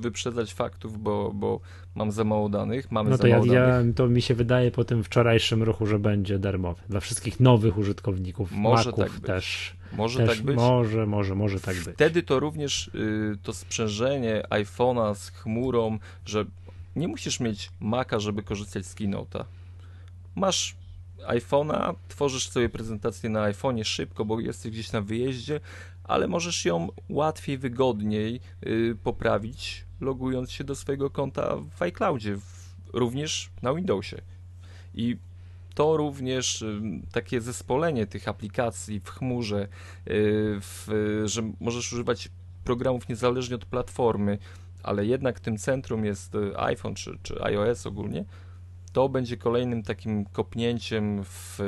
wyprzedzać 0.00 0.54
faktów, 0.54 1.02
bo, 1.02 1.32
bo 1.34 1.60
mam 1.94 2.12
za 2.12 2.24
mało 2.24 2.48
danych. 2.48 2.90
Mamy 2.90 3.10
no 3.10 3.18
to 3.18 3.26
ja, 3.26 3.40
ja, 3.52 3.82
to 3.94 4.08
mi 4.08 4.22
się 4.22 4.34
wydaje 4.34 4.70
po 4.70 4.84
tym 4.84 5.04
wczorajszym 5.04 5.62
ruchu, 5.62 5.86
że 5.86 5.98
będzie 5.98 6.38
darmowy. 6.38 6.82
Dla 6.88 7.00
wszystkich 7.00 7.40
nowych 7.40 7.78
użytkowników. 7.78 8.52
Może 8.52 8.90
Maców 8.90 9.04
tak 9.04 9.20
też. 9.20 9.75
Może 9.92 10.26
też, 10.26 10.36
tak 10.36 10.46
być. 10.46 10.56
Może, 10.56 11.06
może, 11.06 11.34
może 11.34 11.60
tak 11.60 11.76
być. 11.76 11.94
Wtedy 11.94 12.22
to 12.22 12.40
również 12.40 12.88
y, 12.88 13.38
to 13.42 13.52
sprzężenie 13.52 14.42
iPhone'a 14.50 15.14
z 15.14 15.30
chmurą, 15.30 15.98
że 16.24 16.44
nie 16.96 17.08
musisz 17.08 17.40
mieć 17.40 17.70
Maca, 17.80 18.20
żeby 18.20 18.42
korzystać 18.42 18.86
z 18.86 18.94
Keynote'a. 18.94 19.44
Masz 20.34 20.76
iPhone'a, 21.26 21.94
tworzysz 22.08 22.48
sobie 22.48 22.68
prezentację 22.68 23.30
na 23.30 23.52
iPhone'ie 23.52 23.84
szybko, 23.84 24.24
bo 24.24 24.40
jesteś 24.40 24.72
gdzieś 24.72 24.92
na 24.92 25.00
wyjeździe, 25.00 25.60
ale 26.04 26.28
możesz 26.28 26.64
ją 26.64 26.88
łatwiej, 27.08 27.58
wygodniej 27.58 28.40
yy, 28.62 28.96
poprawić, 29.04 29.84
logując 30.00 30.52
się 30.52 30.64
do 30.64 30.74
swojego 30.74 31.10
konta 31.10 31.56
w 31.76 31.82
iCloudzie, 31.82 32.36
w, 32.36 32.74
również 32.92 33.50
na 33.62 33.74
Windowsie. 33.74 34.16
I 34.94 35.16
to 35.76 35.96
również 35.96 36.62
y, 36.62 36.80
takie 37.12 37.40
zespolenie 37.40 38.06
tych 38.06 38.28
aplikacji 38.28 39.00
w 39.00 39.10
chmurze, 39.10 39.62
y, 39.62 39.68
w, 40.60 40.88
że 41.24 41.52
możesz 41.60 41.92
używać 41.92 42.28
programów 42.64 43.08
niezależnie 43.08 43.56
od 43.56 43.64
platformy, 43.64 44.38
ale 44.82 45.06
jednak 45.06 45.40
tym 45.40 45.56
centrum 45.56 46.04
jest 46.04 46.34
y, 46.34 46.58
iPhone 46.58 46.94
czy, 46.94 47.18
czy 47.22 47.42
iOS 47.44 47.86
ogólnie, 47.86 48.24
to 48.92 49.08
będzie 49.08 49.36
kolejnym 49.36 49.82
takim 49.82 50.24
kopnięciem 50.24 51.24
w 51.24 51.58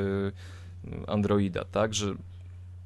Androida, 1.06 1.64
tak, 1.64 1.94
że 1.94 2.14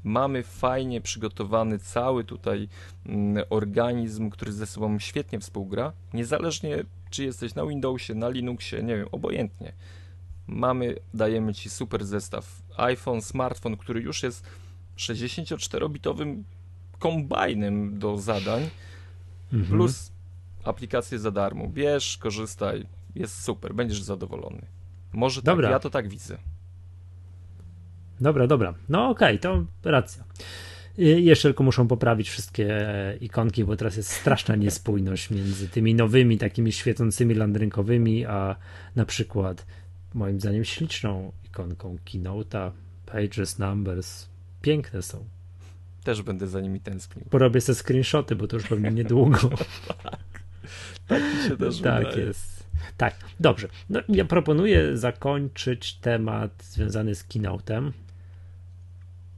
mamy 0.04 0.42
fajnie 0.42 1.00
przygotowany 1.00 1.78
cały 1.78 2.24
tutaj 2.24 2.68
mm, 3.06 3.44
organizm, 3.50 4.30
który 4.30 4.52
ze 4.52 4.66
sobą 4.66 4.98
świetnie 4.98 5.40
współgra, 5.40 5.92
niezależnie 6.14 6.84
czy 7.10 7.24
jesteś 7.24 7.54
na 7.54 7.66
Windowsie, 7.66 8.14
na 8.14 8.28
Linuxie, 8.28 8.82
nie 8.82 8.96
wiem, 8.96 9.06
obojętnie. 9.12 9.72
Mamy, 10.47 10.97
dajemy 11.14 11.55
ci 11.55 11.70
super 11.70 12.05
zestaw 12.05 12.62
iPhone, 12.76 13.22
smartfon, 13.22 13.76
który 13.76 14.01
już 14.01 14.22
jest 14.22 14.47
64-bitowym 14.97 16.43
kombajnem 16.99 17.99
do 17.99 18.18
zadań, 18.18 18.70
mhm. 19.53 19.70
plus 19.70 20.12
aplikacje 20.64 21.18
za 21.18 21.30
darmo. 21.30 21.68
Bierz, 21.68 22.18
korzystaj, 22.18 22.86
jest 23.14 23.45
super, 23.45 23.74
będziesz 23.74 24.03
zadowolony. 24.03 24.66
Może 25.12 25.43
Dobra. 25.43 25.68
tak, 25.68 25.72
ja 25.72 25.78
to 25.78 25.90
tak 25.90 26.09
widzę. 26.09 26.38
Dobra, 28.20 28.47
dobra. 28.47 28.74
No 28.88 29.09
okej, 29.09 29.38
okay, 29.38 29.66
to 29.82 29.90
racja. 29.90 30.24
Jeszcze 30.99 31.49
tylko 31.49 31.64
muszą 31.64 31.88
poprawić 31.88 32.30
wszystkie 32.30 32.88
e, 32.88 33.16
ikonki, 33.16 33.64
bo 33.64 33.76
teraz 33.76 33.97
jest 33.97 34.11
straszna 34.11 34.57
niespójność 34.57 35.30
między 35.30 35.68
tymi 35.68 35.95
nowymi, 35.95 36.38
takimi 36.38 36.72
świecącymi 36.72 37.34
landrynkowymi, 37.34 38.26
a 38.26 38.57
na 38.97 39.05
przykład 39.05 39.66
moim 40.14 40.40
zdaniem 40.40 40.64
śliczną 40.64 41.32
ikonką 41.44 41.96
Keynote'a, 42.04 42.70
Pages, 43.06 43.58
Numbers. 43.58 44.28
Piękne 44.62 45.02
są. 45.02 45.24
Też 46.04 46.22
będę 46.22 46.46
za 46.46 46.60
nimi 46.60 46.80
tęsknił. 46.80 47.24
Porobię 47.30 47.60
sobie 47.60 47.76
screenshoty, 47.76 48.36
bo 48.36 48.46
to 48.46 48.56
już 48.56 48.66
pewnie 48.66 48.90
niedługo. 48.90 49.38
tak. 50.02 50.42
Tak 51.06 51.22
mi 51.22 51.48
się 51.48 51.56
też 51.56 51.80
Tak 51.80 52.04
wydaje. 52.04 52.26
jest. 52.26 52.64
Tak, 52.96 53.14
dobrze. 53.40 53.68
No, 53.90 54.00
ja 54.08 54.24
proponuję 54.24 54.96
zakończyć 54.96 55.94
temat 55.94 56.64
związany 56.64 57.14
z 57.14 57.24
keynote'em. 57.24 57.92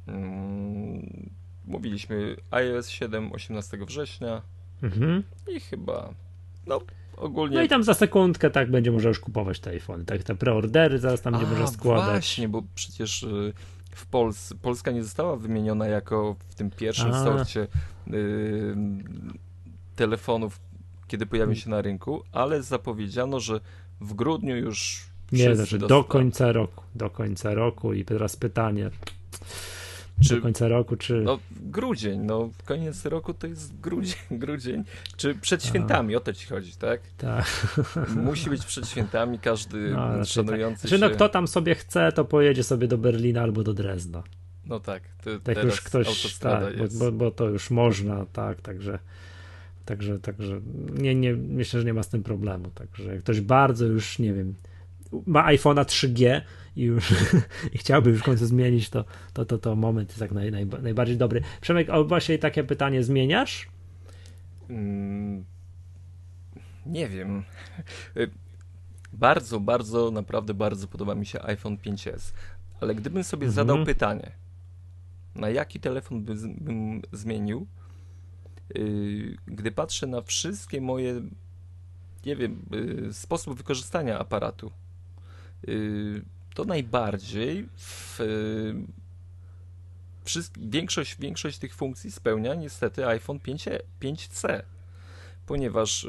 Mm, 0.07 1.31
mówiliśmy 1.67 2.37
iOS 2.51 2.89
7 2.89 3.33
18 3.33 3.79
września 3.87 4.43
mhm. 4.83 5.23
i 5.57 5.61
chyba 5.61 6.15
no 6.67 6.81
ogólnie... 7.17 7.57
No 7.57 7.63
i 7.63 7.69
tam 7.69 7.85
za 7.85 7.95
sekundkę 7.95 8.51
tak 8.51 8.71
będzie 8.71 8.93
można 8.93 9.09
już 9.09 9.21
kupować 9.21 9.61
te 9.61 9.73
tak 10.07 10.23
te 10.23 10.35
preordery 10.35 10.99
zaraz 10.99 11.21
tam 11.23 11.33
będzie 11.33 11.49
można 11.49 11.67
składać. 11.67 12.11
właśnie, 12.11 12.49
bo 12.49 12.63
przecież 12.75 13.23
y, 13.23 13.53
w 13.91 14.07
Polsce, 14.07 14.55
Polska 14.63 14.91
nie 14.91 15.05
została 15.05 15.37
wymieniona 15.37 15.87
jako 15.87 16.37
w 16.49 16.55
tym 16.55 16.71
pierwszym 16.71 17.13
A. 17.13 17.25
sorcie 17.25 17.67
y, 18.13 18.77
telefonów 19.97 20.61
kiedy 21.07 21.27
pojawi 21.27 21.57
się 21.57 21.71
na 21.71 21.83
rynku, 21.83 22.23
ale 22.33 22.63
zapowiedziano, 22.63 23.41
że 23.41 23.61
w 24.01 24.15
grudniu 24.15 24.57
już 24.57 25.07
nie, 25.33 25.57
znaczy 25.57 25.79
do 25.79 26.05
końca 26.05 26.53
roku, 26.53 26.85
do 26.95 27.11
końca 27.11 27.55
roku 27.55 27.93
i 27.93 28.05
teraz 28.05 28.37
pytanie, 28.37 28.91
czy, 30.29 30.37
do 30.37 30.43
końca 30.43 30.69
roku, 30.69 30.97
czy... 30.97 31.23
No 31.23 31.39
grudzień, 31.51 32.21
no 32.21 32.51
koniec 32.65 33.07
roku 33.07 33.35
to 33.35 33.47
jest 33.47 33.81
grudzień, 33.81 34.17
grudzień, 34.45 34.85
czy 35.17 35.35
przed 35.35 35.65
świętami, 35.65 36.15
A. 36.15 36.17
o 36.17 36.21
to 36.21 36.33
ci 36.33 36.47
chodzi, 36.47 36.73
tak? 36.73 37.01
Tak. 37.19 37.77
Musi 38.25 38.51
być 38.51 38.65
przed 38.65 38.89
świętami, 38.89 39.39
każdy 39.39 39.91
no, 39.91 39.97
tak. 39.97 40.27
szanujący 40.27 40.83
tak. 40.83 40.91
Czy 40.91 40.99
no 40.99 41.11
kto 41.11 41.29
tam 41.29 41.49
sobie 41.49 41.75
chce, 41.75 42.13
to 42.13 42.25
pojedzie 42.25 42.63
sobie 42.63 42.89
do 42.89 42.99
Berlina 42.99 43.43
albo 43.43 43.63
do 43.63 43.75
Drezna. 43.75 44.23
No 44.67 44.81
tak, 44.81 45.03
to 45.25 45.41
tak 45.41 45.65
już 45.65 45.81
ktoś, 45.81 46.39
tak, 46.39 46.77
bo, 46.77 46.85
bo, 46.99 47.13
bo, 47.13 47.31
to 47.31 47.49
już 47.49 47.71
można, 47.71 48.27
tak, 48.33 48.61
także 48.61 48.99
Także, 49.85 50.19
także 50.19 50.61
nie, 50.93 51.15
nie, 51.15 51.35
myślę, 51.35 51.81
że 51.81 51.87
nie 51.87 51.95
ma 51.95 52.03
z 52.03 52.09
tym 52.09 52.23
problemu. 52.23 52.71
Także 52.71 53.15
jak 53.15 53.23
ktoś 53.23 53.41
bardzo 53.41 53.87
już, 53.87 54.19
nie 54.19 54.33
wiem, 54.33 54.55
ma 55.27 55.53
iPhone'a 55.53 55.85
3G 55.85 56.41
i 56.77 56.83
już 56.83 57.15
i 57.75 57.79
chciałby 57.79 58.11
już 58.11 58.21
w 58.21 58.25
końcu 58.25 58.47
zmienić, 58.47 58.91
to, 58.91 59.05
to, 59.33 59.45
to, 59.45 59.59
to 59.59 59.77
moment 59.77 60.09
jest 60.09 60.21
tak 60.21 60.33
naj, 60.33 60.51
naj, 60.51 60.67
najbardziej 60.67 61.17
dobry. 61.17 61.43
Przemek, 61.61 61.91
o 61.91 62.05
właśnie 62.05 62.39
takie 62.39 62.65
pytanie 62.65 63.03
zmieniasz? 63.03 63.69
Mm, 64.71 65.45
nie 66.87 67.09
wiem. 67.09 67.43
Bardzo, 69.13 69.61
bardzo, 69.61 70.11
naprawdę 70.11 70.55
bardzo 70.55 70.89
podoba 70.89 71.15
mi 71.15 71.27
się 71.27 71.43
iPhone 71.43 71.77
5S. 71.77 72.33
Ale 72.81 72.95
gdybym 72.95 73.25
sobie 73.25 73.47
mhm. 73.47 73.55
zadał 73.55 73.85
pytanie, 73.85 74.33
na 75.35 75.51
jaki 75.51 75.81
telefon 75.81 76.25
by, 76.25 76.35
bym 76.61 77.03
zmienił, 77.13 77.67
Y, 78.79 79.37
gdy 79.47 79.73
patrzę 79.73 80.07
na 80.07 80.23
wszystkie 80.23 80.81
moje, 80.81 81.23
nie 82.27 82.37
wiem, 82.37 82.63
y, 83.09 83.13
sposób 83.13 83.57
wykorzystania 83.57 84.19
aparatu, 84.19 84.71
to 86.55 86.65
najbardziej 86.65 87.69
w, 87.77 88.21
większość, 90.61 91.17
większość 91.21 91.59
tych 91.59 91.75
funkcji 91.75 92.13
spełnia 92.13 92.55
niestety 92.55 93.07
iPhone 93.07 93.41
5, 93.41 93.69
5C, 94.03 94.63
ponieważ 95.47 96.07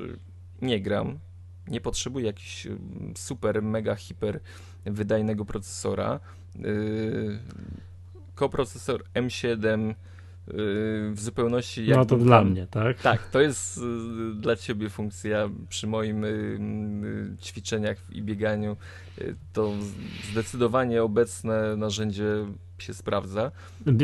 nie 0.61 0.81
gram, 0.81 1.19
nie 1.67 1.81
potrzebuję 1.81 2.25
jakiś 2.25 2.67
super, 3.15 3.63
mega, 3.63 3.95
hiper 3.95 4.39
wydajnego 4.85 5.45
procesora. 5.45 6.19
Koprocesor 8.35 9.03
M7 9.13 9.93
w 10.47 11.15
zupełności. 11.15 11.87
No 11.89 12.05
to 12.05 12.17
dla 12.17 12.43
mnie, 12.43 12.67
tak? 12.67 13.01
Tak, 13.01 13.29
to 13.29 13.41
jest 13.41 13.77
y, 13.77 13.81
dla 14.35 14.55
ciebie 14.55 14.89
funkcja 14.89 15.49
przy 15.69 15.87
moim 15.87 16.23
y, 16.23 16.27
y, 16.27 17.37
ćwiczeniach 17.41 17.97
i 18.11 18.21
bieganiu. 18.21 18.77
To 19.53 19.73
zdecydowanie 20.31 21.03
obecne 21.03 21.75
narzędzie 21.75 22.25
się 22.77 22.93
sprawdza. 22.93 23.51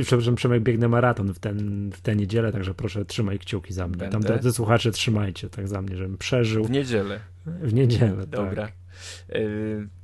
Przepraszam, 0.04 0.36
Przemek, 0.36 0.64
biegnę 0.64 0.88
maraton 0.88 1.34
w, 1.34 1.40
ten, 1.40 1.90
w 1.92 2.02
tę 2.02 2.16
niedzielę, 2.16 2.52
także 2.52 2.74
proszę 2.74 3.06
trzymaj 3.06 3.40
kciuki 3.40 3.74
za 3.74 3.88
mnie. 3.88 3.98
Będę. 3.98 4.12
Tam 4.12 4.22
drodzy 4.22 4.54
słuchacze, 4.54 4.92
trzymajcie 4.92 5.50
tak 5.50 5.68
za 5.68 5.82
mnie, 5.82 5.98
żebym 5.98 6.18
przeżył. 6.18 6.64
W 6.64 6.70
niedzielę. 6.70 7.20
W 7.46 7.74
niedzielę, 7.74 8.28
Dobra. 8.28 8.64
Tak. 8.64 8.74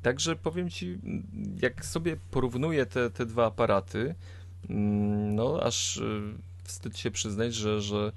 Także 0.02 0.36
powiem 0.36 0.70
ci, 0.70 0.98
jak 1.62 1.86
sobie 1.86 2.18
porównuję 2.32 2.86
te, 2.86 3.10
te 3.10 3.26
dwa 3.26 3.46
aparaty, 3.46 4.16
no 4.70 5.60
aż 5.64 5.98
y, 5.98 6.22
wstyd 6.64 6.98
się 6.98 7.12
przyznać, 7.12 7.56
że, 7.56 7.82
że 7.82 8.12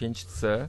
5C 0.00 0.46
y, 0.46 0.68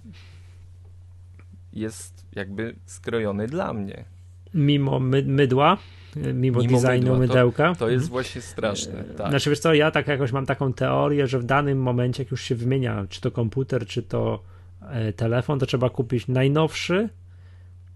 jest 1.74 2.26
jakby 2.36 2.76
skrojony 2.86 3.48
dla 3.48 3.74
mnie. 3.74 4.06
Mimo 4.54 5.00
my, 5.00 5.24
mydła? 5.24 5.78
Mimo, 6.16 6.60
mimo 6.60 6.82
designu 6.82 7.12
mydła, 7.12 7.18
mydełka. 7.18 7.74
To, 7.74 7.80
to, 7.80 7.90
jest 7.90 8.10
właśnie 8.10 8.42
straszne. 8.42 9.04
Tak. 9.04 9.30
Znaczy, 9.30 9.50
wiesz 9.50 9.60
co, 9.60 9.74
ja 9.74 9.92
tak 9.92 10.08
jakoś 10.08 10.32
mam 10.32 10.46
taką 10.46 10.74
teorię, 10.74 11.28
że 11.28 11.40
w 11.40 11.44
danym 11.44 11.82
momencie, 11.82 12.24
jak 12.24 12.32
już 12.32 12.42
się 12.42 12.56
wymienia, 12.56 13.06
czy 13.10 13.22
to 13.22 13.32
komputer, 13.32 13.86
czy 13.86 14.04
to 14.04 14.44
e, 14.82 15.14
telefon, 15.14 15.60
to 15.60 15.66
trzeba 15.66 15.90
kupić 15.90 16.28
najnowszy, 16.28 17.10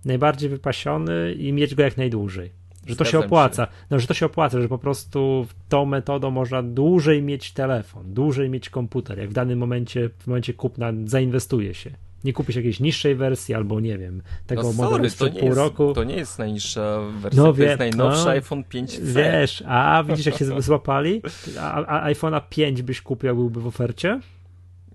najbardziej 0.06 0.50
wypasiony 0.50 1.34
i 1.34 1.54
mieć 1.54 1.76
go 1.76 1.84
jak 1.84 1.98
najdłużej. 1.98 2.59
Że 2.90 2.96
to 2.96 3.06
się 3.06 3.20
opłaca. 3.20 3.66
Się. 3.66 3.72
No, 3.90 4.00
że 4.00 4.08
to 4.08 4.14
się 4.14 4.26
opłaca, 4.26 4.62
że 4.62 4.68
po 4.68 4.78
prostu 4.78 5.48
tą 5.70 5.86
metodą 5.86 6.32
można 6.32 6.64
dłużej 6.64 7.22
mieć 7.22 7.52
telefon, 7.52 8.14
dłużej 8.14 8.50
mieć 8.50 8.70
komputer, 8.70 9.20
jak 9.20 9.30
w 9.30 9.34
danym 9.34 9.60
momencie, 9.60 10.10
w 10.20 10.28
momencie 10.28 10.54
kupna 10.54 10.92
zainwestuje 11.06 11.74
się. 11.74 11.92
Nie 12.24 12.34
kupisz 12.34 12.56
jakiejś 12.56 12.80
niższej 12.80 13.16
wersji 13.16 13.56
albo 13.56 13.80
nie 13.80 13.98
wiem, 13.98 14.22
tego 14.48 14.64
no 14.64 14.74
modelu 14.74 15.10
sprzed 15.10 15.34
pół 15.34 15.48
jest, 15.48 15.58
roku. 15.58 15.94
To 15.94 16.04
nie 16.04 16.16
jest 16.16 16.40
najniższa 16.40 17.00
wersja, 17.22 17.44
no, 17.44 17.54
wie, 17.54 17.64
to 17.64 17.70
jest 17.70 17.80
najnowszy 17.80 18.26
no, 18.26 18.32
iPhone 18.32 18.64
5C. 18.64 19.02
Wiesz, 19.02 19.64
a 19.68 20.04
widzisz 20.08 20.26
jak 20.26 20.38
się 20.38 20.46
złapali? 20.62 21.22
A, 21.60 21.86
a 21.86 22.14
iPhone'a 22.14 22.42
5 22.50 22.82
byś 22.82 23.02
kupił, 23.02 23.36
byłby 23.36 23.62
w 23.62 23.68
ofercie? 23.68 24.20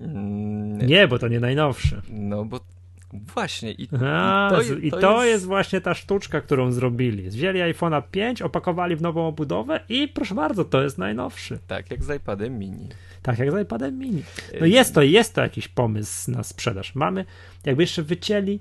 Mm, 0.00 0.78
nie. 0.78 0.86
nie, 0.86 1.08
bo 1.08 1.18
to 1.18 1.28
nie 1.28 1.40
najnowszy. 1.40 2.02
No 2.08 2.44
bo 2.44 2.60
Właśnie. 3.34 3.72
I, 3.72 3.88
A, 4.06 4.48
i, 4.48 4.50
to, 4.50 4.62
jest, 4.62 4.82
i 4.82 4.90
to, 4.90 5.24
jest... 5.24 5.32
jest... 5.32 5.44
właśnie 5.44 5.80
ta 5.80 5.94
sztuczka, 5.94 6.40
którą 6.40 6.72
zrobili. 6.72 7.30
Wzięli 7.30 7.60
iPhone'a 7.60 8.02
5, 8.10 8.42
opakowali 8.42 8.96
w 8.96 9.02
nową 9.02 9.26
obudowę 9.26 9.80
i 9.88 10.08
proszę 10.08 10.34
bardzo, 10.34 10.64
to 10.64 10.82
jest 10.82 10.98
najnowszy. 10.98 11.58
Tak, 11.66 11.90
jak 11.90 12.02
z 12.02 12.16
iPadem 12.16 12.58
mini. 12.58 12.88
Tak, 13.22 13.38
jak 13.38 13.52
z 13.52 13.62
iPadem 13.62 13.98
mini. 13.98 14.22
No 14.60 14.66
jest 14.66 14.94
to, 14.94 15.02
jest 15.02 15.34
to 15.34 15.40
jakiś 15.40 15.68
pomysł 15.68 16.30
na 16.30 16.42
sprzedaż. 16.42 16.94
Mamy, 16.94 17.24
jakby 17.64 17.82
jeszcze 17.82 18.02
wycięli 18.02 18.60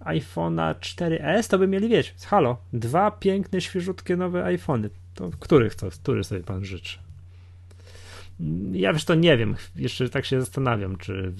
iPhone'a 0.00 0.74
4S, 0.74 1.50
to 1.50 1.58
by 1.58 1.66
mieli, 1.66 1.88
wiecie, 1.88 2.12
halo, 2.26 2.56
dwa 2.72 3.10
piękne, 3.10 3.60
świeżutkie 3.60 4.16
nowe 4.16 4.44
iPhony. 4.44 4.90
To 5.14 5.30
których 5.40 5.74
to, 5.74 5.90
który 5.90 6.24
sobie 6.24 6.40
pan 6.40 6.64
życzy? 6.64 6.98
Ja 8.72 8.92
wiesz, 8.92 9.04
to 9.04 9.14
nie 9.14 9.36
wiem, 9.36 9.56
jeszcze 9.76 10.08
tak 10.08 10.24
się 10.24 10.40
zastanawiam, 10.40 10.96
czy 10.96 11.32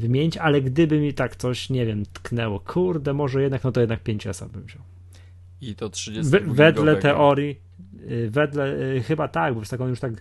wymienić, 0.00 0.36
ale 0.36 0.62
gdyby 0.62 1.00
mi 1.00 1.14
tak 1.14 1.36
coś, 1.36 1.70
nie 1.70 1.86
wiem, 1.86 2.06
tknęło, 2.12 2.60
kurde, 2.60 3.12
może 3.12 3.42
jednak, 3.42 3.64
no 3.64 3.72
to 3.72 3.80
jednak 3.80 4.02
5S 4.04 4.48
bym 4.48 4.62
wziął. 4.62 4.82
I 5.60 5.74
to 5.74 5.90
30 5.90 6.38
w, 6.38 6.54
Wedle 6.54 6.96
teorii, 6.96 7.60
y, 8.10 8.30
wedle, 8.30 8.76
y, 8.96 9.02
chyba 9.02 9.28
tak, 9.28 9.54
bo 9.54 9.60
tak 9.70 9.80
on 9.80 9.88
już 9.88 10.00
tak 10.00 10.12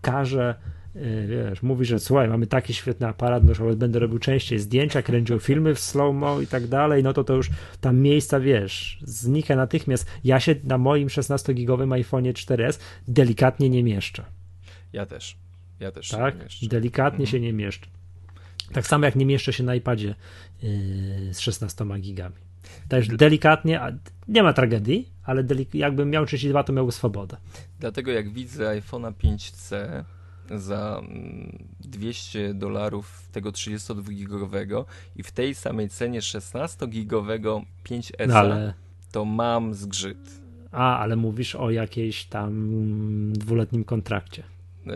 każe, 0.00 0.54
y, 0.96 1.26
wiesz, 1.28 1.62
mówi, 1.62 1.84
że 1.84 1.98
słuchaj, 1.98 2.28
mamy 2.28 2.46
taki 2.46 2.74
świetny 2.74 3.06
aparat, 3.06 3.42
no, 3.44 3.74
będę 3.76 3.98
robił 3.98 4.18
częściej 4.18 4.58
zdjęcia, 4.58 5.02
kręcił 5.02 5.38
filmy 5.38 5.74
w 5.74 5.78
slow-mo 5.78 6.40
i 6.40 6.46
tak 6.46 6.66
dalej, 6.66 7.02
no 7.02 7.12
to 7.12 7.24
to 7.24 7.34
już 7.34 7.50
tam 7.80 7.98
miejsca, 7.98 8.40
wiesz, 8.40 8.98
znika 9.02 9.56
natychmiast. 9.56 10.10
Ja 10.24 10.40
się 10.40 10.54
na 10.64 10.78
moim 10.78 11.08
16-gigowym 11.08 12.02
iPhone'ie 12.02 12.32
4S 12.32 12.80
delikatnie 13.08 13.70
nie 13.70 13.82
mieszczę. 13.82 14.24
Ja 14.92 15.06
też. 15.06 15.36
Ja 15.80 15.92
też 15.92 16.08
tak? 16.08 16.34
Delikatnie 16.62 17.24
mhm. 17.24 17.26
się 17.26 17.40
nie 17.40 17.52
mieszczę. 17.52 17.86
Tak 18.72 18.86
samo 18.86 19.04
jak 19.04 19.16
nie 19.16 19.26
mieszczę 19.26 19.52
się 19.52 19.64
na 19.64 19.74
iPadzie 19.74 20.14
yy, 20.62 21.34
z 21.34 21.38
16 21.38 21.84
gigami. 22.00 22.36
Też 22.88 23.08
delikatnie, 23.08 23.80
nie 24.28 24.42
ma 24.42 24.52
tragedii, 24.52 25.08
ale 25.24 25.44
jakbym 25.74 26.10
miał 26.10 26.26
32, 26.26 26.64
to 26.64 26.72
miałby 26.72 26.92
swobodę. 26.92 27.36
Dlatego 27.80 28.10
jak 28.10 28.32
widzę 28.32 28.80
iPhone'a 28.80 29.12
5C 29.12 30.04
za 30.50 31.02
200 31.80 32.38
mm, 32.38 32.58
dolarów 32.58 33.28
tego 33.32 33.50
32-gigowego 33.50 34.84
i 35.16 35.22
w 35.22 35.32
tej 35.32 35.54
samej 35.54 35.88
cenie 35.88 36.20
16-gigowego 36.20 37.64
5S, 37.84 38.28
no 38.28 38.34
ale... 38.34 38.74
to 39.12 39.24
mam 39.24 39.74
zgrzyt. 39.74 40.40
A, 40.72 40.98
ale 40.98 41.16
mówisz 41.16 41.54
o 41.54 41.70
jakiejś 41.70 42.24
tam 42.24 43.32
dwuletnim 43.32 43.84
kontrakcie 43.84 44.42
yy... 44.86 44.92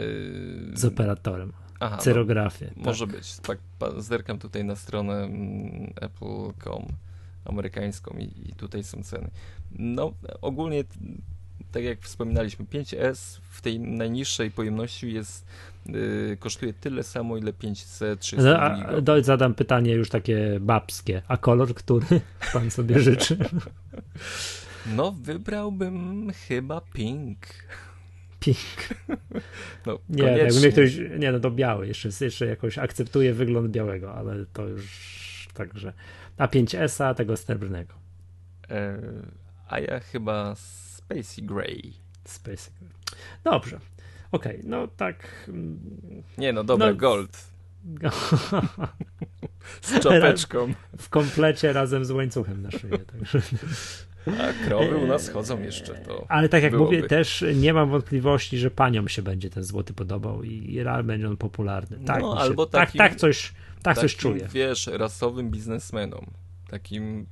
z 0.74 0.84
operatorem. 0.84 1.52
Aha, 1.80 1.96
Cerografię. 1.96 2.70
No, 2.76 2.84
może 2.84 3.06
tak. 3.06 3.16
być. 3.16 3.36
Tak, 3.36 3.58
zerkam 3.98 4.38
tutaj 4.38 4.64
na 4.64 4.76
stronę 4.76 5.14
mm, 5.14 5.92
Apple.com 6.00 6.86
amerykańską 7.44 8.16
i, 8.18 8.50
i, 8.50 8.52
tutaj 8.52 8.84
są 8.84 9.02
ceny. 9.02 9.30
No, 9.78 10.12
ogólnie, 10.40 10.84
tak 11.72 11.84
jak 11.84 12.00
wspominaliśmy, 12.00 12.64
5S 12.64 13.38
w 13.50 13.60
tej 13.60 13.80
najniższej 13.80 14.50
pojemności 14.50 15.12
jest 15.12 15.46
yy, 15.86 16.36
kosztuje 16.40 16.72
tyle 16.72 17.02
samo, 17.02 17.36
ile 17.36 17.52
5C 17.52 18.16
300 18.16 18.76
no, 19.06 19.22
Zadam 19.22 19.54
pytanie 19.54 19.92
już 19.92 20.08
takie 20.08 20.58
babskie. 20.60 21.22
A 21.28 21.36
kolor, 21.36 21.74
który 21.74 22.20
pan 22.52 22.70
sobie 22.70 23.00
życzy? 23.00 23.38
No, 24.86 25.12
wybrałbym 25.12 26.30
chyba 26.48 26.80
pink. 26.80 27.38
Pink. 28.40 28.58
No, 29.86 29.98
nie, 30.08 30.24
jakby 30.24 30.58
mnie 30.58 30.72
ktoś, 30.72 30.96
nie 31.18 31.32
no 31.32 31.40
to 31.40 31.50
biały, 31.50 31.86
jeszcze, 31.86 32.08
jeszcze 32.20 32.46
jakoś 32.46 32.78
akceptuje 32.78 33.34
wygląd 33.34 33.70
białego, 33.70 34.14
ale 34.14 34.46
to 34.52 34.68
już 34.68 35.48
także. 35.54 35.92
A 36.36 36.46
5S-a 36.46 37.14
tego 37.14 37.36
srebrnego. 37.36 37.94
E, 38.70 38.98
a 39.68 39.80
ja 39.80 40.00
chyba 40.00 40.54
Spacey 40.54 41.42
Gray. 41.42 41.92
Spacey 42.24 42.72
Gray. 42.80 42.92
Dobrze. 43.44 43.80
Okej, 44.32 44.56
okay, 44.56 44.70
no 44.70 44.88
tak. 44.88 45.44
Mm, 45.48 45.78
nie 46.38 46.52
no, 46.52 46.64
dobra, 46.64 46.86
no, 46.86 46.94
gold. 46.94 47.46
Z 49.82 50.00
czopeczką. 50.00 50.72
W 50.98 51.08
komplecie 51.08 51.72
razem 51.72 52.04
z 52.04 52.10
łańcuchem 52.10 52.62
na 52.62 52.70
szyję. 52.70 52.98
Także. 52.98 53.42
A 54.26 54.66
krowy 54.66 54.96
u 54.96 55.06
nas 55.06 55.28
chodzą 55.28 55.62
jeszcze. 55.62 55.94
To 55.94 56.26
Ale 56.28 56.48
tak 56.48 56.62
jak 56.62 56.72
byłoby. 56.72 56.96
mówię, 56.96 57.08
też 57.08 57.44
nie 57.54 57.72
mam 57.74 57.90
wątpliwości, 57.90 58.58
że 58.58 58.70
paniom 58.70 59.08
się 59.08 59.22
będzie 59.22 59.50
ten 59.50 59.62
złoty 59.64 59.92
podobał 59.94 60.42
i 60.42 60.82
real 60.82 61.04
będzie 61.04 61.28
on 61.28 61.36
popularny. 61.36 61.98
Tak, 62.06 62.22
no, 62.22 62.38
albo 62.38 62.64
się, 62.64 62.70
takim, 62.70 62.98
tak, 62.98 63.10
tak 63.10 63.18
coś, 63.20 63.52
tak 63.74 63.82
takim, 63.82 64.00
coś 64.00 64.16
czuję. 64.16 64.48
Wiesz, 64.52 64.86
rasowym 64.86 65.50
biznesmenom, 65.50 66.26
takim 66.70 67.26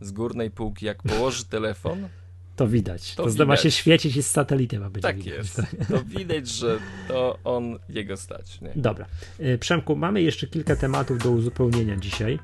z 0.00 0.12
górnej 0.12 0.50
półki, 0.50 0.86
jak 0.86 1.02
położy 1.02 1.44
telefon, 1.44 2.08
to 2.56 2.68
widać. 2.68 3.14
To, 3.14 3.24
to 3.24 3.30
widać. 3.30 3.48
ma 3.48 3.56
się 3.56 3.70
świecić 3.70 4.16
i 4.16 4.22
z 4.22 4.30
satelity 4.30 4.78
ma 4.78 4.90
być 4.90 5.02
tak 5.02 5.16
widać. 5.16 5.38
jest. 5.38 5.62
To 5.88 6.04
widać, 6.04 6.48
że 6.48 6.78
to 7.08 7.38
on 7.44 7.78
jego 7.88 8.16
stać. 8.16 8.60
Nie? 8.60 8.72
Dobra. 8.76 9.06
Y, 9.40 9.58
Przemku, 9.58 9.96
mamy 9.96 10.22
jeszcze 10.22 10.46
kilka 10.46 10.76
tematów 10.76 11.18
do 11.18 11.30
uzupełnienia 11.30 11.96
dzisiaj. 11.96 12.38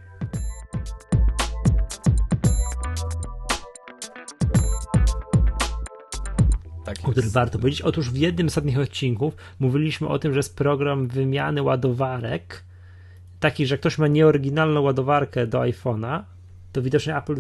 Tak 6.97 7.09
o 7.09 7.13
których 7.13 7.31
warto 7.31 7.59
powiedzieć. 7.59 7.83
Otóż 7.83 8.11
w 8.11 8.17
jednym 8.17 8.49
z 8.49 8.51
ostatnich 8.51 8.79
odcinków 8.79 9.37
mówiliśmy 9.61 10.09
o 10.09 10.19
tym, 10.19 10.33
że 10.33 10.39
jest 10.39 10.57
program 10.57 11.09
wymiany 11.09 11.63
ładowarek, 11.63 12.65
taki, 13.41 13.67
że 13.67 13.79
ktoś 13.79 13.99
ma 13.99 14.09
nieoryginalną 14.09 14.81
ładowarkę 14.81 15.47
do 15.47 15.59
iPhone'a, 15.61 16.23
to 16.73 16.83
widocznie 16.83 17.17
Apple 17.17 17.37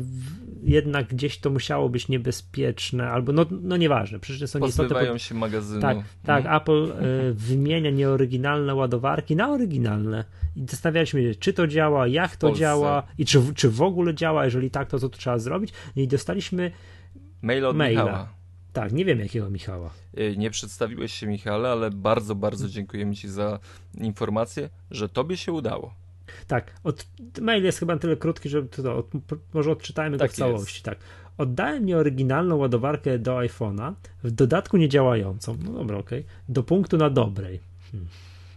jednak 0.62 1.06
gdzieś 1.06 1.38
to 1.38 1.50
musiało 1.50 1.88
być 1.88 2.08
niebezpieczne, 2.08 3.10
albo 3.10 3.32
no, 3.32 3.46
no 3.62 3.76
nieważne, 3.76 4.18
przecież 4.18 4.50
są 4.50 4.60
Pozbywają 4.60 5.12
pod... 5.12 5.22
się 5.22 5.34
magazynu. 5.34 5.80
Tak, 5.80 5.98
tak 6.22 6.42
hmm. 6.42 6.62
Apple 6.62 6.92
y, 7.30 7.34
wymienia 7.34 7.90
nieoryginalne 7.90 8.74
ładowarki 8.74 9.36
na 9.36 9.50
oryginalne 9.50 10.24
i 10.56 10.66
zastanawialiśmy 10.70 11.22
się, 11.22 11.34
czy 11.34 11.52
to 11.52 11.66
działa, 11.66 12.06
jak 12.06 12.36
to 12.36 12.52
działa 12.52 13.02
i 13.18 13.26
czy, 13.26 13.54
czy 13.54 13.70
w 13.70 13.82
ogóle 13.82 14.14
działa, 14.14 14.44
jeżeli 14.44 14.70
tak, 14.70 14.90
to 14.90 14.98
co 14.98 15.08
to 15.08 15.18
trzeba 15.18 15.38
zrobić 15.38 15.72
i 15.96 16.08
dostaliśmy 16.08 16.70
mail 17.42 17.66
od 17.66 17.76
maila. 17.76 18.04
Michała. 18.04 18.43
Tak, 18.74 18.92
nie 18.92 19.04
wiem 19.04 19.20
jakiego 19.20 19.50
Michała. 19.50 19.90
Y, 20.18 20.34
nie 20.36 20.50
przedstawiłeś 20.50 21.12
się, 21.12 21.26
Michale, 21.26 21.68
ale 21.68 21.90
bardzo, 21.90 22.34
bardzo 22.34 22.68
dziękujemy 22.68 23.14
Ci 23.14 23.28
za 23.28 23.58
informację, 24.00 24.68
że 24.90 25.08
Tobie 25.08 25.36
się 25.36 25.52
udało. 25.52 25.94
Tak, 26.46 26.74
od, 26.84 27.06
mail 27.40 27.64
jest 27.64 27.78
chyba 27.78 27.96
tyle 27.96 28.16
krótki, 28.16 28.48
że 28.48 28.62
to, 28.62 28.96
od, 28.96 29.06
może 29.54 29.70
odczytajmy 29.70 30.18
tak 30.18 30.30
go 30.30 30.34
w 30.34 30.36
całości. 30.36 30.82
Tak. 30.82 30.98
Oddałem 31.38 31.86
nieoryginalną 31.86 32.56
ładowarkę 32.56 33.18
do 33.18 33.36
iPhone'a, 33.36 33.92
w 34.24 34.30
dodatku 34.30 34.76
niedziałającą, 34.76 35.56
no 35.64 35.72
dobra, 35.72 35.98
okej, 35.98 36.20
okay, 36.20 36.32
do 36.48 36.62
punktu 36.62 36.96
na 36.96 37.10
dobrej. 37.10 37.60
Hmm. 37.92 38.08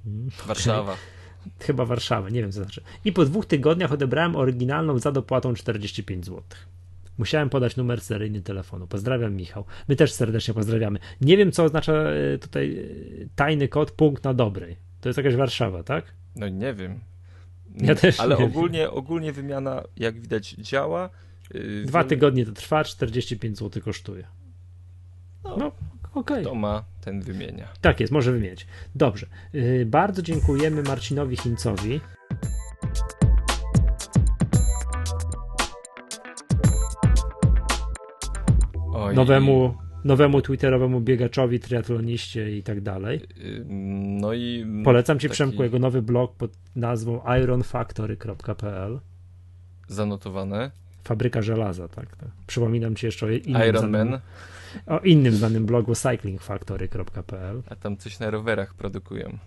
hmm 0.03 0.29
Warszawa. 0.47 0.95
Chyba 1.59 1.85
Warszawa, 1.85 2.29
nie 2.29 2.41
wiem 2.41 2.51
co 2.51 2.61
znaczy. 2.63 2.81
I 3.05 3.11
po 3.11 3.25
dwóch 3.25 3.45
tygodniach 3.45 3.91
odebrałem 3.91 4.35
oryginalną 4.35 4.99
za 4.99 5.11
dopłatą 5.11 5.53
45 5.53 6.25
zł. 6.25 6.43
Musiałem 7.17 7.49
podać 7.49 7.77
numer 7.77 8.01
seryjny 8.01 8.41
telefonu. 8.41 8.87
Pozdrawiam, 8.87 9.35
Michał. 9.35 9.65
My 9.87 9.95
też 9.95 10.13
serdecznie 10.13 10.53
pozdrawiamy. 10.53 10.99
Nie 11.21 11.37
wiem, 11.37 11.51
co 11.51 11.63
oznacza 11.63 11.93
e, 11.93 12.37
tutaj 12.37 12.77
e, 12.79 12.83
tajny 13.35 13.67
kod 13.67 13.91
punkt 13.91 14.23
na 14.23 14.33
dobrej. 14.33 14.77
To 15.01 15.09
jest 15.09 15.17
jakaś 15.17 15.35
Warszawa, 15.35 15.83
tak? 15.83 16.05
No 16.35 16.49
nie 16.49 16.73
wiem. 16.73 16.99
Ja 17.75 17.95
też 17.95 18.19
Ale 18.19 18.37
ogólnie, 18.37 18.79
wiem. 18.79 18.89
ogólnie 18.93 19.31
wymiana, 19.31 19.83
jak 19.97 20.19
widać, 20.19 20.49
działa. 20.49 21.09
Y, 21.55 21.83
Dwa 21.85 22.03
tygodnie 22.03 22.45
to 22.45 22.51
trwa, 22.51 22.83
45 22.83 23.57
zł 23.57 23.83
kosztuje. 23.83 24.27
No, 25.43 25.57
no 25.57 25.67
okej. 25.67 25.75
Okay. 26.13 26.43
To 26.43 26.55
ma, 26.55 26.83
ten 27.01 27.21
wymienia. 27.21 27.67
Tak 27.81 27.99
jest, 27.99 28.13
może 28.13 28.31
wymienić. 28.31 28.67
Dobrze. 28.95 29.27
Y, 29.55 29.85
bardzo 29.85 30.21
dziękujemy 30.21 30.83
Marcinowi 30.83 31.37
Chińcowi. 31.37 32.01
Nowemu, 39.17 39.75
nowemu 40.03 40.41
twitterowemu 40.41 41.01
biegaczowi, 41.01 41.59
triatloniście 41.59 42.57
i 42.57 42.63
tak 42.63 42.81
dalej. 42.81 43.21
No 44.19 44.33
i 44.33 44.65
polecam 44.83 45.19
ci 45.19 45.27
taki... 45.27 45.33
Przemku 45.33 45.63
jego 45.63 45.79
nowy 45.79 46.01
blog 46.01 46.35
pod 46.35 46.51
nazwą 46.75 47.21
ironfactory.pl. 47.43 48.99
Zanotowane. 49.87 50.71
Fabryka 51.03 51.41
żelaza, 51.41 51.87
tak, 51.87 52.15
tak. 52.15 52.29
Przypominam 52.47 52.95
ci 52.95 53.05
jeszcze 53.05 53.25
o 53.25 53.29
innym. 53.29 53.69
Iron 53.69 53.89
Man. 53.89 54.19
O 54.85 54.99
innym 54.99 55.33
znanym 55.33 55.65
blogu 55.65 55.95
cyclingfactory.pl. 55.95 57.63
A 57.69 57.75
tam 57.75 57.97
coś 57.97 58.19
na 58.19 58.29
rowerach 58.29 58.73
produkują. 58.73 59.37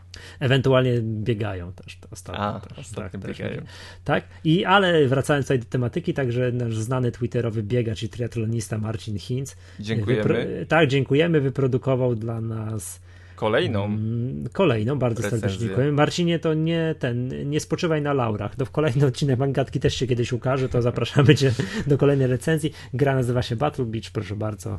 Ewentualnie 0.41 0.93
biegają 1.03 1.73
też 1.73 1.99
ostatnio. 2.11 2.43
A, 2.43 2.61
też, 2.61 2.79
ostatnio 2.79 3.21
tak, 3.21 3.31
biegają. 3.31 3.63
tak, 4.05 4.25
i 4.45 4.65
ale 4.65 5.07
wracając 5.09 5.47
tutaj 5.47 5.59
do 5.59 5.65
tematyki, 5.65 6.15
także 6.15 6.53
nasz 6.53 6.77
znany 6.77 7.13
twitterowy 7.13 7.63
biegacz 7.63 8.03
i 8.03 8.09
triatlonista 8.09 8.79
Marcin 8.79 9.19
Hinz. 9.19 9.57
Dziękujemy. 9.81 10.23
Wypro- 10.23 10.67
tak, 10.67 10.89
dziękujemy. 10.89 11.41
Wyprodukował 11.41 12.15
dla 12.15 12.41
nas 12.41 13.01
Kolejną. 13.41 13.85
Mm, 13.85 14.49
kolejną, 14.53 14.99
bardzo 14.99 15.23
recenzję. 15.23 15.41
serdecznie 15.41 15.67
dziękuję. 15.67 15.93
Marcinie, 15.93 16.39
to 16.39 16.55
nie 16.55 16.95
ten, 16.99 17.51
nie 17.51 17.61
spoczywaj 17.61 18.03
na 18.03 18.13
laurach. 18.13 18.57
To 18.57 18.65
w 18.65 18.71
kolejny 18.71 19.07
odcinek 19.07 19.39
Mangatki 19.39 19.81
też 19.81 19.95
się 19.95 20.07
kiedyś 20.07 20.33
ukaże, 20.33 20.69
to 20.69 20.83
zapraszamy 20.83 21.35
cię 21.35 21.53
do 21.87 21.99
kolejnej 21.99 22.27
recenzji. 22.27 22.73
Gra 22.95 23.15
nazywa 23.15 23.43
się 23.43 23.57
Battle 23.57 23.85
Beach, 23.85 24.11
proszę 24.13 24.37
bardzo. 24.37 24.79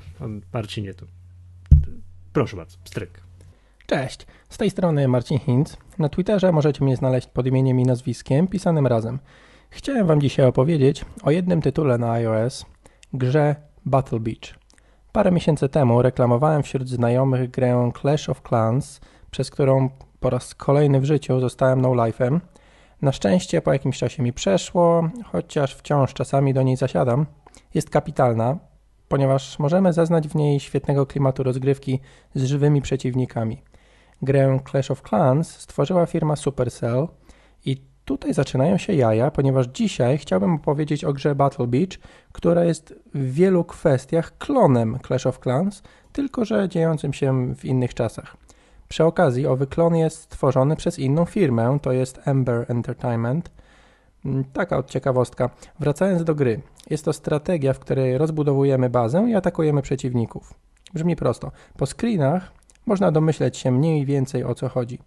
Marcinie 0.54 0.94
tu. 0.94 1.06
Proszę 2.34 2.58
bardzo, 2.58 2.78
stryk. 2.84 3.22
Cześć, 3.86 4.26
z 4.50 4.58
tej 4.58 4.70
strony 4.70 5.08
Marcin 5.08 5.40
Hinz. 5.40 5.78
Na 6.00 6.10
Twitterze 6.10 6.52
możecie 6.52 6.86
mnie 6.86 6.96
znaleźć 6.96 7.28
pod 7.28 7.48
imieniem 7.48 7.80
i 7.80 7.84
nazwiskiem 7.84 8.48
pisanym 8.48 8.88
razem. 8.88 9.20
Chciałem 9.70 10.08
wam 10.08 10.22
dzisiaj 10.22 10.46
opowiedzieć 10.46 11.06
o 11.24 11.32
jednym 11.32 11.62
tytule 11.62 11.98
na 11.98 12.12
iOS, 12.12 12.66
grze 13.14 13.56
Battle 13.86 14.20
Beach. 14.20 14.61
Parę 15.12 15.32
miesięcy 15.32 15.70
temu 15.70 16.02
reklamowałem 16.02 16.64
wśród 16.64 16.90
znajomych 16.90 17.52
grę 17.52 17.92
Clash 18.02 18.30
of 18.30 18.42
Clans, 18.50 19.02
przez 19.32 19.52
którą 19.52 19.90
po 20.20 20.30
raz 20.30 20.56
kolejny 20.56 21.00
w 21.00 21.06
życiu 21.06 21.40
zostałem 21.40 21.82
no-life'em. 21.82 22.40
Na 23.02 23.12
szczęście 23.12 23.62
po 23.62 23.74
jakimś 23.74 23.98
czasie 23.98 24.24
mi 24.24 24.34
przeszło, 24.34 25.10
chociaż 25.26 25.76
wciąż 25.76 26.14
czasami 26.14 26.54
do 26.54 26.62
niej 26.62 26.76
zasiadam. 26.78 27.26
Jest 27.74 27.90
kapitalna, 27.90 28.58
ponieważ 29.08 29.60
możemy 29.60 29.94
zaznać 29.94 30.28
w 30.28 30.36
niej 30.36 30.60
świetnego 30.60 31.06
klimatu 31.06 31.44
rozgrywki 31.44 32.00
z 32.36 32.44
żywymi 32.44 32.82
przeciwnikami. 32.82 33.62
Grę 34.22 34.60
Clash 34.72 34.92
of 34.92 35.02
Clans 35.02 35.60
stworzyła 35.60 36.06
firma 36.06 36.36
Supercell 36.36 37.08
i 37.66 37.91
Tutaj 38.12 38.34
zaczynają 38.34 38.78
się 38.78 38.94
jaja, 38.94 39.32
ponieważ 39.32 39.68
dzisiaj 39.68 40.18
chciałbym 40.18 40.56
opowiedzieć 40.56 41.06
o 41.06 41.14
grze 41.14 41.36
Battle 41.36 41.68
Beach, 41.68 41.90
która 42.32 42.64
jest 42.64 42.96
w 43.14 43.34
wielu 43.34 43.64
kwestiach 43.64 44.38
klonem 44.38 44.98
Clash 45.08 45.26
of 45.26 45.40
Clans, 45.40 45.84
tylko 46.12 46.46
że 46.46 46.70
dziejącym 46.70 47.14
się 47.14 47.56
w 47.56 47.66
innych 47.66 47.94
czasach. 47.94 48.38
Przy 48.90 49.04
okazji 49.04 49.48
owy 49.48 49.68
klon 49.68 49.96
jest 49.96 50.18
stworzony 50.18 50.76
przez 50.76 51.00
inną 51.00 51.26
firmę, 51.26 51.78
to 51.82 51.92
jest 51.92 52.20
Ember 52.26 52.66
Entertainment. 52.68 53.52
Mm, 54.26 54.44
taka 54.54 54.84
ciekawostka. 54.84 55.50
Wracając 55.80 56.24
do 56.24 56.36
gry. 56.36 56.62
Jest 56.90 57.06
to 57.06 57.14
strategia, 57.14 57.74
w 57.74 57.80
której 57.80 58.18
rozbudowujemy 58.18 58.90
bazę 58.90 59.30
i 59.30 59.36
atakujemy 59.36 59.82
przeciwników. 59.82 60.54
Brzmi 60.94 61.16
prosto. 61.16 61.52
Po 61.78 61.86
screenach 61.86 62.52
można 62.86 63.12
domyśleć 63.12 63.58
się 63.58 63.72
mniej 63.72 64.06
więcej 64.06 64.44
o 64.44 64.56
co 64.56 64.70
chodzi. 64.70 65.00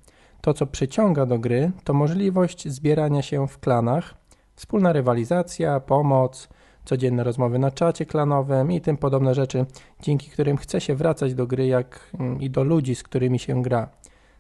To, 0.45 0.55
co 0.55 0.66
przyciąga 0.66 1.26
do 1.26 1.38
gry, 1.38 1.70
to 1.84 1.95
możliwość 1.95 2.68
zbierania 2.68 3.22
się 3.22 3.49
w 3.49 3.59
klanach, 3.59 4.14
wspólna 4.55 4.92
rywalizacja, 4.92 5.80
pomoc, 5.80 6.49
codzienne 6.84 7.24
rozmowy 7.24 7.59
na 7.59 7.70
czacie 7.70 8.07
klanowym 8.07 8.72
i 8.72 8.80
tym 8.80 8.97
podobne 8.97 9.34
rzeczy, 9.34 9.66
dzięki 10.01 10.30
którym 10.30 10.57
chce 10.57 10.80
się 10.80 10.95
wracać 10.95 11.34
do 11.34 11.47
gry 11.47 11.66
jak 11.66 12.11
mm, 12.18 12.40
i 12.40 12.51
do 12.51 12.64
ludzi, 12.64 12.95
z 12.95 13.03
którymi 13.03 13.38
się 13.38 13.62
gra. 13.62 13.88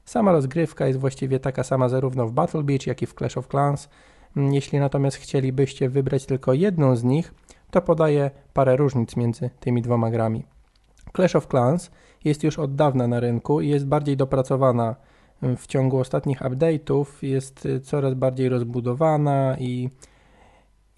Sama 0.04 0.32
rozgrywka 0.32 0.86
jest 0.86 0.98
właściwie 0.98 1.40
taka 1.40 1.62
sama 1.62 1.88
zarówno 1.88 2.26
w 2.26 2.32
Battle 2.32 2.62
Beach, 2.62 2.86
jak 2.86 3.02
i 3.02 3.06
w 3.06 3.14
Clash 3.14 3.36
of 3.36 3.48
Clans. 3.48 3.88
Mm, 4.36 4.54
jeśli 4.54 4.78
natomiast 4.78 5.16
chcielibyście 5.16 5.88
wybrać 5.88 6.26
tylko 6.26 6.52
jedną 6.52 6.96
z 6.96 7.04
nich, 7.04 7.34
to 7.70 7.82
podaję 7.82 8.30
parę 8.52 8.76
różnic 8.76 9.16
między 9.16 9.50
tymi 9.60 9.82
dwoma 9.82 10.10
grami. 10.10 10.44
Clash 11.16 11.36
of 11.36 11.46
Clans 11.46 11.90
jest 12.24 12.44
już 12.44 12.58
od 12.58 12.74
dawna 12.74 13.08
na 13.08 13.20
rynku 13.20 13.60
i 13.60 13.68
jest 13.68 13.86
bardziej 13.86 14.16
dopracowana 14.16 14.96
w 15.56 15.66
ciągu 15.66 15.98
ostatnich 15.98 16.40
update'ów 16.40 17.04
jest 17.22 17.66
y, 17.66 17.80
coraz 17.80 18.14
bardziej 18.14 18.48
rozbudowana 18.48 19.56
i 19.58 19.90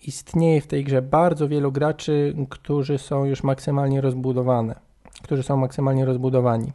istnieje 0.07 0.61
w 0.61 0.67
tej 0.67 0.85
grze 0.85 1.03
bardzo 1.03 1.49
wielu 1.49 1.73
graczy, 1.73 2.37
którzy 2.51 2.99
są 2.99 3.25
już 3.25 3.43
maksymalnie 3.43 4.01
rozbudowane, 4.01 4.75
którzy 5.23 5.43
są 5.43 5.57
maksymalnie 5.57 6.05
rozbudowani. 6.05 6.73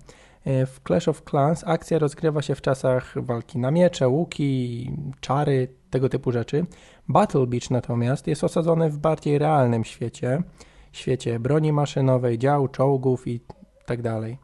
Y, 0.47 0.65
w 0.65 0.79
Clash 0.87 1.07
of 1.07 1.21
Clans 1.29 1.63
akcja 1.67 1.99
rozgrywa 1.99 2.41
się 2.41 2.55
w 2.55 2.61
czasach 2.61 3.13
walki 3.15 3.59
na 3.59 3.71
miecze, 3.71 4.07
łuki, 4.09 4.91
czary, 5.19 5.67
tego 5.89 6.09
typu 6.09 6.31
rzeczy. 6.31 6.65
Battle 7.09 7.47
Beach 7.47 7.69
natomiast 7.69 8.27
jest 8.27 8.43
osadzony 8.43 8.89
w 8.89 8.97
bardziej 8.97 9.37
realnym 9.37 9.83
świecie, 9.83 10.43
świecie 10.91 11.39
broni 11.39 11.73
maszynowej, 11.73 12.37
dział, 12.37 12.67
czołgów 12.67 13.27
i 13.27 13.39
tak 13.85 14.01
dalej. 14.01 14.37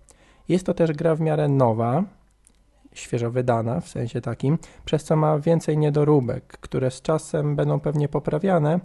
Jest 0.50 0.66
to 0.66 0.74
też 0.74 0.92
gra 0.92 1.16
w 1.16 1.22
miarę 1.22 1.48
nowa, 1.48 2.04
świeżo 3.00 3.32
wydana, 3.32 3.80
w 3.80 3.88
sensie 3.88 4.22
takim, 4.22 4.58
przez 4.86 5.04
co 5.04 5.16
ma 5.16 5.40
więcej 5.40 5.78
niedoróbek, 5.78 6.48
które 6.48 6.92
z 6.92 7.02
czasem 7.02 7.56
będą 7.56 7.80
pewnie 7.80 8.10
poprawiane, 8.10 8.80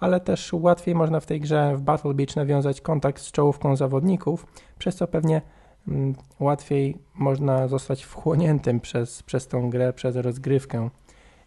ale 0.00 0.20
też 0.20 0.52
łatwiej 0.52 0.94
można 0.94 1.20
w 1.20 1.26
tej 1.26 1.40
grze 1.40 1.76
w 1.76 1.82
Battle 1.82 2.14
Beach 2.14 2.36
nawiązać 2.36 2.80
kontakt 2.80 3.22
z 3.22 3.32
czołówką 3.32 3.76
zawodników, 3.76 4.46
przez 4.78 4.96
co 4.96 5.06
pewnie 5.06 5.42
mm, 5.88 6.14
łatwiej 6.40 6.98
można 7.14 7.68
zostać 7.68 8.04
wchłoniętym 8.04 8.80
przez, 8.80 9.22
przez 9.22 9.48
tą 9.48 9.70
grę, 9.70 9.92
przez 9.92 10.16
rozgrywkę. 10.16 10.90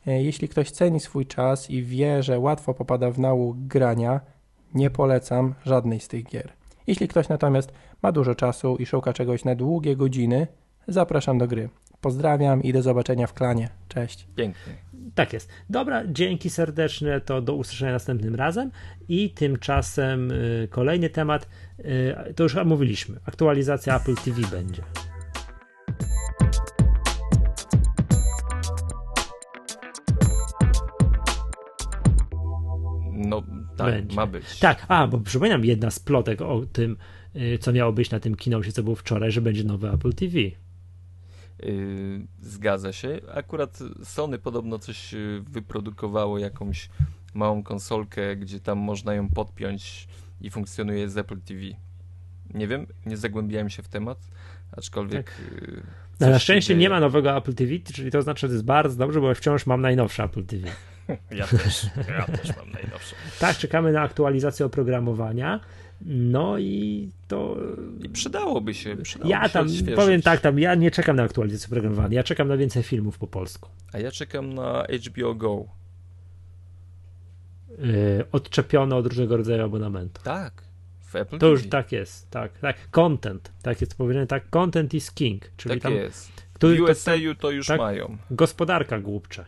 E, 0.08 0.24
jeśli 0.24 0.48
ktoś 0.50 0.72
ceni 0.72 1.00
swój 1.00 1.26
czas 1.26 1.70
i 1.70 1.84
wie, 1.84 2.24
że 2.24 2.40
łatwo 2.40 2.74
popada 2.74 3.12
w 3.12 3.20
nałóg 3.20 3.58
grania, 3.58 4.22
nie 4.74 4.90
polecam 4.90 5.54
żadnej 5.66 6.00
z 6.00 6.08
tych 6.08 6.26
gier. 6.26 6.54
Jeśli 6.88 7.08
ktoś 7.08 7.30
natomiast 7.30 7.72
ma 8.04 8.12
dużo 8.12 8.36
czasu 8.36 8.76
i 8.76 8.86
szuka 8.86 9.14
czegoś 9.14 9.46
na 9.46 9.56
długie 9.56 9.96
godziny, 9.96 10.48
zapraszam 10.88 11.38
do 11.38 11.48
gry. 11.48 11.70
Pozdrawiam 12.02 12.64
i 12.64 12.74
do 12.74 12.82
zobaczenia 12.82 13.28
w 13.28 13.34
klanie. 13.34 13.70
Cześć. 13.88 14.28
Pięknie. 14.36 14.74
Tak 15.16 15.34
jest. 15.34 15.50
Dobra, 15.70 16.04
dzięki 16.08 16.50
serdeczne, 16.50 17.22
to 17.22 17.42
do 17.42 17.54
usłyszenia 17.56 17.92
następnym 17.92 18.36
razem. 18.36 18.72
I 19.10 19.30
tymczasem 19.30 20.32
y, 20.32 20.68
kolejny 20.72 21.10
temat, 21.10 21.48
y, 21.80 22.34
to 22.34 22.44
już 22.44 22.56
mówiliśmy, 22.66 23.20
aktualizacja 23.26 23.96
Apple 23.96 24.16
TV 24.16 24.42
będzie. 24.52 24.84
No, 33.14 33.44
tak, 33.78 33.92
będzie. 33.92 34.16
ma 34.16 34.28
być. 34.28 34.60
Tak, 34.60 34.86
a, 34.88 35.08
bo 35.08 35.20
przypominam 35.20 35.66
jedna 35.66 35.92
z 35.92 36.00
plotek 36.00 36.42
o 36.42 36.66
tym, 36.66 36.98
y, 37.36 37.58
co 37.58 37.74
miało 37.74 37.94
być 37.94 38.12
na 38.12 38.20
tym 38.20 38.36
kinosie, 38.36 38.72
co 38.72 38.84
było 38.84 38.96
wczoraj, 38.96 39.32
że 39.32 39.42
będzie 39.42 39.64
nowy 39.64 39.90
Apple 39.90 40.14
TV. 40.14 40.38
Yy, 41.60 42.28
zgadza 42.42 42.94
się. 42.94 43.20
Akurat 43.34 43.80
Sony 44.04 44.38
podobno 44.38 44.80
coś 44.80 45.14
yy, 45.14 45.42
wyprodukowało, 45.42 46.40
jakąś 46.40 46.90
małą 47.34 47.64
konsolkę, 47.64 48.36
gdzie 48.36 48.60
tam 48.60 48.78
można 48.78 49.14
ją 49.14 49.30
podpiąć 49.30 50.08
i 50.42 50.50
funkcjonuje 50.50 51.10
z 51.10 51.18
Apple 51.18 51.42
TV. 51.42 51.62
Nie 52.54 52.68
wiem, 52.68 52.88
nie 53.06 53.18
zagłębiałem 53.18 53.70
się 53.70 53.84
w 53.84 53.88
temat, 53.88 54.18
aczkolwiek. 54.72 55.32
Tak. 55.32 55.62
Yy, 55.62 55.84
no, 56.20 56.30
na 56.30 56.40
szczęście 56.40 56.76
nie 56.76 56.90
ma 56.90 57.00
nowego 57.00 57.38
Apple 57.38 57.54
TV, 57.54 57.72
czyli 57.94 58.12
to 58.12 58.22
znaczy, 58.22 58.42
że 58.42 58.48
to 58.48 58.54
jest 58.54 58.66
bardzo 58.66 58.98
dobrze, 58.98 59.22
bo 59.22 59.36
wciąż 59.36 59.66
mam 59.66 59.82
najnowsze 59.82 60.24
Apple 60.24 60.46
TV. 60.46 60.68
Ja 61.32 61.48
też, 61.48 61.88
ja 62.18 62.26
też 62.26 62.58
mam 62.58 62.72
najnowsze. 62.72 63.16
tak, 63.40 63.58
czekamy 63.58 63.92
na 63.92 64.02
aktualizację 64.02 64.66
oprogramowania. 64.66 65.60
No 66.06 66.58
i 66.58 67.10
to. 67.28 67.58
I 68.04 68.10
przydałoby 68.10 68.74
się. 68.74 68.98
Przydałoby 69.04 69.32
ja 69.32 69.50
tam 69.50 69.68
powiem 69.96 70.22
tak, 70.22 70.42
tam 70.42 70.60
ja 70.60 70.76
nie 70.76 70.92
czekam 70.92 71.16
na 71.16 71.24
aktualizację 71.24 71.70
programowania, 71.70 72.16
ja 72.16 72.24
czekam 72.24 72.48
na 72.48 72.58
więcej 72.58 72.84
filmów 72.84 73.18
po 73.18 73.28
polsku. 73.28 73.70
A 73.94 74.00
ja 74.00 74.12
czekam 74.12 74.54
na 74.54 74.86
HBO 75.08 75.36
Go. 75.36 75.66
Yy, 77.70 78.26
odczepione 78.32 78.96
od 78.96 79.06
różnego 79.06 79.38
rodzaju 79.38 79.64
abonamentu. 79.64 80.22
Tak. 80.24 80.64
W 81.02 81.16
Apple 81.16 81.38
to 81.38 81.40
TV. 81.40 81.52
już 81.52 81.70
tak 81.70 81.92
jest, 81.92 82.30
tak, 82.30 82.60
tak. 82.60 82.76
Content, 82.92 83.52
tak 83.62 83.82
jest 83.82 83.96
powiedziane, 83.96 84.28
tak. 84.28 84.50
Content 84.50 84.94
is 84.94 85.12
king. 85.12 85.52
Czyli 85.58 85.76
tak 85.76 85.84
tam, 85.84 85.94
jest. 85.94 86.32
W 86.62 86.82
USA 86.82 87.12
to, 87.12 87.42
to 87.42 87.52
już 87.52 87.68
tak, 87.68 87.80
mają. 87.80 88.18
Gospodarka 88.32 89.00
głupcze. 89.00 89.46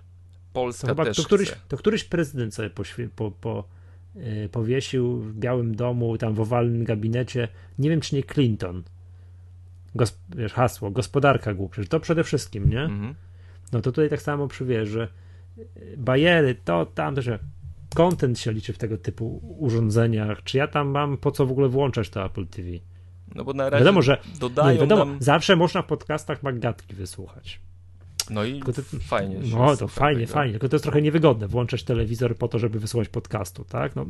Polska 0.54 0.88
to 0.88 0.94
chyba, 0.94 1.06
też 1.06 1.18
to 1.18 1.24
któryś, 1.24 1.52
to 1.68 1.78
któryś 1.78 2.04
prezydent 2.04 2.56
sobie 2.56 2.70
po, 2.70 3.32
po 3.32 3.64
Y, 3.64 3.64
powiesił 4.52 5.20
w 5.20 5.34
Białym 5.34 5.76
Domu, 5.76 6.18
tam 6.18 6.34
w 6.34 6.40
owalnym 6.40 6.84
gabinecie, 6.84 7.48
nie 7.80 7.90
wiem 7.90 8.02
czy 8.02 8.16
nie 8.16 8.24
Clinton, 8.24 8.84
Gos 9.96 10.20
wiesz, 10.36 10.54
hasło, 10.54 10.92
gospodarka 10.92 11.54
głupsza, 11.54 11.82
to 11.90 12.00
przede 12.00 12.24
wszystkim, 12.24 12.70
nie? 12.70 12.82
Mhm. 12.82 13.16
No 13.72 13.82
to 13.82 13.92
tutaj 13.92 14.10
tak 14.10 14.22
samo 14.22 14.48
przywiesz, 14.48 14.90
że 14.90 15.08
y, 15.58 15.96
bajery, 15.98 16.56
to 16.66 16.86
tam, 16.86 17.16
to, 17.16 17.22
że 17.22 17.40
content 17.96 18.40
się 18.40 18.52
liczy 18.52 18.74
w 18.74 18.78
tego 18.78 18.98
typu 18.98 19.56
urządzeniach, 19.60 20.44
czy 20.44 20.58
ja 20.58 20.68
tam 20.68 20.88
mam 20.88 21.18
po 21.18 21.32
co 21.32 21.46
w 21.46 21.52
ogóle 21.52 21.70
włączać 21.70 22.10
to 22.10 22.26
Apple 22.26 22.48
TV? 22.48 22.70
No 23.36 23.44
bo 23.44 23.54
na 23.54 23.70
razie 23.70 23.84
wiadomo, 23.84 24.02
że 24.02 24.18
dodają 24.40 24.74
nie, 24.74 24.82
wiadomo, 24.82 25.06
nam... 25.06 25.18
zawsze 25.20 25.56
można 25.56 25.82
w 25.82 25.86
podcastach 25.86 26.44
magatki 26.44 26.96
wysłuchać. 26.96 27.60
No 28.30 28.44
i 28.44 28.60
to, 28.60 28.72
fajnie. 29.02 29.40
No 29.52 29.78
to 29.78 29.88
fajnie, 29.88 30.22
tego. 30.22 30.34
fajnie, 30.34 30.54
tylko 30.54 30.70
to 30.70 30.76
jest 30.76 30.84
trochę 30.84 31.02
niewygodne 31.02 31.48
włączać 31.48 31.84
telewizor 31.84 32.38
po 32.38 32.48
to, 32.48 32.60
żeby 32.60 32.80
wysłuchać 32.80 33.10
podcastu, 33.10 33.66
tak? 33.70 33.96
No, 33.96 34.06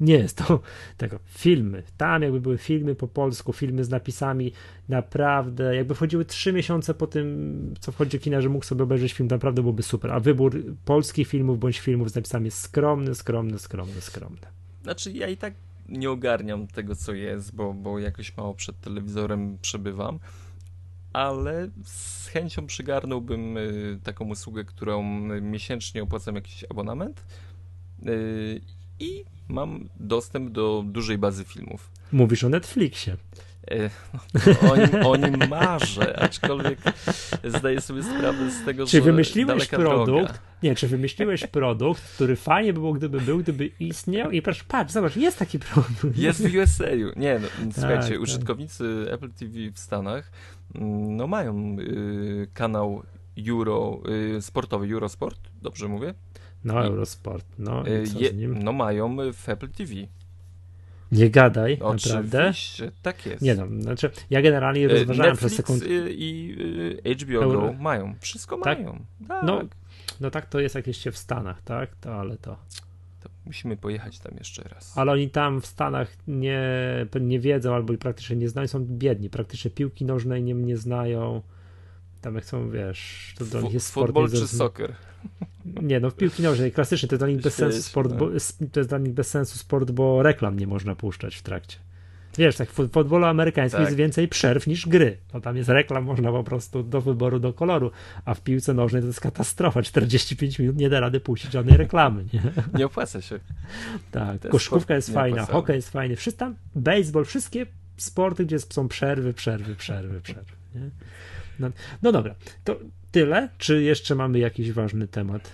nie 0.00 0.14
jest 0.14 0.36
to 0.36 0.60
tego. 0.96 1.18
Filmy, 1.26 1.82
tam 1.96 2.22
jakby 2.22 2.40
były 2.40 2.58
filmy 2.58 2.94
po 2.94 3.08
polsku, 3.08 3.52
filmy 3.52 3.84
z 3.84 3.90
napisami, 3.90 4.52
naprawdę, 4.88 5.76
jakby 5.76 5.94
wchodziły 5.94 6.24
trzy 6.24 6.52
miesiące 6.52 6.94
po 6.94 7.06
tym, 7.06 7.74
co 7.80 7.92
wchodzi 7.92 8.18
do 8.18 8.24
kina, 8.24 8.40
że 8.40 8.48
mógł 8.48 8.64
sobie 8.64 8.82
obejrzeć 8.82 9.12
film, 9.12 9.28
naprawdę 9.28 9.62
byłoby 9.62 9.82
super, 9.82 10.10
a 10.12 10.20
wybór 10.20 10.62
polskich 10.84 11.28
filmów 11.28 11.58
bądź 11.58 11.80
filmów 11.80 12.10
z 12.10 12.14
napisami 12.14 12.44
jest 12.44 12.60
skromny, 12.60 13.14
skromny, 13.14 13.58
skromny, 13.58 14.00
skromny. 14.00 14.46
Znaczy 14.82 15.12
ja 15.12 15.28
i 15.28 15.36
tak 15.36 15.54
nie 15.88 16.10
ogarniam 16.10 16.66
tego, 16.66 16.96
co 16.96 17.12
jest, 17.12 17.54
bo, 17.54 17.74
bo 17.74 17.98
jakoś 17.98 18.36
mało 18.36 18.54
przed 18.54 18.80
telewizorem 18.80 19.58
przebywam, 19.62 20.18
ale 21.12 21.68
z 21.84 22.26
chęcią 22.26 22.66
przygarnąłbym 22.66 23.56
y, 23.56 23.98
taką 24.02 24.28
usługę, 24.28 24.64
którą 24.64 25.02
miesięcznie 25.40 26.02
opłacam 26.02 26.34
jakiś 26.34 26.64
abonament 26.70 27.24
y, 28.06 28.60
i 28.98 29.24
mam 29.48 29.88
dostęp 29.96 30.50
do 30.50 30.84
dużej 30.86 31.18
bazy 31.18 31.44
filmów. 31.44 31.90
Mówisz 32.12 32.44
o 32.44 32.48
Netflixie. 32.48 33.16
E, 33.70 33.90
no, 34.34 34.70
o, 34.70 34.76
nim, 34.76 35.06
o 35.06 35.16
nim 35.16 35.48
marzę, 35.48 36.20
aczkolwiek 36.20 36.78
zdaję 37.44 37.80
sobie 37.80 38.02
sprawę 38.02 38.50
z 38.50 38.64
tego, 38.64 38.86
czy 38.86 38.96
że 38.96 39.02
wymyśliłeś 39.02 39.68
produkt, 39.68 40.06
droga. 40.06 40.34
nie, 40.62 40.74
czy 40.74 40.88
wymyśliłeś 40.88 41.46
produkt, 41.46 42.02
który 42.14 42.36
fajnie 42.36 42.72
by 42.72 42.80
było, 42.80 42.92
gdyby 42.92 43.20
był, 43.20 43.38
gdyby 43.38 43.66
istniał 43.66 44.30
i 44.30 44.42
patrz, 44.42 44.64
patrz, 44.64 44.92
zobacz, 44.92 45.16
jest 45.16 45.38
taki 45.38 45.58
produkt. 45.58 46.18
Jest 46.18 46.48
w 46.48 46.54
USA. 46.54 46.84
Nie, 47.16 47.38
no, 47.38 47.48
słuchajcie, 47.72 48.02
tak, 48.02 48.10
tak. 48.10 48.20
użytkownicy 48.20 49.02
tak. 49.04 49.14
Apple 49.14 49.30
TV 49.30 49.54
w 49.74 49.78
Stanach 49.78 50.30
mm, 50.74 51.16
no 51.16 51.26
mają 51.26 51.76
y, 51.80 52.48
kanał 52.54 53.02
Euro, 53.48 54.00
y, 54.36 54.42
sportowy 54.42 54.92
Eurosport, 54.92 55.40
dobrze 55.62 55.88
mówię? 55.88 56.14
No, 56.64 56.84
Eurosport, 56.84 57.46
no 57.58 57.88
y, 57.88 58.04
je, 58.18 58.48
No 58.48 58.72
mają 58.72 59.16
w 59.32 59.48
Apple 59.48 59.68
TV. 59.68 59.92
Nie 61.12 61.30
gadaj, 61.30 61.78
Oczywiście, 61.80 62.14
naprawdę. 62.14 62.52
tak 63.02 63.26
jest. 63.26 63.42
Nie 63.42 63.54
no, 63.54 63.66
znaczy 63.82 64.10
ja 64.30 64.42
generalnie 64.42 64.84
y, 64.84 64.88
rozważałem 64.88 65.36
przez 65.36 65.54
sekundę. 65.54 65.86
i 66.10 66.56
HBO 67.22 67.40
Go 67.40 67.72
mają, 67.72 68.14
wszystko 68.20 68.58
tak? 68.58 68.78
mają. 68.78 69.04
Tak. 69.28 69.42
No, 69.42 69.62
no 70.20 70.30
tak 70.30 70.46
to 70.46 70.60
jest 70.60 70.74
jak 70.74 70.86
jeszcze 70.86 71.12
w 71.12 71.18
Stanach, 71.18 71.62
tak? 71.62 71.96
To, 71.96 72.14
ale 72.14 72.36
to... 72.36 72.56
to... 73.22 73.28
Musimy 73.46 73.76
pojechać 73.76 74.18
tam 74.18 74.32
jeszcze 74.38 74.62
raz. 74.62 74.98
Ale 74.98 75.12
oni 75.12 75.30
tam 75.30 75.60
w 75.60 75.66
Stanach 75.66 76.16
nie, 76.28 76.62
nie 77.20 77.40
wiedzą 77.40 77.74
albo 77.74 77.94
praktycznie 77.94 78.36
nie 78.36 78.48
znają, 78.48 78.68
są 78.68 78.86
biedni, 78.88 79.30
praktycznie 79.30 79.70
piłki 79.70 80.04
nożnej 80.04 80.42
nie, 80.42 80.54
nie 80.54 80.76
znają. 80.76 81.42
Tam 82.20 82.34
jak 82.34 82.44
są, 82.44 82.70
wiesz, 82.70 83.34
to 83.38 83.44
do 83.44 83.60
nich 83.60 83.72
jest 83.72 83.86
sport. 83.86 84.06
Futbol 84.06 84.30
czy 84.30 84.48
soccer? 84.48 84.94
Nie, 85.64 86.00
no 86.00 86.10
w 86.10 86.14
piłki 86.14 86.42
nożnej 86.42 86.72
klasycznie 86.72 87.08
to 87.08 87.14
jest 87.14 87.20
dla 87.20 87.28
nich 87.28 87.40
bez 87.40 87.54
sensu 87.54 87.82
sport, 87.82 88.12
bo, 88.12 88.28
to 88.72 88.80
jest 88.80 88.90
dla 88.90 88.98
nich 88.98 89.12
bez 89.12 89.28
sensu 89.28 89.58
sport, 89.58 89.90
bo 89.90 90.22
reklam 90.22 90.58
nie 90.58 90.66
można 90.66 90.94
puszczać 90.94 91.36
w 91.36 91.42
trakcie. 91.42 91.76
Wiesz, 92.38 92.56
tak 92.56 92.70
w 92.70 92.90
futbolu 92.92 93.24
amerykańskim 93.24 93.78
tak. 93.78 93.88
jest 93.88 93.96
więcej 93.96 94.28
przerw 94.28 94.66
niż 94.66 94.88
gry. 94.88 95.16
No 95.34 95.40
tam 95.40 95.56
jest 95.56 95.68
reklam, 95.68 96.04
można 96.04 96.32
po 96.32 96.44
prostu 96.44 96.82
do 96.82 97.00
wyboru, 97.00 97.38
do 97.38 97.52
koloru, 97.52 97.90
a 98.24 98.34
w 98.34 98.40
piłce 98.40 98.74
nożnej 98.74 99.02
to 99.02 99.06
jest 99.06 99.20
katastrofa. 99.20 99.82
45 99.82 100.58
minut 100.58 100.76
nie 100.76 100.90
da 100.90 101.00
rady 101.00 101.20
puścić 101.20 101.52
żadnej 101.52 101.76
reklamy. 101.76 102.24
Nie, 102.32 102.42
nie 102.78 102.86
opłaca 102.86 103.20
się. 103.20 103.40
Tak, 104.10 104.48
koszkówka 104.48 104.94
jest 104.94 105.14
fajna, 105.14 105.46
hokej 105.46 105.76
jest 105.76 105.90
fajny, 105.90 106.16
wszyscy 106.16 106.38
tam, 106.38 106.54
baseball, 106.74 107.24
wszystkie 107.24 107.66
sporty, 107.96 108.44
gdzie 108.44 108.58
są 108.58 108.88
przerwy, 108.88 109.32
przerwy, 109.32 109.74
przerwy, 109.74 110.20
przerwy. 110.20 110.52
Nie? 110.74 110.90
No, 111.60 111.70
no 112.02 112.12
dobra, 112.12 112.34
to 112.64 112.78
tyle? 113.10 113.48
Czy 113.58 113.82
jeszcze 113.82 114.14
mamy 114.14 114.38
jakiś 114.38 114.72
ważny 114.72 115.08
temat? 115.08 115.50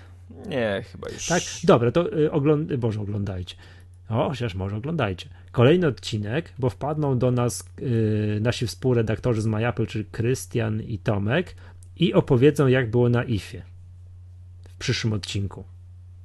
Nie, 0.49 0.85
chyba 0.93 1.09
już. 1.09 1.27
Tak, 1.27 1.43
dobra, 1.65 1.91
to 1.93 2.19
y, 2.19 2.33
ogląd... 2.33 2.77
Boże, 2.77 3.01
oglądajcie. 3.01 3.57
O, 4.09 4.29
chociaż 4.29 4.55
może 4.55 4.77
oglądajcie. 4.77 5.29
Kolejny 5.53 5.87
odcinek, 5.87 6.53
bo 6.59 6.71
wpadną 6.71 7.19
do 7.19 7.31
nas 7.31 7.65
y, 7.81 8.39
nasi 8.43 8.67
współredaktorzy 8.67 9.43
z 9.43 9.47
MyApple, 9.47 9.87
czyli 9.87 10.05
Krystian 10.05 10.83
i 10.83 10.99
Tomek 10.99 11.55
i 11.97 12.15
opowiedzą, 12.15 12.67
jak 12.67 12.91
było 12.91 13.09
na 13.09 13.25
IFie 13.25 13.63
w 14.69 14.79
przyszłym 14.79 15.13
odcinku. 15.13 15.65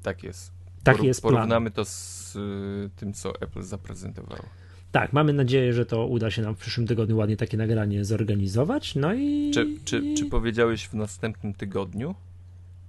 Tak 0.03 0.23
jest. 0.23 0.51
Tak 0.83 0.97
Por 0.97 1.05
jest 1.05 1.21
Porównamy 1.21 1.71
plan. 1.71 1.85
to 1.85 1.85
z 1.85 2.35
y, 2.35 2.89
tym, 2.95 3.13
co 3.13 3.41
Apple 3.41 3.61
zaprezentowało. 3.61 4.43
Tak, 4.91 5.13
mamy 5.13 5.33
nadzieję, 5.33 5.73
że 5.73 5.85
to 5.85 6.05
uda 6.07 6.31
się 6.31 6.41
nam 6.41 6.55
w 6.55 6.57
przyszłym 6.57 6.87
tygodniu 6.87 7.17
ładnie 7.17 7.37
takie 7.37 7.57
nagranie 7.57 8.05
zorganizować. 8.05 8.95
No 8.95 9.13
i. 9.13 9.51
Czy, 9.53 9.67
czy, 9.85 10.13
czy 10.17 10.25
powiedziałeś 10.25 10.87
w 10.87 10.93
następnym 10.93 11.53
tygodniu? 11.53 12.15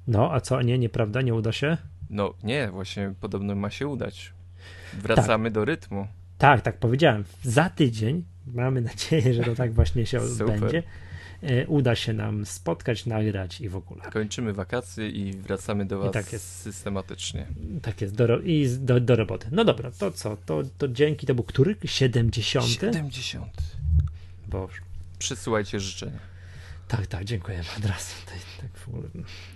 No, 0.09 0.33
a 0.33 0.41
co? 0.41 0.63
Nie, 0.63 0.79
nieprawda? 0.79 1.23
Nie 1.23 1.35
uda 1.35 1.53
się? 1.53 1.77
No 2.11 2.35
nie, 2.45 2.69
właśnie 2.71 3.15
podobno 3.21 3.55
ma 3.55 3.71
się 3.71 3.87
udać. 3.87 4.33
Wracamy 5.03 5.45
tak. 5.45 5.53
do 5.53 5.65
rytmu. 5.65 6.07
Tak, 6.39 6.61
tak 6.61 6.79
powiedziałem. 6.79 7.25
Za 7.43 7.71
tydzień 7.71 8.25
mamy 8.47 8.81
nadzieję, 8.81 9.35
że 9.35 9.43
to 9.43 9.55
tak 9.55 9.73
właśnie 9.73 10.07
się 10.07 10.21
odbędzie. 10.21 10.83
E, 11.43 11.67
uda 11.67 11.95
się 11.95 12.13
nam 12.13 12.47
spotkać, 12.47 13.07
nagrać 13.07 13.61
i 13.61 13.69
w 13.69 13.77
ogóle. 13.77 14.03
Kończymy 14.03 14.53
wakacje 14.53 15.09
i 15.09 15.33
wracamy 15.33 15.87
do 15.87 15.99
Was 15.99 16.13
tak 16.13 16.33
jest. 16.33 16.61
systematycznie. 16.61 17.47
Tak 17.83 18.01
jest, 18.01 18.15
do, 18.15 18.41
i 18.41 18.69
do, 18.79 19.01
do 19.01 19.17
roboty. 19.17 19.49
No 19.53 19.65
dobra, 19.65 19.91
to 19.91 20.11
co? 20.11 20.37
To, 20.47 20.63
to 20.79 20.89
dzięki, 20.89 21.27
to 21.27 21.35
był 21.35 21.45
który? 21.45 21.77
70? 21.85 22.67
70. 22.67 23.47
Boże. 24.49 24.81
Przysyłajcie 25.19 25.81
życzenia. 25.81 26.19
Tak, 26.89 27.07
tak, 27.07 27.25
dziękujemy 27.25 27.65
od 27.79 27.85
razu. 27.85 28.15
Tak, 28.61 28.71
w 28.79 28.89
ogóle 28.89 29.09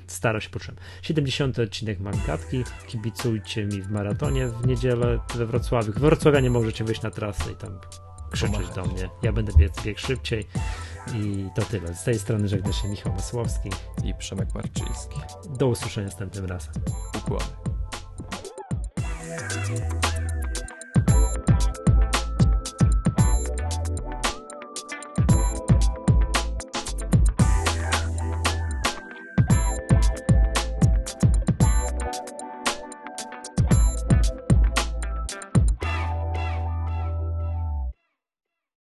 staro 0.07 0.41
się 0.41 0.51
poczułem. 0.51 0.77
70. 1.03 1.59
odcinek 1.59 2.01
Mankatki. 2.01 2.65
Kibicujcie 2.87 3.65
mi 3.65 3.83
w 3.83 3.91
maratonie 3.91 4.49
w 4.49 4.67
niedzielę 4.67 5.19
we 5.35 5.47
Wrocławiu. 5.47 5.93
W 5.93 5.99
Wrocławiu 5.99 6.39
nie 6.39 6.51
możecie 6.51 6.85
wyjść 6.85 7.03
na 7.03 7.11
trasę 7.11 7.53
i 7.53 7.55
tam 7.55 7.79
krzyczeć 8.31 8.69
do 8.75 8.85
mnie. 8.85 9.09
Ja 9.23 9.33
będę 9.33 9.53
biec 9.59 9.83
bieg 9.83 9.99
szybciej. 9.99 10.47
I 11.15 11.51
to 11.55 11.63
tyle. 11.63 11.95
Z 11.95 12.05
tej 12.05 12.19
strony 12.19 12.49
żegna 12.49 12.73
się 12.73 12.89
Michał 12.89 13.13
Masłowski 13.13 13.71
i 14.05 14.15
Przemek 14.15 14.55
Marczyński. 14.55 15.21
Do 15.59 15.67
usłyszenia 15.67 16.07
następnym 16.07 16.45
razem. 16.45 16.75
Układy. 17.19 17.45